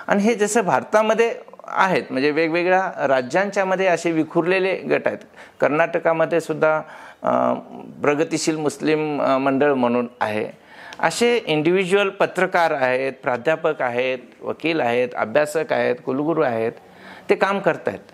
आणि 0.09 0.22
हे 0.22 0.35
जसं 0.35 0.64
भारतामध्ये 0.64 1.32
आहेत 1.64 2.11
म्हणजे 2.11 2.30
वेगवेगळ्या 2.30 3.07
राज्यांच्यामध्ये 3.09 3.87
असे 3.87 4.11
विखुरलेले 4.12 4.74
गट 4.91 5.07
आहेत. 5.07 5.18
कर्नाटकामध्ये 5.61 6.41
सुद्धा 6.41 6.80
प्रगतिशील 8.03 8.57
मुस्लिम 8.57 9.20
मंडळ 9.41 9.72
म्हणून 9.74 10.09
आहे. 10.20 10.47
असे 11.01 11.37
इंडिव्हिज्युअल 11.37 12.09
पत्रकार 12.11 12.72
आहेत 12.72 13.12
प्राध्यापक 13.22 13.80
आहेत 13.82 14.18
वकील 14.43 14.80
आहेत 14.80 15.14
अभ्यासक 15.16 15.72
आहेत 15.72 15.97
कुलगुरू 16.05 16.43
आहेत 16.43 16.72
ते 17.30 17.35
काम 17.35 17.59
करत 17.59 17.89
आहेत 17.89 18.12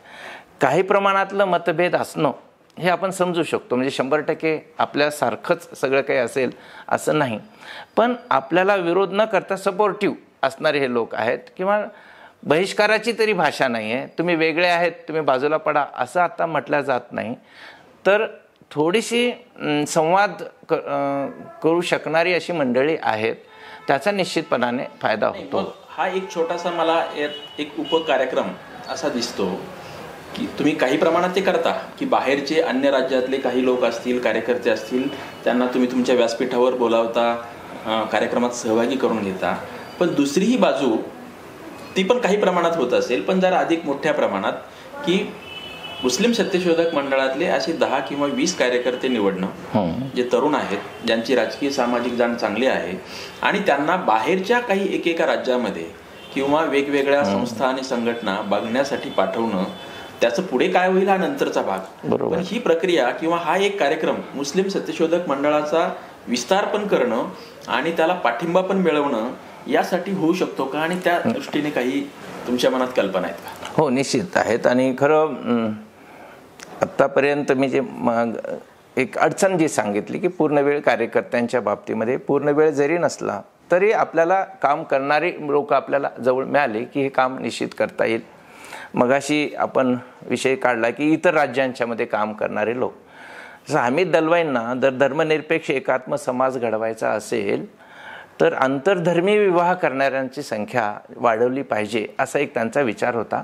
काही 0.61 0.83
प्रमाणातलं 0.83 1.45
मतभेद 1.45 1.97
असणं 1.97 2.33
हे 2.81 2.89
आपण 2.91 3.11
समजू 3.11 3.43
शकतो. 3.43 3.77
म्हणजे 3.77 3.91
शंभर 3.97 4.21
टक्के 4.21 4.59
आपल्यासारखंच 4.79 5.69
सगळं 5.81 6.01
काही 6.03 6.19
असेल 6.19 6.51
असं 6.89 7.19
नाही. 7.19 7.39
पण 7.97 8.15
आपल्याला 8.31 8.77
विरोध 8.77 9.13
न 9.13 9.25
करता 9.25 9.57
सपोर्टिव्ह 9.57 10.15
असणारे 10.43 10.79
हे 10.79 10.93
लोक 10.93 11.15
आहेत 11.15 11.39
किंवा 11.57 11.81
बहिष्काराची 12.43 13.13
तरी 13.19 13.33
भाषा 13.33 13.67
नाही 13.69 13.93
आहे 13.93 14.07
तुम्ही 14.19 14.35
वेगळे 14.35 14.69
आहेत 14.69 14.93
तुम्ही 15.09 15.23
बाजूला 15.23 15.57
पडा 15.57 15.85
असं 15.99 16.21
आता 16.21 16.47
म्हटलं 16.47 16.81
जात 16.81 17.13
नाही. 17.13 17.35
तर 18.07 18.27
थोडीशी 18.71 19.31
संवाद 19.89 20.43
क 20.69 20.75
करू 21.63 21.81
शकणारी 21.81 22.35
अशी 22.35 22.53
मंडळी 22.53 22.97
आहेत. 23.03 23.37
त्याचा 23.89 24.11
निश्चितपणाने 24.11 24.85
फायदा 25.03 25.29
होतो. 25.29 25.73
हा 25.89 26.07
एक 26.09 26.31
छोटासा 26.35 26.71
मला 26.71 27.03
एक 27.59 27.79
उपकार्यक्रम 27.81 28.49
असा 28.89 29.09
दिसतो. 29.09 29.47
की 30.37 30.47
तुम्ही 30.59 30.75
काही 30.75 30.97
प्रमाणात 30.97 31.31
ते 31.37 31.41
करता 31.41 31.71
की 31.99 32.05
बाहेरचे 32.05 32.61
अन्य 32.61 32.91
राज्यातले 32.91 33.37
काही 33.37 33.65
लोक 33.65 33.85
असतील 33.85 34.19
कार्यकर्ते 34.19 34.71
असतील 34.71 35.09
त्यांना 35.45 35.67
तुम्ही 35.67 35.91
तुमच्या 35.91 36.15
व्यासपीठावर 36.15 36.75
बोलावता 36.75 37.35
कार्यक्रमात 38.13 38.51
सहभागी 38.51 38.97
करून 38.97 39.23
घेता. 39.23 39.55
पण 40.01 40.15
दुसरी 40.15 40.45
ही 40.45 40.57
बाजू 40.57 40.97
ती 41.97 42.03
पण 42.03 42.19
काही 42.19 42.37
प्रमाणात 42.37 42.77
होत 42.77 42.93
असेल 42.93 43.23
पण 43.23 43.41
जरा 43.41 43.59
अधिक 43.59 43.85
मोठ्या 43.85 44.13
प्रमाणात 44.15 44.53
की 45.07 45.19
मुस्लिम 46.03 46.33
सत्यशोधक 46.33 46.95
मंडळातले 46.95 47.47
असे 47.47 47.73
दहा 47.73 47.99
किंवा 47.99 48.27
वीस 48.27 48.57
कार्यकर्ते 48.59 49.09
निवडणं 49.09 49.47
जे 50.17 50.23
तरुण 50.33 50.55
आहेत 50.55 51.07
ज्यांची 51.07 51.35
राजकीय 51.35 51.71
सामाजिक 51.71 52.15
जाण 52.15 52.35
चांगली 52.35 52.67
आहे 52.67 52.95
आणि 53.43 53.59
त्यांना 53.59 53.97
बाहेरच्या 53.97 54.61
काही 54.61 54.95
एकेका 54.95 55.27
राज्यामध्ये 55.27 55.85
किंवा 56.35 56.63
वेगवेगळ्या 56.65 57.25
संस्था 57.25 57.67
आणि 57.67 57.83
संघटना 57.83 58.41
बघण्यासाठी 58.41 59.11
पाठवणं 59.11 59.65
त्याचं 60.21 60.43
पुढे 60.43 60.69
काय 60.69 60.89
होईल 60.89 61.09
हा 61.09 61.17
नंतरचा 61.17 61.63
भाग. 61.63 61.79
बरोबर. 62.05 62.37
पण 62.37 62.43
ही 62.47 62.59
प्रक्रिया 62.59 63.09
किंवा 63.11 63.37
हा 63.37 63.57
एक 63.57 63.79
कार्यक्रम 63.81 64.17
मुस्लिम 64.35 64.69
सत्यशोधक 64.69 65.29
मंडळाचा 65.29 65.89
विस्तार 66.29 66.65
पण 66.65 66.87
करणं 66.87 67.29
आणि 67.69 67.93
त्याला 67.97 68.15
पाठिंबा 68.15 68.61
पण 68.61 68.77
मिळवणं 68.77 69.31
यासाठी 69.69 70.13
होऊ 70.13 70.33
शकतो 70.33 70.65
का? 70.65 70.79
आणि 70.81 70.97
त्या 71.05 71.19
दृष्टीने 71.25 71.71
काही 71.71 72.01
तुमच्या 72.47 72.71
मनात 72.71 72.89
कल्पना 72.97 73.27
आहेत 73.27 73.37
का? 73.37 73.71
हो 73.77 73.89
निश्चित 73.91 74.37
आहेत. 74.37 74.67
आणि 74.67 74.95
खरं 74.99 75.71
आत्तापर्यंत 76.83 77.53
मी 77.53 77.69
जे 77.69 77.81
एक 78.97 79.17
अडचण 79.19 79.57
जी 79.59 79.69
सांगितली 79.69 80.19
की 80.19 80.29
पूर्णवेळ 80.29 80.81
कार्यकर्त्यांच्या 80.81 81.61
बाबतीमध्ये 81.61 82.17
पूर्णवेळ 82.19 82.71
जरी 82.71 82.99
नसला 82.99 83.41
तरी 83.71 83.91
आपल्याला 83.93 84.43
काम 84.63 84.83
करणारी 84.83 85.31
लोक 85.49 85.73
आपल्याला 85.73 86.09
जवळ 86.25 86.45
मिळाले 86.45 86.83
की 86.85 87.03
हे 87.03 87.09
काम 87.09 87.39
निश्चित 87.39 87.69
करता 87.79 88.05
येईल. 88.05 88.21
मगाशी 88.95 89.55
आपण 89.59 89.97
विषय 90.29 90.55
काढला 90.55 90.91
की 90.91 91.13
इतर 91.13 91.35
राज्यांच्यामध्ये 91.35 92.07
काम 92.07 92.33
करणारे 92.33 92.79
लोक. 92.79 92.95
जसं 93.69 93.79
हमीद 93.79 94.11
दलवाईंना 94.13 94.75
जर 94.83 94.91
धर्मनिरपेक्ष 94.91 95.71
एकात्म 95.71 96.17
समाज 96.17 96.59
घडवायचा 96.59 97.11
असेल 97.11 97.67
तर 98.41 98.53
आंतरधर्मी 98.53 99.39
विवाह 99.39 99.73
करणाऱ्यांची 99.75 100.43
संख्या 100.43 100.93
वाढवली 101.17 101.63
पाहिजे 101.63 102.07
असा 102.19 102.39
एक 102.39 102.55
त्यांचा 102.55 102.81
विचार 102.81 103.15
होता 103.15 103.43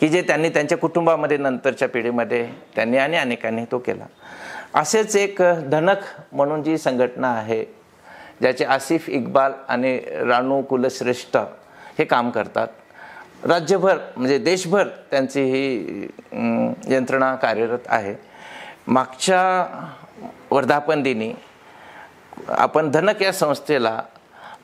की 0.00 0.08
जे 0.08 0.22
त्यांनी 0.22 0.48
त्यांच्या 0.48 0.78
कुटुंबामध्ये 0.78 1.36
नंतरच्या 1.36 1.88
पिढीमध्ये 1.88 2.48
त्यांनी 2.74 2.96
आणि 2.96 3.16
अनेकांनी 3.16 3.64
तो 3.64 3.78
केला. 3.78 4.04
असेच 4.74 5.16
एक 5.16 5.42
धनक 5.66 5.96
म्हणून 6.32 6.62
जी 6.62 6.78
संघटना 6.78 7.28
आहे 7.28 7.64
ज्याचे 8.40 8.64
आसिफ 8.64 9.08
इक्बाल 9.08 9.52
आणि 9.68 9.98
राणू 10.08 10.62
कुलश्रेष्ठ 10.62 11.36
हे 11.98 12.04
काम 12.04 12.30
करतात. 12.30 12.68
राज्यभर 13.44 13.98
म्हणजे 14.16 14.38
देशभर 14.38 14.88
त्यांची 15.10 15.42
ही 15.42 16.08
यंत्रणा 16.94 17.34
कार्यरत 17.34 17.86
आहे. 17.86 18.14
मागच्या 18.86 19.66
वर्धापन 20.50 21.02
दिनी 21.02 21.32
आपण 22.48 22.90
धनक 22.90 23.22
या 23.22 23.32
संस्थेला 23.32 24.00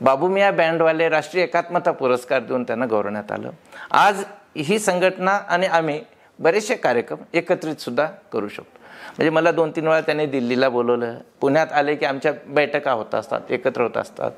बाबूमिया 0.00 0.50
बँडवाले 0.50 1.08
राष्ट्रीय 1.08 1.44
एकात्मता 1.44 1.90
पुरस्कार 1.90 2.40
देऊन 2.40 2.62
त्यांना 2.62 2.86
गौरवण्यात 2.86 3.32
आलं. 3.32 3.50
आज 3.90 4.24
ही 4.56 4.78
संघटना 4.78 5.30
आणि 5.30 5.66
आम्ही 5.66 6.00
बरेचसे 6.38 6.74
कार्यक्रम 6.74 7.18
एकत्रितसुद्धा 7.32 8.06
करू 8.32 8.48
शकतो. 8.48 8.78
म्हणजे 9.16 9.30
मला 9.30 9.52
दोन 9.52 9.70
तीन 9.70 9.86
वेळा 9.86 10.00
त्यांनी 10.00 10.26
दिल्लीला 10.26 10.68
बोलवलं. 10.68 11.18
पुण्यात 11.40 11.72
आले 11.72 11.94
की 11.94 12.04
आमच्या 12.04 12.32
बैठका 12.46 12.92
होत 12.92 13.14
असतात 13.14 13.40
एकत्र 13.50 13.82
होत 13.82 13.96
असतात. 13.96 14.30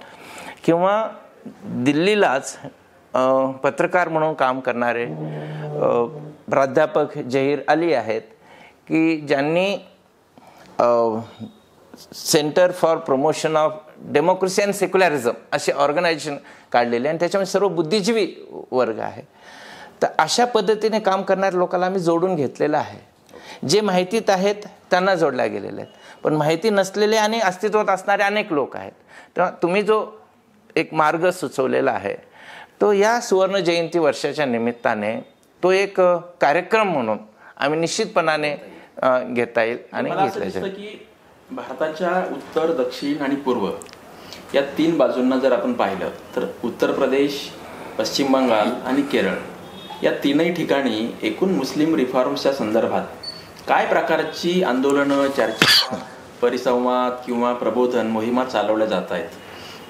किंवा 0.65 1.09
दिल्लीलाच 1.65 2.59
पत्रकार 3.15 4.09
म्हणून 4.09 4.35
काम 4.35 4.61
करणारे 4.61 5.05
प्राध्यापक 6.51 7.19
जहीर 7.19 7.61
अली 7.69 7.93
आहेत 7.95 8.23
की 8.89 9.17
ज्यांनी 9.21 9.77
centre 12.15 12.73
for 12.73 12.97
promotion 12.97 13.57
of 13.57 13.79
democracy 14.13 14.63
and 14.63 14.73
secularism 14.75 15.33
असे 15.53 15.73
ऑर्गनायझेशन 15.73 16.37
काढलेले 16.73 17.09
आणि 17.09 17.19
त्याच्यामध्ये 17.19 17.53
सर्व 17.53 17.69
बुद्धिजीवी 17.69 18.27
वर्ग 18.71 18.99
आहे. 18.99 19.23
तर 20.03 20.09
अशा 20.19 20.45
पद्धतीने 20.45 21.01
काम 21.01 21.23
करणाऱ्या 21.23 21.59
लोकांना 21.59 21.87
आम्ही 21.87 22.01
जोडून 22.01 22.35
घेतलेलं 22.35 22.77
आहे. 22.77 22.99
जे 23.69 23.81
माहितीत 23.81 24.31
आहेत 24.31 24.67
त्यांना 24.91 25.15
जोडल्या 25.15 25.47
गेलेले 25.47 25.81
आहेत. 25.81 25.93
पण 26.25 26.35
माहिती 26.37 26.71
नसलेले 26.71 27.17
आणि 27.17 27.41
अस्तित्वात 27.41 27.91
असणारे 27.91 28.23
अनेक 28.23 28.53
लोक 28.53 28.77
आहेत. 28.77 28.93
तेव्हा 29.37 29.51
तुम्ही 29.63 29.83
जो 29.83 30.05
एक 30.77 30.95
मार्ग 30.95 31.29
सुचवलेला 31.31 31.91
आहे 31.91 32.17
तो 32.81 32.93
या 32.93 33.19
सुवर्ण 33.21 33.59
जयंती 33.59 33.99
वर्षाच्या 33.99 34.47
निमित्ताने 34.47 35.15
तो 35.63 35.71
एक 35.73 36.01
कार्यक्रम 36.41 36.89
म्हणून 36.89 37.19
आम्ही 37.57 37.79
निश्चितपणाने 37.81 38.55
घेता 39.35 39.63
येईल 39.63 39.79
आणि 39.93 40.11
घेतला 40.11 40.49
जाईल. 40.51 40.97
भारताच्या 41.51 42.11
उत्तर 42.33 42.73
दक्षिण 42.73 43.23
आणि 43.23 43.37
पूर्व 43.37 43.69
या 44.55 44.63
तीन 44.79 44.97
बाजूंना 44.99 45.37
जर 45.39 45.53
आपण 45.53 45.73
पाहिलं 45.73 46.11
तर 46.37 46.47
उत्तर 46.65 46.93
प्रदेश 46.93 47.39
पश्चिम 47.99 48.33
बंगाल 48.33 48.71
आणि 48.87 49.03
केरळ 49.03 49.35
या 50.03 50.13
तीनही 50.25 50.53
ठिकाणी 50.53 51.07
एकूण 51.23 51.51
मुस्लिम 51.51 51.95
रिफॉर्म्सच्या 51.95 52.53
संदर्भात 52.53 53.07
काय 53.69 53.87
प्रकारची 53.87 54.63
आंदोलनं 54.63 55.27
चर्चा 55.29 55.97
परिसंवाद 56.43 57.13
किंवा 57.27 57.53
प्रबोधन 57.53 58.07
मोहिमा 58.07 58.45
चालवल्या 58.45 58.87
जात 58.87 59.13
आहेत? 59.13 59.29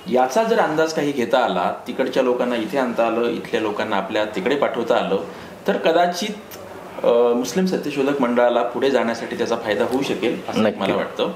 याचा 0.06 0.42
जर 0.44 0.58
अंदाज 0.58 0.92
काही 0.92 1.12
घेता 1.12 1.38
आला 1.38 1.72
तिकडच्या 1.86 2.22
लोकांना 2.22 2.56
इथे 2.56 2.78
आणता 2.78 3.06
आलं 3.06 3.28
इथल्या 3.28 3.60
लोकांना 3.60 3.96
आपल्या 3.96 4.24
तिकडे 4.34 4.56
पाठवता 4.56 4.96
आलं 4.96 5.22
तर 5.66 5.76
कदाचित 5.76 7.04
मुस्लिम 7.36 7.66
सत्यशोधक 7.66 8.20
मंडळाला 8.20 8.62
पुढे 8.62 8.90
जाण्यासाठी 8.90 9.36
त्याचा 9.36 9.56
फायदा 9.56 9.84
होऊ 9.84 10.02
शकेल 10.02 10.38
असं. 10.48 10.70
मला 10.78 10.94
वाटतं. 10.96 11.30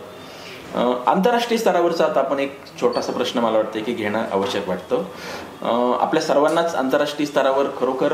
आंतरराष्ट्रीय 1.07 1.59
स्तरावरचा 1.59 2.05
आता 2.05 2.21
आपण 2.21 2.39
एक 2.39 2.59
छोटासा 2.81 3.13
प्रश्न 3.13 3.41
मला 3.41 3.57
वाटतं 3.57 3.83
की 3.83 3.93
घेणं 3.93 4.25
आवश्यक 4.33 4.69
वाटतं. 4.69 5.97
आपल्या 6.01 6.23
सर्वांनाच 6.23 6.75
आंतरराष्ट्रीय 6.75 7.27
स्तरावर 7.27 7.67
खरोखर 7.81 8.13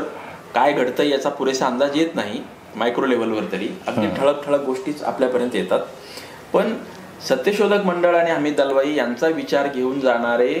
काय 0.55 0.73
घडतं 0.73 1.03
याचा 1.03 1.29
पुरेसा 1.29 1.65
अंदाज 1.65 1.97
येत 1.97 2.15
नाही 2.15 2.41
मायक्रो 2.75 3.05
लेवलवर 3.05 3.43
तरी. 3.51 3.67
अगदी 3.87 4.07
ठळक 4.17 4.43
ठळक 4.45 4.61
गोष्टीच 4.65 5.03
आपल्यापर्यंत 5.03 5.55
येतात. 5.55 5.79
पण 6.53 6.73
सत्यशोधक 7.21 7.85
मंडळ 7.85 8.15
आणि 8.15 8.31
अमित 8.31 8.53
दलवाई 8.53 8.93
यांचा 8.95 9.27
विचार 9.27 9.67
घेऊन 9.67 9.99
जाणारे 9.99 10.53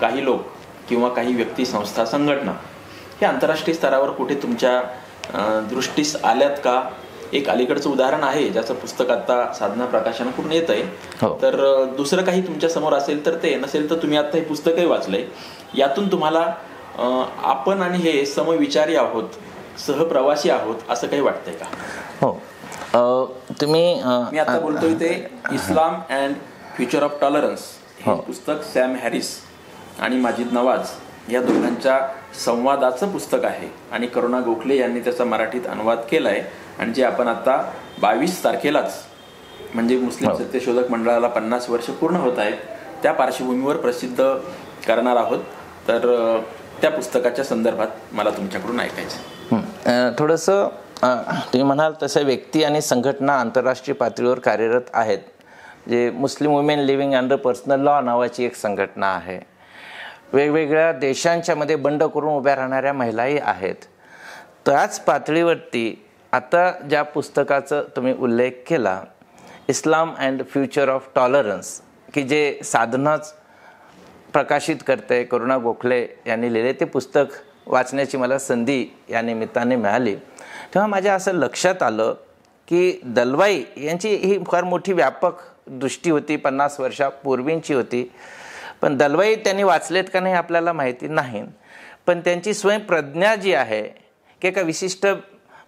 काही 0.00 0.24
लोक 0.24 0.40
किंवा 0.88 1.08
काही 1.08 1.34
व्यक्ती 1.34 1.64
संस्था 1.66 2.04
संघटना 2.04 2.52
हे 3.20 3.26
आंतरराष्ट्रीय 3.26 3.74
स्तरावर 3.74 4.10
कुठे 4.10 4.34
तुमच्या 4.34 4.80
दृष्टीस 5.70 6.16
आल्यात 6.16 6.56
का? 6.64 6.82
एक 7.32 7.48
अलीकडचं 7.48 7.90
उदाहरण 7.90 8.22
आहे 8.24 8.48
ज्याचं 8.48 8.74
पुस्तक 8.74 9.10
आता 9.10 9.52
साधना 9.58 9.84
प्रकाशनाकडून 9.86 10.52
येत 10.52 10.70
आहे 10.70 10.82
हो. 11.22 11.28
तर 11.42 11.84
दुसरं 11.96 12.24
काही 12.24 12.46
तुमच्यासमोर 12.46 12.92
असेल 12.92 13.24
तर 13.26 13.34
ते 13.34 13.54
नसेल 13.54 13.88
तर 13.90 13.96
तुम्ही 14.02 14.18
आता 14.18 14.36
हे 14.36 14.42
पुस्तकही 14.44 14.86
वाचलंय. 14.86 15.24
यातून 15.74 16.10
तुम्हाला 16.12 16.40
आपण 17.44 17.82
आणि 17.82 17.98
हे 17.98 18.24
समविचारी 18.26 18.96
आहोत 18.96 19.28
सहप्रवासी 19.86 20.50
आहोत 20.50 20.90
असं 20.90 21.06
काही 21.06 21.22
वाटतंय 21.22 21.54
का? 21.54 21.66
हो. 22.20 22.32
तुम्ही 22.94 23.82
मी 24.32 24.38
आता 24.38 24.58
बोलतोय 24.60 24.94
ते 25.00 25.10
Islam 25.52 25.94
and 26.10 26.34
future 26.76 27.02
of 27.02 27.20
tolerance. 27.20 27.60
हे 27.98 28.10
हो. 28.10 28.16
पुस्तक 28.16 28.62
सॅम 28.72 28.94
हॅरिस 29.02 29.28
आणि 30.00 30.16
माजिद 30.16 30.52
नवाज 30.52 30.90
या 31.32 31.40
दोघांच्या 31.42 31.98
संवादाचं 32.44 33.12
पुस्तक 33.12 33.44
आहे. 33.44 33.68
आणि 33.92 34.06
करुणा 34.06 34.40
गोखले 34.40 34.76
यांनी 34.76 35.00
त्याचा 35.00 35.24
मराठीत 35.24 35.66
अनुवाद 35.70 35.98
केलाय. 36.10 36.42
आणि 36.78 36.92
जे 36.92 37.04
आपण 37.04 37.28
आता 37.28 37.56
बावीस 38.00 38.42
तारखेलाच 38.44 38.94
म्हणजे 39.74 39.96
मुस्लिम 39.98 40.30
हो. 40.30 40.36
सत्यशोधक 40.36 40.90
मंडळाला 40.90 41.28
पन्नास 41.28 41.68
वर्ष 41.70 41.90
पूर्ण 42.00 42.16
होत 42.16 42.38
आहेत 42.38 42.56
त्या 43.02 43.12
पार्श्वभूमीवर 43.12 43.76
प्रसिद्ध 43.76 44.22
करणार 44.86 45.16
आहोत. 45.16 45.38
तर 45.88 46.40
त्या 46.82 46.90
पुस्तकाच्या 46.90 47.44
संदर्भात 47.44 48.14
मला 48.14 48.30
तुमच्याकडून 48.30 48.80
ऐकायचं 48.80 50.12
थोडंसं 50.18 50.68
तुम्ही 51.02 51.62
म्हणाल 51.62 51.92
तसे 52.02 52.22
व्यक्ती 52.24 52.62
आणि 52.64 52.80
संघटना 52.82 53.38
आंतरराष्ट्रीय 53.40 53.94
पातळीवर 53.94 54.38
कार्यरत 54.38 54.90
आहेत 54.92 55.18
जे 55.88 56.10
Muslim 56.10 56.50
women 56.52 56.78
living 56.78 57.14
under 57.14 57.36
personal 57.36 57.80
law 57.84 58.00
नावाची 58.00 58.44
एक 58.44 58.56
संघटना 58.56 59.06
आहे. 59.06 59.38
वेगवेगळ्या 60.32 60.90
देशांच्यामध्ये 60.92 61.76
बंड 61.76 62.02
करून 62.04 62.34
उभ्या 62.36 62.56
राहणाऱ्या 62.56 62.92
महिलाही 62.92 63.38
आहेत. 63.38 63.74
त्याच 64.66 65.00
पातळीवरती 65.04 66.06
आता 66.32 66.70
ज्या 66.88 67.02
पुस्तकाचं 67.02 67.84
तुम्ही 67.96 68.14
उल्लेख 68.14 68.62
केला 68.68 69.00
Islam 69.68 70.14
and 70.18 70.42
future 70.50 70.88
of 70.88 71.08
tolerance 71.14 71.80
की 72.14 72.22
जे 72.22 72.58
साधनाच 72.64 73.32
प्रकाशित 74.32 74.76
करते 74.86 75.22
करुणा 75.24 75.56
गोखले 75.58 76.06
यांनी 76.26 76.52
लिहिले 76.52 76.72
ते 76.72 76.84
पुस्तक 76.84 77.36
वाचण्याची 77.66 78.16
मला 78.16 78.38
संधी 78.38 78.84
या 79.08 79.22
निमित्ताने 79.22 79.76
मिळाली. 79.76 80.14
तेव्हा 80.74 80.86
माझ्या 80.86 81.14
असं 81.14 81.32
लक्षात 81.32 81.82
आलं 81.82 82.14
की 82.68 83.00
दलवाई 83.04 83.62
यांची 83.76 84.08
ही 84.08 84.38
फार 84.46 84.64
मोठी 84.64 84.92
व्यापक 84.92 85.32
दृष्टी 85.66 86.10
होती 86.10 86.36
पन्नास 86.36 86.80
वर्षापूर्वींची 86.80 87.74
होती. 87.74 88.10
पण 88.82 88.96
दलवाई 88.96 89.34
त्यांनी 89.34 89.62
वाचलेत 89.62 90.04
का 90.12 90.20
नाही 90.20 90.34
आपल्याला 90.34 90.72
माहिती 90.72 91.08
नाही. 91.08 91.42
पण 92.06 92.20
त्यांची 92.20 92.54
स्वयंप्रज्ञा 92.54 93.36
जी 93.36 93.54
आहे 93.54 93.82
की 94.42 94.48
एका 94.48 94.60
विशिष्ट 94.60 95.06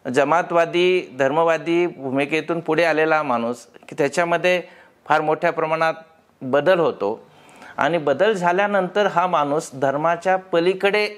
जमातवादी 0.09 1.17
धर्मवादी 1.19 1.87
भूमिकेतून 1.87 2.61
पुढे 2.61 2.85
आलेला 2.85 3.23
माणूस 3.23 3.67
की 3.89 3.95
त्याच्यामध्ये 3.99 4.63
फार 5.07 5.21
मोठ्या 5.21 5.53
प्रमाणात 5.53 5.95
बदल 6.43 6.79
होतो. 6.79 7.29
आणि 7.77 7.99
बदल 7.99 8.33
झाल्यानंतर 8.33 9.07
हा 9.07 9.27
माणूस 9.27 9.71
धर्माच्या 9.75 10.37
पलीकडे 10.37 11.09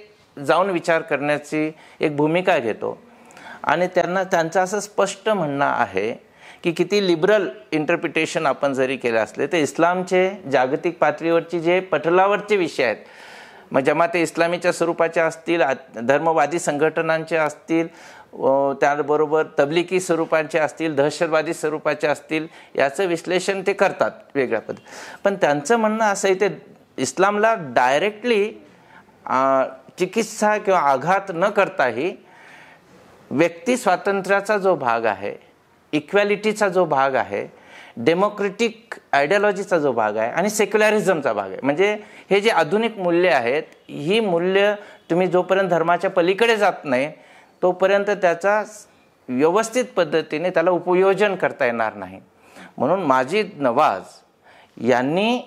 जाऊन 0.47 0.70
विचार 0.70 1.03
करण्याची 1.03 1.72
एक 2.01 2.16
भूमिका 2.16 2.59
घेतो. 2.59 3.04
आणि 3.65 3.87
त्यांना 3.87 4.23
त्यांचं 4.25 4.61
असं 4.61 4.81
स्पष्ट 4.81 5.29
म्हणणं 5.29 5.65
आहे 5.65 6.12
की 6.65 6.73
किती 6.73 7.07
लिबरल 7.07 7.49
इंटरप्रिटेशन 7.73 8.47
आपण 8.47 8.73
जरी 8.73 8.97
केलं 8.97 9.19
असले 9.19 9.47
तर 9.47 9.57
इस्लामचे 9.57 10.31
जागतिक 10.53 10.99
पातळीवरचे 10.99 11.61
जे 11.61 11.81
पटलावरचे 11.81 12.57
विषय 12.57 12.85
आहेत 12.85 12.97
मग 13.71 13.81
जमाते 13.81 14.23
इस्लामीच्या 14.23 14.73
स्वरूपाचे 14.73 15.21
असतील 15.21 15.62
आ- 15.62 15.73
धर्मवादी 16.03 16.59
संघटनांचे 16.59 17.37
असतील 17.37 17.89
व 18.33 18.73
त्याबरोबर 18.73 19.45
तबलिकी 19.59 20.01
स्वरूपांचे 20.01 20.59
असतील 20.59 20.95
दहशतवादी 20.95 21.55
स्वरूपाचे 21.55 22.07
असतील 22.07 22.47
याचं 22.75 23.07
विश्लेषण 23.07 23.62
ते 23.67 23.73
करतात 23.73 24.11
वेगळ्या 24.35 24.61
पद्धत 24.61 24.81
पण 25.25 25.35
त्यांचं 25.35 25.77
म्हणणं 25.77 26.05
असं 26.05 26.29
आहे 26.29 26.41
ते 26.41 26.49
इस्लामला 26.99 27.55
डायरेक्टली 27.75 28.45
चिकित्सा 29.99 30.57
किंवा 30.59 30.81
आघात 30.81 31.31
न 31.35 31.49
करताही 31.49 32.11
व्यक्ती 33.35 33.76
स्वातंत्र्याचा 33.76 34.57
जो 34.59 34.74
भाग 34.76 35.05
आहे 35.07 35.35
इक्वॅलिटीचा 35.93 36.68
जो 36.68 36.85
भाग 36.85 37.14
आहे 37.14 37.47
डेमोक्रेटिक 37.97 38.95
आयडियॉलॉजीचा 39.12 39.78
जो 39.78 39.93
भाग 39.93 40.16
आहे 40.16 40.30
आणि 40.30 40.51
सेक्युलॅरिझमचा 40.51 41.32
भाग 41.32 41.51
आहे. 41.51 41.59
म्हणजे 41.62 41.97
हे 42.30 42.41
जे 42.41 42.51
आधुनिक 42.51 42.99
मूल्य 42.99 43.30
आहेत 43.30 43.62
ही 43.89 44.20
मूल्य 44.20 44.74
तुम्ही 45.11 45.26
जोपर्यंत 45.26 45.70
धर्माच्या 45.70 46.11
पलीकडे 46.11 46.57
जात 46.57 46.85
नाही 46.85 47.11
तोपर्यंत 47.62 48.11
त्याचा 48.22 48.62
व्यवस्थित 49.28 49.85
पद्धतीने 49.97 50.51
त्याला 50.51 50.70
उपयोजन 50.70 51.35
करता 51.35 51.64
येणार 51.64 51.95
नाही. 51.95 52.20
म्हणून 52.78 53.03
माजिद 53.03 53.51
नवाज 53.57 54.87
यांनी 54.89 55.41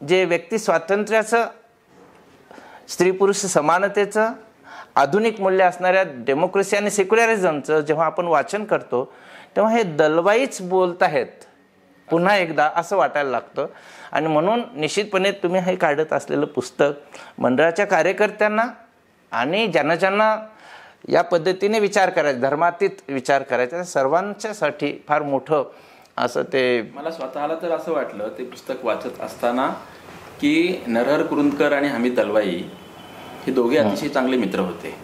जे 0.00 0.24
व्यक्ती 0.24 0.58
स्वातंत्र्याचं 0.58 1.46
स्त्री 2.88 3.10
पुरुष 3.10 3.44
समानतेचं 3.46 4.32
आधुनिक 4.96 5.40
मूल्य 5.40 5.64
असणाऱ्या 5.64 6.02
डेमोक्रेसी 6.26 6.76
आणि 6.76 6.90
सेक्युलरिझमचं 6.90 7.80
जेव्हा 7.80 8.06
आपण 8.06 8.26
वाचन 8.26 8.64
करतो 8.64 9.04
तेव्हा 9.56 9.72
हे 9.72 9.82
दलवाईच 9.82 10.60
बोलत 10.68 11.02
आहेत. 11.02 11.26
पुन्हा 12.08 12.36
एकदा 12.36 12.68
असं 12.76 12.96
वाटायला 12.96 13.30
लागतं. 13.30 13.66
आणि 14.12 14.26
म्हणून 14.26 14.62
निश्चितपणे 14.74 15.30
तुम्ही 15.32 15.60
हे 15.60 15.74
काढत 15.76 16.12
असलेलं 16.12 16.46
पुस्तक 16.46 17.40
मंडळाच्या 17.40 17.86
कार्यकर्त्यांना 17.86 18.64
आणि 19.32 19.66
ज्यांना 19.66 19.94
ज्यांना 19.94 20.36
या 21.08 21.22
पद्धतीने 21.22 21.78
विचार 21.80 22.10
करायचा 22.10 22.40
धर्मातीत 22.40 23.00
विचार 23.08 23.42
करायचा 23.42 23.82
सर्वांच्यासाठी 23.84 24.92
फार 25.08 25.22
मोठं 25.22 25.62
असं 26.16 26.42
ते 26.42 26.82
मला 26.94 27.10
स्वतःला 27.10 27.54
तर 27.62 27.70
असं 27.70 27.92
वाटलं 27.92 28.28
ते 28.38 28.44
पुस्तक 28.44 28.84
वाचत 28.84 29.20
असताना 29.22 29.68
की 30.40 30.82
नरहर 30.86 31.22
कुरुंदकर 31.22 31.72
आणि 31.72 31.88
हमीद 31.88 32.14
दलवाई 32.14 32.62
हे 33.46 33.52
दोघे 33.52 33.76
अतिशय 33.78 34.08
चांगले 34.08 34.36
मित्र 34.36 34.60
होते. 34.60 34.94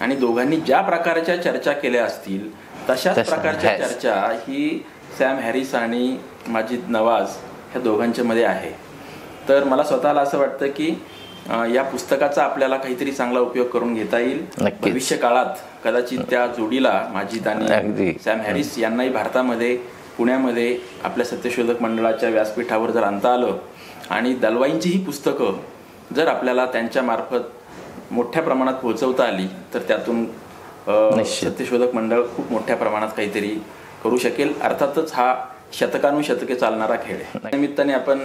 आणि 0.00 0.16
दोघांनी 0.16 0.56
ज्या 0.56 0.80
प्रकारच्या 0.82 1.36
चर्चा 1.42 1.72
केल्या 1.72 2.04
असतील 2.04 2.48
तशाच 2.88 3.16
तशा, 3.18 3.36
प्रकारच्या. 3.36 3.76
चर्चा 3.78 4.14
ही 4.38 4.84
सॅम 5.18 5.38
हॅरिस 5.38 5.74
आणि 5.74 6.16
माजिद 6.48 6.88
नवाज 6.88 7.36
ह्या 7.72 7.82
दोघांच्या 7.82 8.24
मध्ये 8.24 8.44
आहे. 8.44 8.70
तर 9.48 9.64
मला 9.64 9.82
स्वतःला 9.82 10.20
असं 10.20 10.38
वाटतं 10.38 10.66
की 10.76 10.94
या 11.74 11.82
पुस्तकाचा 11.82 12.42
आपल्याला 12.42 12.76
काहीतरी 12.76 13.12
चांगला 13.12 13.40
उपयोग 13.40 13.66
करून 13.66 13.94
घेता 13.94 14.18
येईल. 14.18 14.44
भविष्य 14.82 15.16
काळात 15.16 15.54
कदाचित 15.84 16.18
त्या 16.30 16.46
जोडीला 16.46 17.00
माजिद 17.12 17.48
आणि. 17.48 18.12
सॅम 18.24 18.40
हॅरिस 18.40 18.78
यांनाही 18.78 19.10
भारतामध्ये 19.10 19.76
पुण्यामध्ये 20.16 20.76
आपल्या 21.04 21.26
सत्यशोधक 21.26 21.82
मंडळाच्या 21.82 22.28
व्यासपीठावर 22.28 22.90
जर 22.90 23.02
आणता 23.02 23.32
आलं 23.32 23.56
आणि 24.10 24.32
दलवाईंची 24.34 24.90
ही 24.90 25.04
पुस्तकं 25.04 25.56
जर 26.16 26.28
आपल्याला 26.28 26.64
त्यांच्या 26.66 27.02
मार्फत 27.02 27.55
मोठ्या 28.10 28.42
प्रमाणात 28.42 28.74
पोहोचवता 28.74 29.24
आली 29.24 29.46
तर 29.74 29.82
त्यातून. 29.88 30.24
सत्यशोधक 31.24 31.94
मंडळ 31.94 32.22
खूप 32.36 32.50
मोठ्या 32.52 32.76
प्रमाणात 32.76 33.08
काहीतरी 33.16 33.48
करू 34.04 34.16
शकेल. 34.18 34.52
अर्थातच 34.62 35.12
हा 35.14 35.34
शतकानुशतके 35.72 36.54
चालणारा 36.54 36.96
खेळ 37.04 37.16
आहे. 37.16 37.38
निमित्ताने 37.44 37.92
आपण 37.92 38.18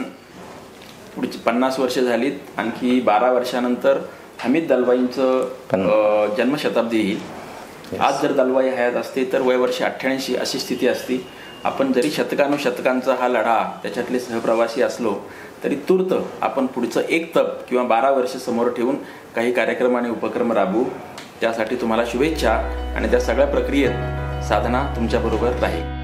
पुढची 1.16 1.38
पन्नास 1.46 1.80
वर्ष 1.80 1.98
झालीत. 2.00 2.38
आणखी 2.58 3.00
बारा 3.02 3.32
वर्षानंतर 3.32 3.98
हमीद 4.40 4.68
दलवाईंचं 4.68 6.36
जन्मशताब्दी 6.38 7.00
येईल. 7.00 8.00
आज 8.00 8.22
जर 8.22 8.32
दलवाई 8.34 8.70
हयात 8.70 8.96
असते 8.96 9.24
तर 9.34 9.42
वय 9.42 9.56
वर्ष 9.56 9.82
अठ्ठ्याऐंशी 9.84 10.36
अशी 10.36 10.60
स्थिती 10.60 10.88
असती. 10.88 11.24
आपण 11.64 11.92
जरी 11.94 12.10
शतकानुशतकांचा 12.12 13.16
हा 13.20 13.28
लढा 13.28 13.64
त्याच्यातले 13.82 14.20
सहप्रवासी 14.20 14.82
असलो 14.82 15.14
तरी 15.64 15.76
तूर्त 15.90 16.14
आपण 16.42 16.66
पुढचं 16.66 17.02
एक 17.10 17.36
तप 17.36 17.50
किंवा 17.70 17.84
बारा 17.88 18.10
वर्ष 18.12 18.36
समोर 18.46 18.70
ठेवून 18.70 18.96
काही 19.36 19.52
कार्यक्रम 19.52 19.98
आणि 19.98 20.10
उपक्रम 20.10 20.52
राबवू. 20.52 20.84
त्यासाठी 21.42 21.76
तुम्हाला 21.76 22.04
शुभेच्छा 22.06 22.52
आणि 22.96 23.12
त्या 23.12 23.20
सगळ्या 23.20 23.48
प्रक्रियेत 23.48 24.44
साधना 24.44 24.94
तुमच्याबरोबर 24.96 25.50
राहील. 25.50 26.01